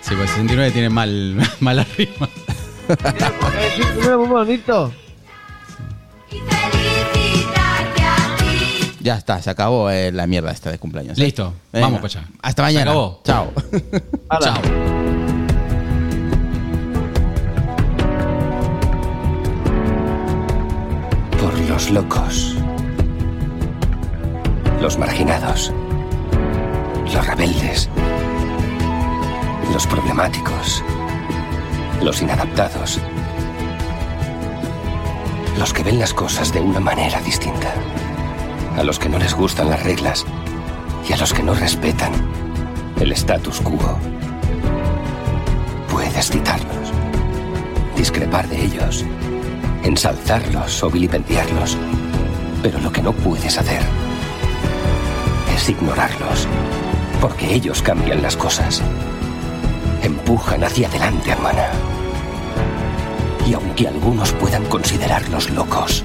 Sí, 0.00 0.14
pues 0.16 0.30
69 0.30 0.72
tiene 0.72 0.88
mal, 0.90 1.36
mala 1.60 1.86
rima. 1.96 2.28
Es 2.88 3.86
un 3.86 3.94
número 3.94 4.18
muy 4.18 4.28
bonito. 4.30 4.92
Ya 9.06 9.14
está, 9.14 9.40
se 9.40 9.50
acabó 9.50 9.88
eh, 9.88 10.10
la 10.10 10.26
mierda 10.26 10.50
esta 10.50 10.68
de 10.72 10.80
cumpleaños. 10.80 11.16
¿eh? 11.16 11.20
Listo, 11.22 11.54
Venga. 11.72 11.86
vamos 11.86 12.00
para 12.00 12.22
allá. 12.24 12.28
Hasta 12.42 12.62
mañana. 12.62 12.84
Se 12.86 12.90
acabó. 12.90 13.20
Chao. 13.22 13.52
Chao. 14.40 14.62
Por 21.40 21.56
los 21.70 21.88
locos. 21.90 22.56
Los 24.80 24.98
marginados. 24.98 25.72
Los 27.04 27.24
rebeldes. 27.28 27.88
Los 29.72 29.86
problemáticos. 29.86 30.82
Los 32.02 32.22
inadaptados. 32.22 32.98
Los 35.60 35.72
que 35.72 35.84
ven 35.84 36.00
las 36.00 36.12
cosas 36.12 36.52
de 36.52 36.60
una 36.60 36.80
manera 36.80 37.20
distinta. 37.20 37.72
A 38.76 38.84
los 38.84 38.98
que 38.98 39.08
no 39.08 39.18
les 39.18 39.34
gustan 39.34 39.70
las 39.70 39.82
reglas. 39.82 40.24
Y 41.08 41.12
a 41.12 41.16
los 41.16 41.32
que 41.32 41.42
no 41.42 41.54
respetan 41.54 42.12
el 43.00 43.12
status 43.12 43.60
quo. 43.60 43.98
Puedes 45.90 46.30
citarlos. 46.30 46.92
Discrepar 47.96 48.48
de 48.48 48.64
ellos 48.64 49.04
ensalzarlos 49.86 50.82
o 50.82 50.90
vilipendiarlos. 50.90 51.76
Pero 52.62 52.80
lo 52.80 52.90
que 52.90 53.02
no 53.02 53.12
puedes 53.12 53.56
hacer 53.56 53.80
es 55.54 55.68
ignorarlos, 55.68 56.48
porque 57.20 57.54
ellos 57.54 57.82
cambian 57.82 58.20
las 58.20 58.36
cosas. 58.36 58.82
Empujan 60.02 60.64
hacia 60.64 60.88
adelante, 60.88 61.30
hermana. 61.30 61.68
Y 63.46 63.54
aunque 63.54 63.86
algunos 63.86 64.32
puedan 64.32 64.64
considerarlos 64.64 65.50
locos, 65.50 66.04